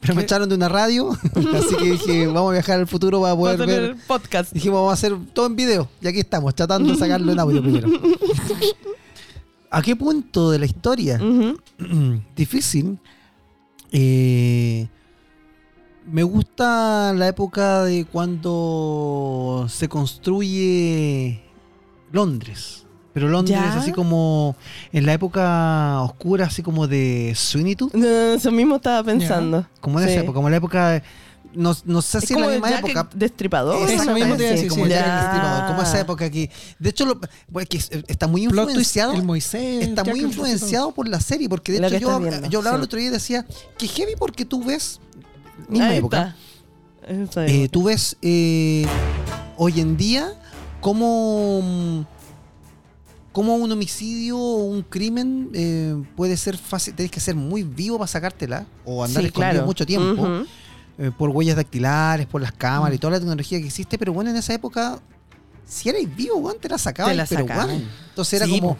Pero 0.00 0.14
me 0.16 0.22
echaron 0.22 0.48
de 0.48 0.54
una 0.56 0.68
radio, 0.68 1.10
así 1.54 1.76
que 1.76 1.84
dije, 1.92 2.26
vamos 2.32 2.50
a 2.50 2.52
viajar 2.54 2.78
al 2.80 2.86
futuro 2.88 3.20
para 3.22 3.34
poder 3.36 3.56
Vas 3.58 3.64
a 3.64 3.66
tener 3.66 3.80
ver. 3.82 3.90
el 3.92 3.96
podcast. 4.06 4.52
Dijimos, 4.52 4.78
vamos 4.78 4.90
a 4.90 4.94
hacer 4.94 5.16
todo 5.32 5.46
en 5.46 5.56
video. 5.56 5.88
Y 6.00 6.08
aquí 6.08 6.20
estamos, 6.20 6.54
tratando 6.54 6.92
de 6.92 6.98
sacarlo 6.98 7.32
en 7.32 7.38
audio 7.40 7.62
primero. 7.62 7.88
¿A 9.70 9.80
qué 9.80 9.96
punto 9.96 10.50
de 10.50 10.58
la 10.58 10.66
historia? 10.66 11.16
Ujú. 11.22 11.56
Difícil. 12.36 12.98
Eh, 13.92 14.88
me 16.06 16.22
gusta 16.22 17.12
la 17.14 17.28
época 17.28 17.84
de 17.84 18.04
cuando 18.04 19.66
se 19.68 19.88
construye 19.88 21.40
Londres. 22.10 22.86
Pero 23.12 23.28
Londres 23.28 23.58
¿Ya? 23.60 23.78
así 23.78 23.92
como 23.92 24.56
en 24.90 25.04
la 25.04 25.12
época 25.12 26.00
oscura, 26.00 26.46
así 26.46 26.62
como 26.62 26.86
de 26.88 27.34
Swinitude. 27.36 27.96
No, 27.98 28.06
eso 28.34 28.50
mismo 28.50 28.76
estaba 28.76 29.04
pensando. 29.04 29.66
Como 29.80 30.00
en 30.00 30.06
Sí. 30.06 30.12
esa 30.12 30.22
época, 30.22 30.34
como 30.36 30.48
en 30.48 30.52
la 30.52 30.56
época... 30.56 31.02
No, 31.54 31.76
no 31.84 32.02
sé 32.02 32.18
Es 32.18 32.24
si 32.24 32.32
en 32.32 32.38
como 32.38 32.46
la 32.48 32.52
misma 32.54 32.70
Jack 32.70 32.78
época. 32.88 33.08
Destripador. 33.14 33.76
Eso 33.76 33.84
Exactamente, 33.92 34.20
mismo 34.24 34.36
te 34.36 34.42
iba 34.42 34.48
a 34.50 34.54
decir, 34.54 34.68
como 34.70 34.86
Jack 34.86 35.22
Destripador, 35.22 35.66
como 35.68 35.82
esa 35.82 36.00
época 36.00 36.24
aquí. 36.24 36.50
De 36.78 36.90
hecho, 36.90 37.04
lo, 37.06 37.20
bueno, 37.48 37.68
que 37.68 37.76
está 38.08 38.26
muy 38.26 38.44
influenciado. 38.44 39.12
el 39.12 39.22
Moisés. 39.22 39.82
Está 39.88 40.02
Jack 40.02 40.12
muy 40.14 40.20
el 40.20 40.26
influenciado 40.26 40.92
por 40.92 41.08
la 41.08 41.20
serie, 41.20 41.48
porque 41.48 41.72
de 41.72 41.78
hecho 41.78 41.88
que 41.90 42.00
yo, 42.00 42.20
viendo, 42.20 42.48
yo 42.48 42.58
hablaba 42.60 42.76
sí. 42.76 42.80
el 42.80 42.84
otro 42.84 42.98
día 42.98 43.08
y 43.08 43.12
decía 43.12 43.46
que 43.78 43.86
heavy 43.88 44.12
porque 44.18 44.44
tú 44.44 44.64
ves, 44.64 45.00
misma 45.68 45.88
Ahí 45.88 45.98
época, 45.98 46.36
está. 47.06 47.46
Eh, 47.46 47.68
tú 47.70 47.84
ves 47.84 48.16
eh, 48.22 48.86
hoy 49.56 49.80
en 49.80 49.96
día 49.96 50.32
cómo, 50.80 52.06
cómo 53.32 53.56
un 53.56 53.70
homicidio 53.72 54.38
o 54.38 54.64
un 54.64 54.82
crimen 54.82 55.50
eh, 55.54 56.00
puede 56.16 56.36
ser 56.36 56.56
fácil, 56.56 56.94
tenés 56.94 57.10
que 57.10 57.20
ser 57.20 57.34
muy 57.34 57.62
vivo 57.62 57.98
para 57.98 58.08
sacártela 58.08 58.66
o 58.84 59.02
andar 59.04 59.22
Sí, 59.22 59.26
escondido 59.28 59.52
claro. 59.52 59.66
mucho 59.66 59.86
tiempo. 59.86 60.22
Ujú. 60.22 60.46
Eh, 60.98 61.10
por 61.16 61.30
huellas 61.30 61.56
dactilares, 61.56 62.26
por 62.26 62.40
las 62.42 62.52
cámaras 62.52 62.94
y 62.94 62.98
toda 62.98 63.12
la 63.12 63.18
tecnología 63.20 63.58
que 63.60 63.66
existe, 63.66 63.98
pero 63.98 64.12
bueno, 64.12 64.30
en 64.30 64.36
esa 64.36 64.52
época, 64.54 64.98
si 65.66 65.88
erais 65.88 66.14
vivo, 66.14 66.36
weón, 66.36 66.58
te 66.60 66.68
la 66.68 66.78
sacaban, 66.78 67.12
Te 67.12 67.16
la 67.16 67.26
pero 67.26 67.42
sacaban. 67.42 67.68
weón. 67.68 67.88
Entonces 68.10 68.34
era 68.34 68.46
Sí, 68.46 68.60
como, 68.60 68.76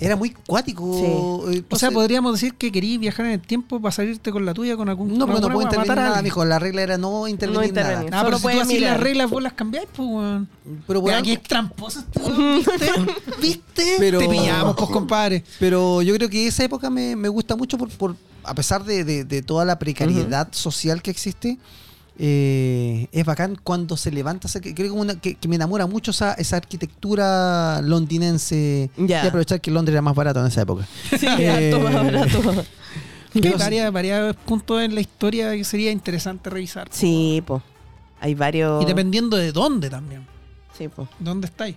era 0.00 0.16
muy 0.16 0.30
cuático. 0.30 1.44
Sí. 1.46 1.56
eh, 1.58 1.62
O 1.70 1.76
sea, 1.76 1.90
podríamos 1.92 2.32
decir 2.32 2.54
que 2.54 2.72
querías 2.72 2.98
viajar 2.98 3.26
en 3.26 3.32
el 3.32 3.40
tiempo 3.40 3.80
para 3.80 3.92
salirte 3.92 4.32
con 4.32 4.44
la 4.44 4.52
tuya 4.54 4.76
con 4.76 4.88
algún 4.88 5.16
No, 5.16 5.26
porque 5.26 5.40
no 5.42 5.46
puedo 5.48 5.62
intervenir 5.62 5.88
matar 5.88 5.98
a 5.98 6.02
nada, 6.02 6.16
alguien. 6.16 6.24
mijo. 6.24 6.44
La 6.44 6.58
regla 6.58 6.82
era 6.82 6.98
no 6.98 7.28
intervenir 7.28 7.68
intervenir. 7.68 8.10
nada. 8.10 8.20
Ah, 8.22 8.24
pero 8.24 8.38
si 8.38 8.42
tú 8.42 8.60
así 8.60 8.80
las 8.80 8.98
reglas 8.98 9.30
vos 9.30 9.40
las 9.42 9.52
cambiáis, 9.52 9.86
pues, 9.94 10.08
weón. 10.08 10.48
Pero, 10.88 11.00
Bueno, 11.02 11.16
weón, 11.18 11.18
aquí 11.20 11.32
es 11.32 11.42
tramposo 11.42 12.00
este 12.00 12.20
¿viste? 12.80 13.12
¿Viste? 13.40 13.94
Pero- 13.98 14.18
Te 14.18 14.28
pillamos, 14.28 14.74
pues, 14.76 14.90
compadre. 14.90 15.44
pero 15.60 16.02
yo 16.02 16.14
creo 16.16 16.28
que 16.28 16.46
esa 16.48 16.64
época 16.64 16.90
me, 16.90 17.14
me 17.14 17.28
gusta 17.28 17.54
mucho 17.54 17.78
por, 17.78 17.88
por 17.90 18.16
a 18.44 18.54
pesar 18.54 18.84
de, 18.84 19.04
de- 19.04 19.24
de 19.24 19.42
toda 19.42 19.64
la 19.64 19.78
precariedad 19.78 20.48
social 20.52 21.02
que 21.02 21.10
existe. 21.10 21.58
eh, 22.18 23.08
es 23.12 23.24
bacán 23.24 23.58
cuando 23.62 23.96
se 23.96 24.10
levanta. 24.10 24.48
creo 24.60 24.74
que, 24.74 24.90
una- 24.90 25.18
que, 25.20 25.34
que 25.34 25.48
me 25.48 25.56
enamora 25.56 25.86
mucho 25.86 26.10
esa, 26.10 26.34
esa 26.34 26.56
arquitectura 26.56 27.80
londinense. 27.82 28.90
Ya. 28.96 29.24
Y 29.24 29.28
aprovechar 29.28 29.60
que 29.60 29.70
Londres 29.70 29.94
era 29.94 30.02
más 30.02 30.14
barato 30.14 30.40
en 30.40 30.46
esa 30.46 30.62
época. 30.62 30.86
Sí, 31.18 31.26
Eh, 31.26 31.78
más 31.82 31.94
barato. 31.94 32.64
Hay 33.34 33.90
varios 33.90 34.36
puntos 34.36 34.82
en 34.82 34.94
la 34.94 35.00
historia 35.00 35.52
que 35.52 35.64
sería 35.64 35.90
interesante 35.90 36.50
revisar. 36.50 36.88
Sí, 36.90 37.42
pues. 37.46 37.62
Hay 38.20 38.34
varios. 38.34 38.82
Y 38.82 38.86
dependiendo 38.86 39.36
de 39.36 39.50
dónde 39.52 39.88
también. 39.88 40.26
Sí, 40.76 40.88
po. 40.88 41.08
¿Dónde 41.18 41.46
estáis? 41.46 41.76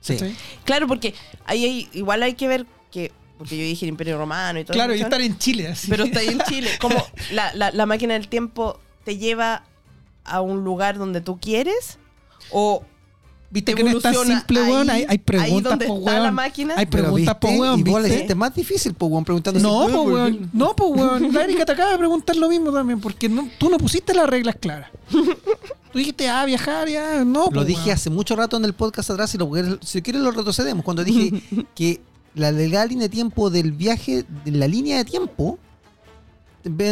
Sí. 0.00 0.14
¿Cachai? 0.14 0.34
Claro, 0.64 0.86
porque 0.88 1.14
ahí 1.46 1.64
hay, 1.64 1.88
igual 1.92 2.22
hay 2.24 2.34
que 2.34 2.48
ver 2.48 2.66
que. 2.90 3.12
Porque 3.38 3.56
yo 3.56 3.64
dije 3.64 3.84
el 3.84 3.90
Imperio 3.90 4.18
Romano 4.18 4.58
y 4.60 4.64
todo 4.64 4.72
Claro, 4.74 4.94
y 4.94 5.00
estar 5.00 5.20
en 5.20 5.36
Chile 5.38 5.68
así. 5.68 5.88
Pero 5.88 6.04
está 6.04 6.20
ahí 6.20 6.28
en 6.28 6.40
Chile. 6.40 6.70
Como 6.80 6.96
la, 7.32 7.52
la, 7.54 7.70
la 7.70 7.86
máquina 7.86 8.14
del 8.14 8.28
tiempo 8.28 8.78
te 9.04 9.18
lleva 9.18 9.64
a 10.24 10.40
un 10.40 10.64
lugar 10.64 10.98
donde 10.98 11.20
tú 11.20 11.38
quieres 11.38 11.98
o 12.50 12.82
¿Viste 13.48 13.72
te 13.72 13.76
que 13.76 13.84
no 13.84 13.96
es 13.96 14.02
tan 14.02 14.12
evoluciona 14.12 14.40
simple, 14.40 14.60
ahí, 14.60 14.72
hay, 14.72 14.88
hay 14.90 15.06
ahí 15.08 15.18
preguntas, 15.18 15.70
donde 15.70 15.86
po, 15.86 15.98
está 15.98 16.12
la 16.14 16.22
weón. 16.22 16.34
máquina. 16.34 16.74
Hay 16.76 16.86
preguntas, 16.86 17.36
po, 17.36 17.46
viste, 17.48 17.60
weón, 17.62 17.80
y 17.80 17.82
vos 17.84 18.02
le 18.02 18.08
¿viste? 18.08 18.16
hiciste 18.16 18.34
más 18.34 18.54
difícil, 18.54 18.94
pues, 18.94 19.12
weón, 19.12 19.24
preguntando 19.24 19.60
No, 19.60 19.86
si- 19.86 19.92
pues, 19.92 20.06
weón. 20.08 20.50
No, 20.52 20.74
pues, 20.74 20.90
weón. 20.94 21.32
La 21.32 21.44
Erika 21.44 21.64
te 21.64 21.72
acaba 21.72 21.92
de 21.92 21.98
preguntar 21.98 22.34
lo 22.36 22.48
mismo 22.48 22.72
también, 22.72 23.00
porque 23.00 23.28
no, 23.28 23.48
tú 23.58 23.70
no 23.70 23.78
pusiste 23.78 24.14
las 24.14 24.28
reglas 24.28 24.56
claras. 24.60 24.90
Tú 25.92 26.00
dijiste, 26.00 26.28
ah, 26.28 26.44
viajar, 26.44 26.88
ya. 26.88 27.24
No, 27.24 27.48
Lo 27.50 27.64
dije 27.64 27.80
weón. 27.84 27.94
hace 27.94 28.10
mucho 28.10 28.36
rato 28.36 28.56
en 28.58 28.64
el 28.66 28.74
podcast 28.74 29.08
atrás 29.10 29.32
y 29.34 29.38
lo, 29.38 29.48
si 29.80 30.02
quieres 30.02 30.20
lo 30.20 30.30
retrocedemos. 30.32 30.84
Cuando 30.84 31.02
dije 31.04 31.42
que 31.74 32.00
la 32.36 32.52
legal 32.52 32.90
línea 32.90 33.04
de 33.04 33.08
tiempo 33.08 33.50
del 33.50 33.72
viaje, 33.72 34.24
de 34.44 34.50
la 34.52 34.68
línea 34.68 34.98
de 34.98 35.04
tiempo, 35.04 35.58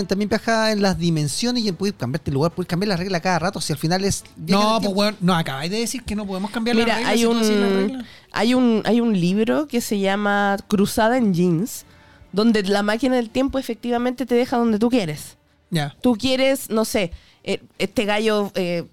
también 0.07 0.29
viaja 0.29 0.73
en 0.73 0.83
las 0.83 0.99
dimensiones 0.99 1.65
y 1.65 1.73
puedes 1.73 1.95
cambiarte 1.97 2.31
el 2.31 2.35
lugar, 2.35 2.53
puedes 2.53 2.69
cambiar 2.69 2.89
la 2.89 2.97
regla 2.97 3.21
cada 3.21 3.39
rato. 3.39 3.61
Si 3.61 3.73
al 3.73 3.79
final 3.79 4.05
es. 4.05 4.25
No, 4.37 4.81
pues, 4.81 4.95
weón. 4.95 5.17
No, 5.21 5.35
acabáis 5.35 5.71
de 5.71 5.81
decir 5.81 6.03
que 6.03 6.17
no 6.17 6.27
podemos 6.27 6.51
cambiar 6.51 6.77
Mira, 6.77 6.89
las 6.89 6.97
reglas. 6.97 7.13
hay 7.13 7.19
si 7.19 7.27
un, 7.27 7.87
reglas. 7.87 8.07
hay, 8.33 8.55
un, 8.55 8.83
hay 8.85 9.01
un 9.01 9.21
libro 9.21 9.67
que 9.67 9.81
se 9.81 9.99
llama 9.99 10.57
Cruzada 10.69 11.19
en 11.19 11.35
Jeans, 11.35 11.85
donde 12.33 12.63
la 12.63 12.83
máquina 12.83 13.17
del 13.17 13.31
tiempo 13.31 13.59
efectivamente 13.59 14.27
te 14.27 14.35
deja 14.35 14.57
donde 14.57 14.79
tú 14.79 14.89
quieres. 14.89 15.37
Ya. 15.71 15.95
Tú 16.01 16.17
quieres, 16.17 16.71
no 16.71 16.85
sé, 16.85 17.11
eh, 17.43 17.61
este 17.79 18.05
gallo 18.05 18.51
eh, 18.55 18.85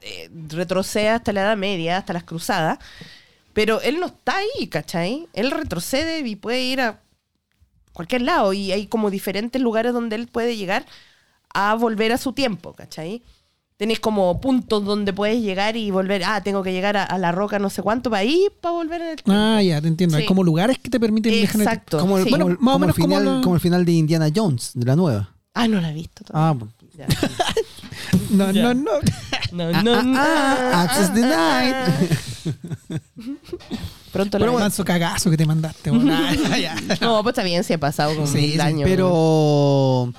eh, 0.00 0.30
retrocede 0.48 1.10
hasta 1.10 1.32
la 1.32 1.42
Edad 1.42 1.56
Media, 1.56 1.98
hasta 1.98 2.14
las 2.14 2.24
cruzadas, 2.24 2.78
pero 3.54 3.80
él 3.80 3.98
no 4.00 4.06
está 4.06 4.36
ahí, 4.36 4.66
¿cachai? 4.68 5.26
Él 5.32 5.50
retrocede 5.50 6.20
y 6.20 6.36
puede 6.36 6.62
ir 6.62 6.80
a 6.82 7.00
cualquier 7.92 8.22
lado 8.22 8.52
y 8.52 8.72
hay 8.72 8.86
como 8.86 9.10
diferentes 9.10 9.62
lugares 9.62 9.92
donde 9.92 10.16
él 10.16 10.26
puede 10.26 10.56
llegar 10.56 10.84
a 11.54 11.74
volver 11.74 12.12
a 12.12 12.18
su 12.18 12.32
tiempo, 12.32 12.72
¿cachai? 12.74 13.22
Tenés 13.76 13.98
como 14.00 14.40
puntos 14.40 14.84
donde 14.84 15.12
puedes 15.12 15.42
llegar 15.42 15.76
y 15.76 15.90
volver, 15.90 16.22
ah, 16.24 16.40
tengo 16.42 16.62
que 16.62 16.72
llegar 16.72 16.96
a, 16.96 17.02
a 17.04 17.18
la 17.18 17.32
roca 17.32 17.58
no 17.58 17.70
sé 17.70 17.82
cuánto 17.82 18.08
para 18.10 18.22
ir, 18.24 18.52
para 18.60 18.72
volver 18.72 19.00
en 19.00 19.08
el 19.08 19.16
tiempo. 19.16 19.32
Ah, 19.32 19.62
ya, 19.62 19.80
te 19.80 19.88
entiendo. 19.88 20.16
Hay 20.16 20.26
como 20.26 20.44
lugares 20.44 20.78
que 20.78 20.90
te 20.90 21.00
permiten 21.00 21.32
viajar 21.32 21.56
en 21.56 21.60
el 21.62 21.66
Exacto. 21.68 21.98
Como 21.98 22.18
el, 22.18 22.24
sí. 22.24 22.30
como 22.30 22.48
el- 22.48 22.56
Bueno, 22.56 22.60
más 22.60 22.74
o 22.74 22.78
como 22.78 22.78
el 22.78 22.80
menos 22.80 22.96
como 22.96 23.08
final, 23.08 23.24
la- 23.36 23.40
como 23.42 23.54
el 23.56 23.60
final 23.60 23.84
de 23.84 23.92
Indiana 23.92 24.28
Jones, 24.34 24.70
de 24.74 24.86
la 24.86 24.94
nueva. 24.96 25.34
Ah, 25.54 25.66
no 25.68 25.80
la 25.80 25.90
he 25.90 25.94
visto 25.94 26.24
todavía. 26.24 26.48
Ah, 26.48 26.52
bueno. 26.52 26.72
Ya. 26.96 27.06
No, 28.30 28.50
Ya. 28.52 28.62
no, 28.62 28.74
no. 28.74 28.92
No, 28.92 29.00
Ah, 29.56 29.82
no, 29.82 29.94
ah, 29.94 30.02
no. 30.02 30.14
ah, 30.18 30.82
access 30.82 31.14
denied. 31.14 32.56
Pronto 34.12 34.38
Pero 34.38 34.52
la 34.52 34.58
manso 34.60 34.84
cagazo 34.84 35.30
que 35.30 35.36
te 35.36 35.46
mandaste. 35.46 35.90
Ah. 35.94 36.76
No, 37.00 37.22
pues 37.22 37.32
está 37.32 37.42
bien, 37.42 37.64
se 37.64 37.74
ha 37.74 37.78
pasado 37.78 38.14
con 38.16 38.26
Sí, 38.28 38.58
años. 38.60 38.82
Pero 38.88 40.12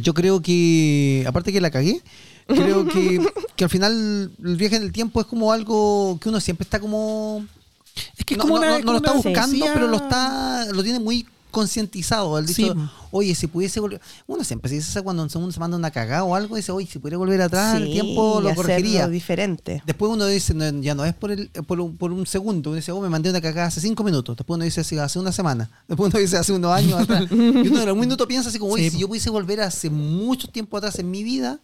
yo 0.00 0.14
creo 0.14 0.40
que, 0.42 1.24
aparte 1.26 1.52
que 1.52 1.60
la 1.60 1.70
cagué, 1.70 2.02
creo 2.46 2.86
que, 2.86 3.20
que 3.56 3.64
al 3.64 3.70
final 3.70 4.30
el 4.44 4.56
viaje 4.56 4.76
en 4.76 4.82
el 4.82 4.92
tiempo 4.92 5.20
es 5.20 5.26
como 5.26 5.52
algo 5.52 6.18
que 6.20 6.28
uno 6.28 6.40
siempre 6.40 6.64
está 6.64 6.78
como... 6.80 7.44
Es 8.16 8.24
que 8.24 8.34
es 8.34 8.38
no, 8.38 8.42
como 8.44 8.54
no- 8.56 8.60
una. 8.60 8.70
no- 8.70 8.78
no 8.78 8.80
como 8.84 8.92
lo 8.92 8.98
está 8.98 9.12
buscando, 9.12 9.66
pero 9.74 9.88
lo 9.88 9.96
está 9.96 10.66
lo 10.72 10.82
tiene 10.84 11.00
muy 11.00 11.26
concientizado. 11.50 12.40
Dicho, 12.42 12.54
Sí. 12.54 12.72
oye, 13.10 13.34
si 13.34 13.46
pudiese 13.46 13.80
volver... 13.80 14.00
Uno 14.26 14.44
siempre 14.44 14.68
se 14.68 14.76
dice 14.76 14.90
eso 14.90 15.02
cuando 15.04 15.22
uno 15.32 15.52
se 15.52 15.60
manda 15.60 15.76
una 15.76 15.90
cagada 15.90 16.24
o 16.24 16.34
algo, 16.34 16.56
dice, 16.56 16.72
oye, 16.72 16.86
si 16.86 16.98
pudiera 16.98 17.18
volver 17.18 17.40
atrás 17.42 17.76
el 17.76 17.90
tiempo, 17.90 18.40
lo 18.40 18.54
corregiría. 18.54 19.08
diferente. 19.08 19.82
Después 19.86 20.12
uno 20.12 20.26
dice, 20.26 20.54
no, 20.54 20.68
ya 20.80 20.94
no 20.94 21.04
es 21.04 21.14
por, 21.14 21.30
el, 21.30 21.48
por, 21.66 21.80
un, 21.80 21.96
por 21.96 22.12
un 22.12 22.26
segundo. 22.26 22.70
Uno 22.70 22.76
dice, 22.76 22.92
oh, 22.92 23.00
me 23.00 23.08
mandé 23.08 23.30
una 23.30 23.40
cagada 23.40 23.68
hace 23.68 23.80
cinco 23.80 24.04
minutos. 24.04 24.36
Después 24.36 24.56
uno 24.56 24.64
dice, 24.64 24.80
hace 25.00 25.18
una 25.18 25.32
semana. 25.32 25.70
Después 25.88 26.10
uno 26.12 26.20
dice, 26.20 26.36
hace 26.36 26.52
unos 26.52 26.72
años 26.72 27.00
atrás. 27.00 27.24
Y 27.30 27.34
uno 27.68 27.82
en 27.82 27.88
algún 27.88 28.00
minuto 28.00 28.26
piensa 28.28 28.48
así 28.50 28.58
como, 28.58 28.72
oye, 28.74 28.84
Sí, 28.84 28.96
si 28.96 28.98
yo 29.00 29.08
pudiese 29.08 29.30
volver 29.30 29.60
hace 29.60 29.90
mucho 29.90 30.48
tiempo 30.48 30.76
atrás 30.76 30.98
en 30.98 31.10
mi 31.10 31.22
vida. 31.22 31.60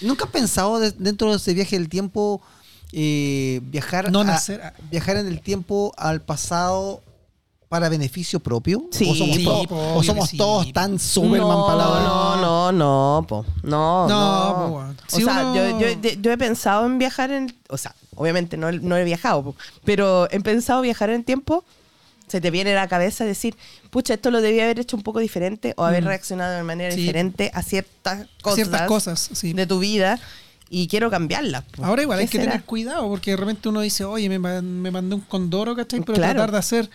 ¿Nunca 0.00 0.24
has 0.24 0.30
pensado 0.30 0.78
de- 0.80 0.92
dentro 0.92 1.30
de 1.30 1.36
ese 1.36 1.52
viaje 1.54 1.78
del 1.78 1.88
tiempo 1.88 2.40
eh, 2.92 3.60
viajar, 3.64 4.10
No 4.12 4.20
a- 4.20 4.24
nacer. 4.24 4.60
viajar 4.90 5.16
en 5.16 5.26
el 5.26 5.40
tiempo 5.40 5.92
al 5.96 6.22
pasado 6.22 7.02
para 7.74 7.88
beneficio 7.88 8.38
propio? 8.38 8.86
Sí, 8.92 9.10
¿O 9.10 9.14
somos, 9.16 9.36
sí, 9.36 9.42
todos, 9.44 9.66
po, 9.66 9.94
o 9.96 10.02
somos 10.04 10.28
sí, 10.30 10.36
todos 10.36 10.72
tan 10.72 10.96
Superman 10.96 11.40
no, 11.48 11.66
para 11.66 11.76
la 11.78 11.84
no, 11.84 12.36
no, 12.40 12.72
no, 12.72 13.26
po. 13.26 13.44
No, 13.64 14.08
No, 14.08 14.52
no. 14.52 14.68
po. 14.68 14.74
O 14.76 14.94
Si 15.08 15.24
sea, 15.24 15.44
uno- 15.44 15.80
yo, 15.80 15.90
yo- 16.00 16.10
yo 16.22 16.30
he 16.30 16.38
pensado 16.38 16.86
en 16.86 16.98
viajar 16.98 17.32
en... 17.32 17.52
O 17.68 17.76
sea, 17.76 17.92
obviamente 18.14 18.56
no, 18.56 18.68
he- 18.68 18.78
no 18.78 18.96
he 18.96 19.02
viajado, 19.02 19.56
pero 19.84 20.30
he 20.30 20.38
pensado 20.38 20.82
viajar 20.82 21.10
en 21.10 21.24
tiempo. 21.24 21.64
Se 22.28 22.40
te 22.40 22.52
viene 22.52 22.70
a 22.72 22.76
la 22.76 22.86
cabeza 22.88 23.24
decir, 23.24 23.56
pucha, 23.90 24.14
esto 24.14 24.30
lo 24.30 24.40
debía 24.40 24.62
haber 24.64 24.78
hecho 24.78 24.96
un 24.96 25.02
poco 25.02 25.18
diferente 25.18 25.74
o 25.76 25.84
haber 25.84 26.04
Mm. 26.04 26.06
reaccionado 26.06 26.54
de 26.56 26.62
manera 26.62 26.94
diferente 26.94 27.50
a 27.54 27.62
ciertas 27.62 28.28
cosas, 28.40 28.54
Ciertas 28.54 28.86
cosas, 28.86 29.30
de 29.42 29.66
tu 29.66 29.80
vida 29.80 30.20
y 30.70 30.86
quiero 30.86 31.10
cambiarlas. 31.10 31.64
Ahora 31.82 32.02
igual 32.02 32.20
hay 32.20 32.26
¿Qué 32.26 32.32
que 32.32 32.38
será? 32.38 32.52
tener 32.52 32.64
cuidado 32.66 33.08
porque 33.08 33.32
de 33.32 33.36
repente 33.36 33.68
uno 33.68 33.80
dice, 33.80 34.04
oye, 34.04 34.28
me, 34.28 34.38
me 34.62 34.90
mandé 34.92 35.16
un 35.16 35.20
condoro, 35.22 35.74
¿cachai? 35.74 36.00
Pero 36.02 36.14
Claro. 36.14 36.34
tratar 36.34 36.52
de 36.52 36.58
hacer 36.58 36.90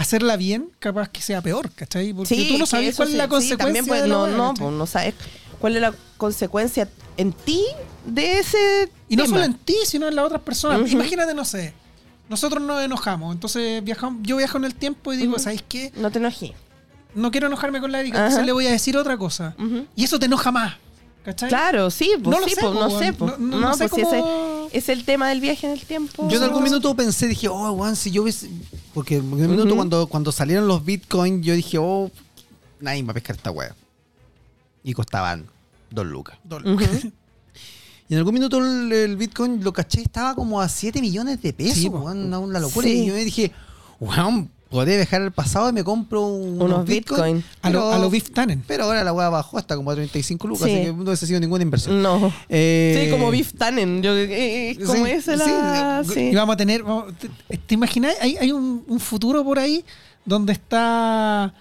hacerla 0.00 0.36
bien, 0.36 0.70
capaz 0.78 1.08
que 1.08 1.20
sea 1.20 1.40
peor, 1.42 1.70
¿cachai? 1.72 2.12
Porque 2.12 2.34
Sí, 2.34 2.48
tú 2.52 2.58
no 2.58 2.66
sabes 2.66 2.96
cuál 2.96 3.08
es 3.08 3.14
la 3.14 3.24
sí, 3.24 3.30
consecuencia 3.30 3.56
también 3.64 3.86
pues, 3.86 4.02
de 4.02 4.08
la 4.08 4.14
no, 4.14 4.26
no, 4.28 4.54
pues, 4.54 4.72
no 4.72 4.86
sabes 4.86 5.14
cuál 5.60 5.76
es 5.76 5.82
la 5.82 5.94
consecuencia 6.16 6.88
en 7.16 7.32
ti 7.32 7.62
de 8.06 8.38
ese 8.38 8.90
Y 9.08 9.16
no 9.16 9.26
solo 9.26 9.44
en 9.44 9.54
ti, 9.54 9.76
sino 9.84 10.08
en 10.08 10.14
las 10.16 10.24
otras 10.24 10.40
personas. 10.42 10.90
Imagínate, 10.90 11.34
no 11.34 11.44
sé. 11.44 11.74
Nosotros 12.28 12.62
nos 12.62 12.80
enojamos, 12.82 13.34
entonces 13.34 13.82
viajamos, 13.82 14.20
yo 14.22 14.36
viajo 14.36 14.56
en 14.56 14.64
el 14.64 14.74
tiempo 14.74 15.12
y 15.12 15.16
digo, 15.16 15.32
Ujú. 15.34 15.42
¿sabes 15.42 15.62
qué? 15.68 15.92
No 15.96 16.10
te 16.10 16.18
enojí. 16.18 16.52
No 17.14 17.30
quiero 17.32 17.48
enojarme 17.48 17.80
con 17.80 17.90
la 17.90 18.00
Erika, 18.00 18.18
Ajá. 18.18 18.26
entonces 18.26 18.46
le 18.46 18.52
voy 18.52 18.66
a 18.68 18.70
decir 18.70 18.96
otra 18.96 19.16
cosa. 19.18 19.54
Y 19.96 20.04
eso 20.04 20.18
te 20.18 20.26
enoja 20.26 20.50
más. 20.52 20.74
¿Cachai? 21.24 21.48
Claro, 21.50 21.90
sí, 21.90 22.12
pues, 22.22 22.34
No 22.34 22.40
lo 22.40 22.48
sí, 22.48 22.54
sé, 22.54 22.60
pues, 22.62 22.74
no 22.74 22.98
sé, 22.98 23.12
pues. 23.12 23.38
No- 23.38 23.46
no- 23.46 23.60
no 23.60 23.74
sé 23.74 23.88
pues, 23.88 24.00
si 24.00 24.06
cómo- 24.06 24.14
ese 24.14 24.49
es 24.72 24.88
el 24.88 25.04
tema 25.04 25.28
del 25.28 25.40
viaje 25.40 25.66
en 25.66 25.72
el 25.72 25.80
tiempo. 25.80 26.28
Yo 26.28 26.36
en 26.38 26.42
algún 26.44 26.62
minuto 26.62 26.94
pensé, 26.94 27.26
dije, 27.26 27.48
oh, 27.48 27.74
Juan, 27.76 27.96
si 27.96 28.10
yo 28.10 28.22
hubiese. 28.22 28.48
Porque 28.94 29.16
en 29.16 29.22
algún 29.24 29.50
minuto 29.50 29.76
cuando, 29.76 30.06
cuando 30.06 30.32
salieron 30.32 30.66
los 30.68 30.84
bitcoins, 30.84 31.44
yo 31.44 31.54
dije, 31.54 31.78
oh, 31.78 32.10
nadie 32.80 33.02
va 33.02 33.10
a 33.12 33.14
pescar 33.14 33.36
esta 33.36 33.50
wea. 33.50 33.74
Y 34.82 34.92
costaban 34.92 35.46
dos 35.90 36.06
lucas. 36.06 36.38
Dol- 36.48 36.74
Ujú. 36.74 37.12
Y 38.08 38.14
en 38.14 38.18
algún 38.18 38.34
minuto 38.34 38.58
el, 38.58 38.90
el 38.92 39.16
bitcoin 39.16 39.62
lo 39.62 39.72
caché, 39.72 40.02
estaba 40.02 40.34
como 40.34 40.60
a 40.60 40.68
7 40.68 41.00
millones 41.00 41.40
de 41.42 41.52
pesos, 41.52 41.76
Sí, 41.78 41.88
po. 41.88 41.98
una, 41.98 42.40
una 42.40 42.58
locura. 42.58 42.84
Sí. 42.88 43.02
Y 43.02 43.06
yo 43.06 43.14
me 43.14 43.24
dije, 43.24 43.52
weón, 44.00 44.50
podré 44.70 44.96
viajar 44.96 45.20
al 45.20 45.32
pasado 45.32 45.68
y 45.68 45.72
me 45.72 45.82
compro 45.84 46.26
unos, 46.28 46.64
Unos 46.64 46.86
bitcoins. 46.86 47.42
bitcoin. 47.42 47.44
A 47.62 47.70
lo, 47.70 47.80
pero- 47.80 47.92
a 47.92 47.98
lo 47.98 48.10
Tannen. 48.32 48.62
Pero 48.66 48.84
ahora 48.84 49.02
la 49.04 49.12
weá 49.12 49.28
bajó 49.28 49.58
hasta 49.58 49.76
como 49.76 49.90
a 49.90 49.94
35 49.94 50.46
lucas, 50.48 50.68
Sí. 50.68 50.74
así 50.76 50.84
que 50.86 50.92
no 50.92 51.02
hubiese 51.02 51.26
sido 51.26 51.40
ninguna 51.40 51.62
inversión. 51.62 52.00
No. 52.02 52.32
Eh, 52.48 53.02
Sí, 53.04 53.10
como 53.10 53.30
Beef 53.30 53.52
Tannen. 53.54 54.02
Yo, 54.02 54.14
eh, 54.16 54.70
eh, 54.70 54.78
como 54.86 55.04
sí, 55.04 55.10
ese 55.10 55.36
la... 55.36 56.02
sí, 56.04 56.14
Sí. 56.14 56.20
Y 56.30 56.34
vamos 56.34 56.54
a 56.54 56.56
tener. 56.56 56.82
vamos- 56.82 57.12
¿Te, 57.18 57.56
te 57.58 57.74
imaginas? 57.74 58.14
Hay, 58.20 58.36
hay 58.36 58.52
un, 58.52 58.84
un 58.86 59.00
futuro 59.00 59.42
por 59.44 59.58
ahí 59.58 59.84
donde 60.24 60.52
está 60.52 61.52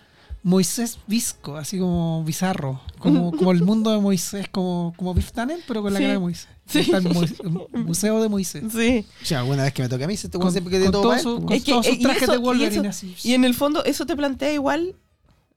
Moisés 0.44 1.00
Visco, 1.08 1.58
así 1.58 1.78
como 1.80 2.24
bizarro. 2.24 2.80
Como, 3.00 3.32
como 3.38 3.52
el 3.52 3.64
mundo 3.64 3.92
de 3.92 4.00
Moisés, 4.00 4.48
como, 4.50 4.94
como 4.96 5.14
Tannen, 5.16 5.60
pero 5.68 5.82
con 5.82 5.94
la 5.94 6.00
Sí. 6.00 6.04
cara 6.04 6.14
de 6.14 6.20
Moisés. 6.20 6.48
Sí. 6.66 6.80
Está 6.80 6.98
el 6.98 7.10
Mois- 7.10 7.36
el 7.74 7.84
Museo 7.84 8.22
de 8.22 8.30
Moisés. 8.30 8.64
Sí. 8.72 9.06
Si 9.24 9.34
alguna 9.34 9.64
vez 9.64 9.74
que 9.74 9.82
me 9.82 9.90
toque 9.90 10.04
a 10.04 10.08
mí, 10.08 10.16
se 10.16 10.30
te 10.30 10.38
Con, 10.38 10.52
siempre 10.52 10.72
que 10.72 10.78
de 10.80 10.86
con 10.86 10.92
todo 10.92 11.02
todo 11.02 11.12
mal, 11.14 11.22
su- 11.22 11.42
con 11.46 11.54
Es 11.54 11.64
que, 11.64 11.72
todos 11.72 11.86
sus 11.88 11.96
y 11.96 12.00
trajes 12.00 12.24
eso- 12.24 12.32
de 12.34 12.38
y 12.38 12.42
Wolverine 12.42 12.88
eso- 12.88 12.90
así. 12.90 13.16
Y 13.24 13.34
en 13.34 13.44
el 13.44 13.54
fondo 13.56 13.84
eso 13.84 14.06
te 14.06 14.16
plantea 14.16 14.54
igual 14.54 14.96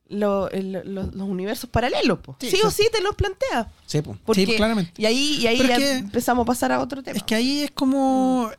lo- 0.09 0.51
el- 0.51 0.72
los, 0.72 1.14
los 1.14 1.28
universos 1.28 1.68
paralelos. 1.70 2.18
po. 2.20 2.37
Sí, 2.41 2.51
Sí, 2.51 2.61
o 2.64 2.70
sí. 2.70 2.85
te 2.91 3.01
los 3.03 3.14
plantea. 3.14 3.70
Sí, 3.87 4.01
pues. 4.03 4.18
Porque, 4.24 4.47
Sí, 4.47 4.57
claramente. 4.57 4.93
Y 5.01 5.05
ahí, 5.07 5.37
y 5.43 5.47
ahí 5.47 5.59
ya 5.59 5.76
que- 5.76 5.93
empezamos 5.99 6.43
a 6.45 6.47
pasar 6.47 6.72
a 6.72 6.80
otro 6.80 7.03
tema. 7.03 7.16
Es 7.16 7.22
que 7.22 7.35
ahí 7.35 7.61
es 7.61 7.70
como. 7.70 8.51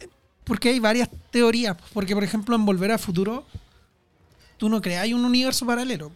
Porque 0.43 0.69
hay 0.69 0.79
varias 0.79 1.09
teorías. 1.31 1.75
Porque, 1.93 2.13
por 2.13 2.23
ejemplo, 2.23 2.55
en 2.55 2.65
Volver 2.65 2.91
a 2.91 2.97
Futuro, 2.97 3.45
tú 4.63 4.69
no 4.69 4.81
creas 4.81 5.11
un 5.11 5.25
universo 5.25 5.65
paralelo. 5.65 6.09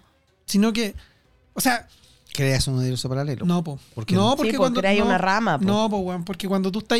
Sino 0.45 0.71
que. 0.71 0.95
O 1.53 1.59
sea, 1.59 1.85
Creas 2.33 2.65
un 2.69 2.75
universo 2.75 3.09
paralelo. 3.09 3.45
no, 3.45 3.61
po. 3.61 3.77
¿Por 3.93 4.05
qué 4.05 4.15
no, 4.15 4.29
no? 4.29 4.35
porque 4.37 4.51
Sí, 4.51 4.57
cuando. 4.57 4.79
hay 4.87 4.99
no, 4.99 5.05
una 5.07 5.17
rama. 5.17 5.59
po. 5.59 5.65
No, 5.65 5.89
po, 5.89 5.97
weón. 5.97 6.23
Porque 6.23 6.47
cuando 6.47 6.71
tú 6.71 6.79
estás. 6.79 6.99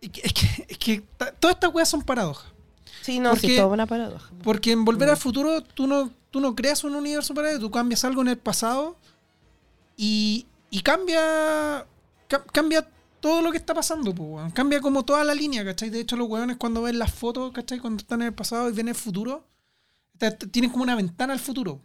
Es 0.00 0.10
que, 0.10 0.20
es 0.24 0.32
que, 0.32 0.66
es 0.70 0.78
que 0.78 1.02
ta- 1.16 1.30
todas 1.32 1.54
estas 1.54 1.72
weas 1.72 1.88
son 1.88 2.02
paradojas. 2.02 2.50
Sí, 3.02 3.20
no, 3.20 3.30
porque- 3.30 3.46
sí, 3.46 3.56
todo 3.56 3.68
una 3.68 3.86
paradoja. 3.86 4.28
Porque 4.42 4.72
en 4.72 4.84
Volver 4.84 5.06
Mm. 5.06 5.10
al 5.12 5.16
Futuro 5.18 5.62
tú 5.62 5.86
no, 5.86 6.10
tú 6.32 6.40
no 6.40 6.56
creas 6.56 6.82
un 6.82 6.96
universo 6.96 7.32
paralelo, 7.32 7.60
tú 7.60 7.70
cambias 7.70 8.04
algo 8.04 8.22
en 8.22 8.28
el 8.28 8.38
pasado 8.38 8.96
y, 9.96 10.46
y 10.70 10.80
cambia, 10.80 11.86
ca- 12.26 12.44
cambia 12.52 12.88
todo 13.20 13.40
lo 13.40 13.50
que 13.52 13.56
está 13.58 13.72
pasando, 13.72 14.12
pues, 14.14 14.28
weón. 14.28 14.50
Cambia 14.50 14.80
como 14.80 15.04
toda 15.04 15.22
la 15.22 15.34
línea, 15.34 15.64
¿cachai? 15.64 15.90
De 15.90 16.00
hecho, 16.00 16.16
los 16.16 16.28
weones 16.28 16.56
cuando 16.56 16.82
ven 16.82 16.98
las 16.98 17.12
fotos, 17.14 17.52
¿cachai? 17.52 17.78
Cuando 17.78 18.00
están 18.02 18.20
en 18.22 18.28
el 18.28 18.34
pasado 18.34 18.68
y 18.68 18.72
ven 18.72 18.88
el 18.88 18.94
futuro, 18.96 19.44
tienen 20.32 20.70
como 20.70 20.82
una 20.82 20.94
ventana 20.96 21.32
al 21.32 21.38
futuro. 21.40 21.80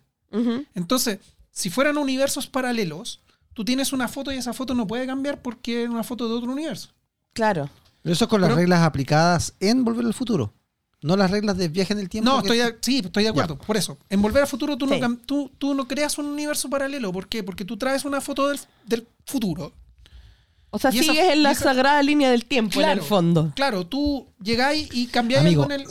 Entonces, 0.75 1.19
si 1.51 1.69
fueran 1.69 1.97
universos 1.97 2.47
paralelos, 2.47 3.21
tú 3.53 3.65
tienes 3.65 3.93
una 3.93 4.07
foto 4.07 4.31
y 4.31 4.37
esa 4.37 4.53
foto 4.53 4.73
no 4.75 4.87
puede 4.87 5.05
cambiar 5.07 5.41
porque 5.41 5.83
es 5.83 5.89
una 5.89 6.03
foto 6.03 6.27
de 6.27 6.35
otro 6.35 6.51
universo. 6.51 6.89
Claro. 7.33 7.69
Pero 8.01 8.13
eso 8.13 8.25
es 8.25 8.29
con 8.29 8.41
las 8.41 8.49
Pero- 8.49 8.59
reglas 8.59 8.81
aplicadas 8.83 9.53
en 9.59 9.83
Volver 9.83 10.05
al 10.05 10.13
Futuro. 10.13 10.53
No 11.01 11.15
las 11.15 11.31
reglas 11.31 11.57
de 11.57 11.69
viaje 11.69 11.93
en 11.93 11.99
el 11.99 12.09
tiempo. 12.09 12.29
No, 12.29 12.41
que- 12.41 12.47
estoy 12.49 12.57
de, 12.57 12.77
sí, 12.81 13.01
estoy 13.03 13.23
de 13.23 13.29
acuerdo. 13.29 13.57
Por 13.57 13.77
eso, 13.77 13.97
en 14.09 14.21
Volver 14.21 14.41
al 14.43 14.47
Futuro 14.49 14.77
tú, 14.77 14.87
Sí. 14.87 14.99
no, 14.99 15.17
tú, 15.17 15.51
tú 15.57 15.73
no 15.73 15.87
creas 15.87 16.17
un 16.17 16.25
universo 16.25 16.69
paralelo. 16.69 17.11
¿Por 17.13 17.27
qué? 17.27 17.43
Porque 17.43 17.63
tú 17.65 17.77
traes 17.77 18.03
una 18.05 18.19
foto 18.21 18.49
del, 18.49 18.59
del 18.85 19.07
futuro. 19.25 19.73
O 20.71 20.77
sea, 20.77 20.91
esa- 20.91 21.01
sigues 21.01 21.33
en 21.33 21.41
la 21.43 21.51
esa- 21.51 21.63
sagrada 21.65 22.03
línea 22.03 22.29
del 22.29 22.45
tiempo 22.45 22.75
en 22.75 22.85
Claro. 22.85 23.01
el 23.01 23.07
fondo. 23.07 23.51
Claro, 23.55 23.87
tú 23.87 24.27
llegáis 24.41 24.89
y 24.93 25.07
cambiáis 25.07 25.41
Amigo, 25.45 25.63
algo, 25.63 25.73
en 25.73 25.81
el, 25.81 25.87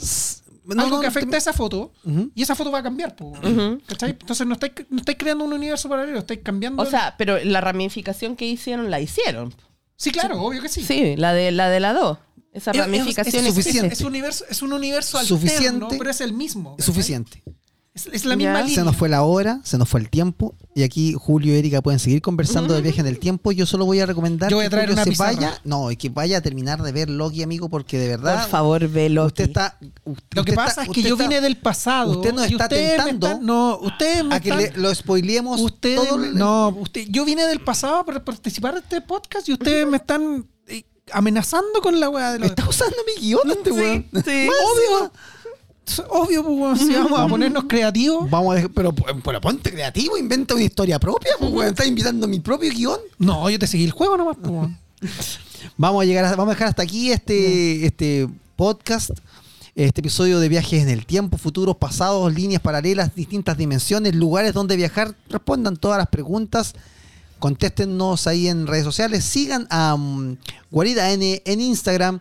no, 0.75 0.83
algo 0.83 0.95
no, 0.97 1.01
que 1.01 1.07
afecta 1.07 1.31
te- 1.31 1.35
a 1.35 1.39
esa 1.39 1.53
foto 1.53 1.91
y 2.35 2.41
esa 2.41 2.55
foto 2.55 2.71
va 2.71 2.79
a 2.79 2.83
cambiar. 2.83 3.15
Entonces 3.19 4.47
no 4.47 4.53
estáis, 4.53 4.73
no 4.89 4.97
estáis 4.99 5.17
creando 5.17 5.43
un 5.45 5.53
universo 5.53 5.89
paralelo, 5.89 6.19
estáis 6.19 6.41
cambiando. 6.43 6.81
O 6.81 6.85
sea, 6.85 7.15
pero 7.17 7.37
la 7.43 7.61
ramificación 7.61 8.35
que 8.35 8.45
hicieron, 8.45 8.89
la 8.91 8.99
hicieron. 8.99 9.53
sí, 9.95 10.11
claro, 10.11 10.41
obvio 10.41 10.61
que 10.61 10.69
sí. 10.69 10.83
Sí, 10.83 11.15
la 11.17 11.33
de 11.33 11.51
la 11.51 11.69
de 11.69 11.79
la 11.79 11.93
2. 11.93 12.17
Esa 12.51 12.71
Es- 12.71 12.77
es- 12.77 12.83
ramificación 12.83 13.45
es 13.45 13.53
suficiente. 13.53 13.93
Es 13.93 14.01
un 14.01 14.07
universo, 14.07 14.45
es 14.49 14.61
un 14.61 14.73
universo 14.73 15.19
Suficiente. 15.23 15.67
alterno, 15.67 15.89
pero 15.97 16.09
es 16.09 16.19
el 16.21 16.33
mismo. 16.33 16.71
Es 16.79 16.85
¿cachai? 16.85 16.93
suficiente. 16.95 17.43
Es, 18.07 18.13
es 18.13 18.25
la 18.25 18.35
misma 18.35 18.53
Ya. 18.53 18.61
línea. 18.61 18.75
Se 18.75 18.83
nos 18.83 18.95
fue 18.95 19.09
la 19.09 19.23
hora, 19.23 19.59
se 19.63 19.77
nos 19.77 19.89
fue 19.89 19.99
el 19.99 20.09
tiempo. 20.09 20.55
Y 20.75 20.83
aquí 20.83 21.13
Julio 21.17 21.53
y 21.53 21.57
Erika 21.57 21.81
pueden 21.81 21.99
seguir 21.99 22.21
conversando 22.21 22.73
de 22.73 22.81
viaje 22.81 23.01
en 23.01 23.07
el 23.07 23.19
tiempo. 23.19 23.51
Yo 23.51 23.65
solo 23.65 23.85
voy 23.85 23.99
a 23.99 24.05
recomendar 24.05 24.49
Yo 24.49 24.57
voy 24.57 24.65
a 24.65 24.69
que 24.69 24.71
traer 24.71 24.85
Julio 24.89 24.93
una 24.95 25.03
se 25.03 25.09
pizarra. 25.09 25.33
vaya. 25.33 25.61
No, 25.65 25.91
y 25.91 25.97
que 25.97 26.09
vaya 26.09 26.37
a 26.37 26.41
terminar 26.41 26.81
de 26.81 26.91
ver 26.91 27.09
Loki, 27.09 27.43
amigo, 27.43 27.69
porque 27.69 27.97
de 27.97 28.07
verdad. 28.07 28.41
Por 28.43 28.49
favor, 28.51 28.87
velo. 28.87 29.25
Usted 29.25 29.45
está. 29.45 29.77
usted 30.05 30.23
Lo 30.37 30.43
que 30.45 30.51
está- 30.51 30.65
pasa 30.65 30.81
es 30.83 30.87
que 30.89 30.99
usted 30.99 31.09
yo 31.09 31.15
está- 31.15 31.27
vine 31.27 31.41
del 31.41 31.57
pasado. 31.57 32.11
usted 32.11 32.33
nos 32.33 32.49
y 32.49 32.53
está 32.53 32.65
ustedes 32.65 32.83
me 32.91 32.97
tentando 33.03 33.27
están- 33.27 33.45
no, 33.45 33.77
ustedes 33.81 34.23
me 34.23 34.35
A 34.35 34.39
que 34.39 34.49
están- 34.49 34.63
le- 34.63 34.77
lo 34.81 34.95
spoileemos 34.95 35.59
Ustedes, 35.61 36.07
todo. 36.07 36.23
el- 36.23 36.35
no, 36.35 36.69
usted, 36.79 37.05
yo 37.09 37.25
vine 37.25 37.45
del 37.47 37.59
pasado 37.61 38.05
para 38.05 38.23
participar 38.23 38.73
de 38.75 38.79
este 38.79 39.01
podcast 39.01 39.47
y 39.49 39.53
ustedes 39.53 39.85
me 39.87 39.97
están 39.97 40.47
eh, 40.67 40.85
amenazando 41.11 41.81
con 41.81 41.99
la 41.99 42.09
weá 42.09 42.33
de 42.33 42.39
Me 42.39 42.45
los 42.47 42.51
está 42.51 42.69
usando 42.69 42.95
mi 43.05 43.21
guion 43.21 43.49
este 43.51 43.71
weón. 43.71 44.05
sí. 44.13 44.47
Obvio, 45.01 45.11
Es 45.89 46.01
obvio, 46.09 46.43
pues, 46.43 46.79
si 46.81 46.93
vamos 46.93 47.19
a 47.19 47.27
ponernos 47.27 47.63
creativos. 47.67 48.29
Vamos 48.29 48.51
a 48.51 48.55
dejar- 48.55 48.71
pero, 48.71 48.93
pero 48.93 49.41
ponte 49.41 49.71
creativo, 49.71 50.17
inventa 50.17 50.53
una 50.53 50.63
historia 50.63 50.99
propia, 50.99 51.31
pues. 51.39 51.69
Estás 51.69 51.87
invitando 51.87 52.27
mi 52.27 52.39
propio 52.39 52.71
guion. 52.71 52.99
No, 53.17 53.49
yo 53.49 53.57
te 53.57 53.65
seguí 53.67 53.85
el 53.85 53.91
juego 53.91 54.17
nomás, 54.17 54.37
pues. 54.41 54.69
Vamos 55.77 56.01
a 56.01 56.05
llegar 56.05 56.25
a- 56.25 56.35
vamos 56.35 56.51
a 56.51 56.55
dejar 56.55 56.67
hasta 56.69 56.83
aquí 56.83 57.11
este, 57.11 57.85
este 57.85 58.27
podcast, 58.55 59.11
este 59.75 60.01
episodio 60.01 60.39
de 60.39 60.49
viajes 60.49 60.81
en 60.83 60.89
el 60.89 61.05
tiempo, 61.05 61.37
futuros, 61.37 61.75
pasados, 61.77 62.33
líneas 62.33 62.61
paralelas, 62.61 63.15
distintas 63.15 63.57
dimensiones, 63.57 64.15
lugares 64.15 64.53
donde 64.53 64.75
viajar. 64.75 65.15
Respondan 65.29 65.77
todas 65.77 65.97
las 65.97 66.07
preguntas. 66.07 66.73
Contéstenos 67.39 68.27
ahí 68.27 68.47
en 68.49 68.67
redes 68.67 68.83
sociales. 68.83 69.23
Sigan 69.23 69.67
a 69.69 69.95
mm, 69.97 70.37
Guarida 70.71 71.11
N 71.11 71.41
en 71.45 71.61
Instagram, 71.61 72.19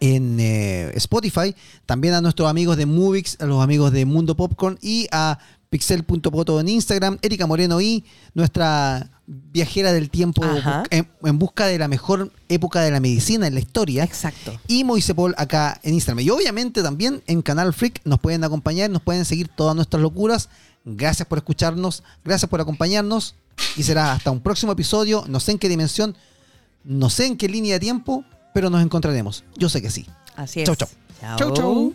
en 0.00 0.38
eh, 0.40 0.90
Spotify. 0.94 1.54
También 1.86 2.14
a 2.14 2.20
nuestros 2.20 2.48
amigos 2.48 2.76
de 2.76 2.86
Movix, 2.86 3.40
a 3.40 3.46
los 3.46 3.62
amigos 3.62 3.92
de 3.92 4.04
Mundo 4.04 4.36
Popcorn 4.36 4.78
y 4.82 5.06
a 5.10 5.38
pixel.poto 5.70 6.60
en 6.60 6.68
Instagram. 6.68 7.18
Erika 7.22 7.46
Moreno 7.46 7.80
y 7.80 8.04
nuestra 8.34 9.10
viajera 9.26 9.92
del 9.92 10.10
tiempo 10.10 10.42
en, 10.90 11.08
en 11.22 11.38
busca 11.38 11.66
de 11.66 11.78
la 11.78 11.88
mejor 11.88 12.30
época 12.48 12.80
de 12.80 12.90
la 12.90 13.00
medicina 13.00 13.46
en 13.46 13.54
la 13.54 13.60
historia. 13.60 14.04
Exacto. 14.04 14.58
Y 14.68 14.84
Moisepol 14.84 15.34
acá 15.36 15.80
en 15.82 15.94
Instagram. 15.94 16.24
Y 16.24 16.30
obviamente 16.30 16.82
también 16.82 17.22
en 17.26 17.42
Canal 17.42 17.72
Freak 17.72 18.02
nos 18.04 18.20
pueden 18.20 18.44
acompañar, 18.44 18.90
nos 18.90 19.02
pueden 19.02 19.24
seguir 19.24 19.48
todas 19.48 19.74
nuestras 19.74 20.02
locuras. 20.02 20.48
Gracias 20.84 21.26
por 21.26 21.38
escucharnos, 21.38 22.02
gracias 22.24 22.48
por 22.48 22.60
acompañarnos. 22.60 23.34
Y 23.76 23.82
será 23.82 24.12
hasta 24.12 24.30
un 24.30 24.40
próximo 24.40 24.72
episodio. 24.72 25.24
No 25.28 25.40
sé 25.40 25.52
en 25.52 25.58
qué 25.58 25.68
dimensión, 25.68 26.16
no 26.84 27.08
sé 27.10 27.26
en 27.26 27.36
qué 27.36 27.48
línea 27.48 27.74
de 27.74 27.80
tiempo, 27.80 28.24
pero 28.54 28.70
nos 28.70 28.80
encontraremos. 28.82 29.44
Yo 29.56 29.68
sé 29.68 29.82
que 29.82 29.90
sí. 29.90 30.06
Así 30.36 30.60
es. 30.62 30.66
Chau, 30.66 30.76
chau. 30.76 30.88
Chau, 31.36 31.52
chau. 31.52 31.94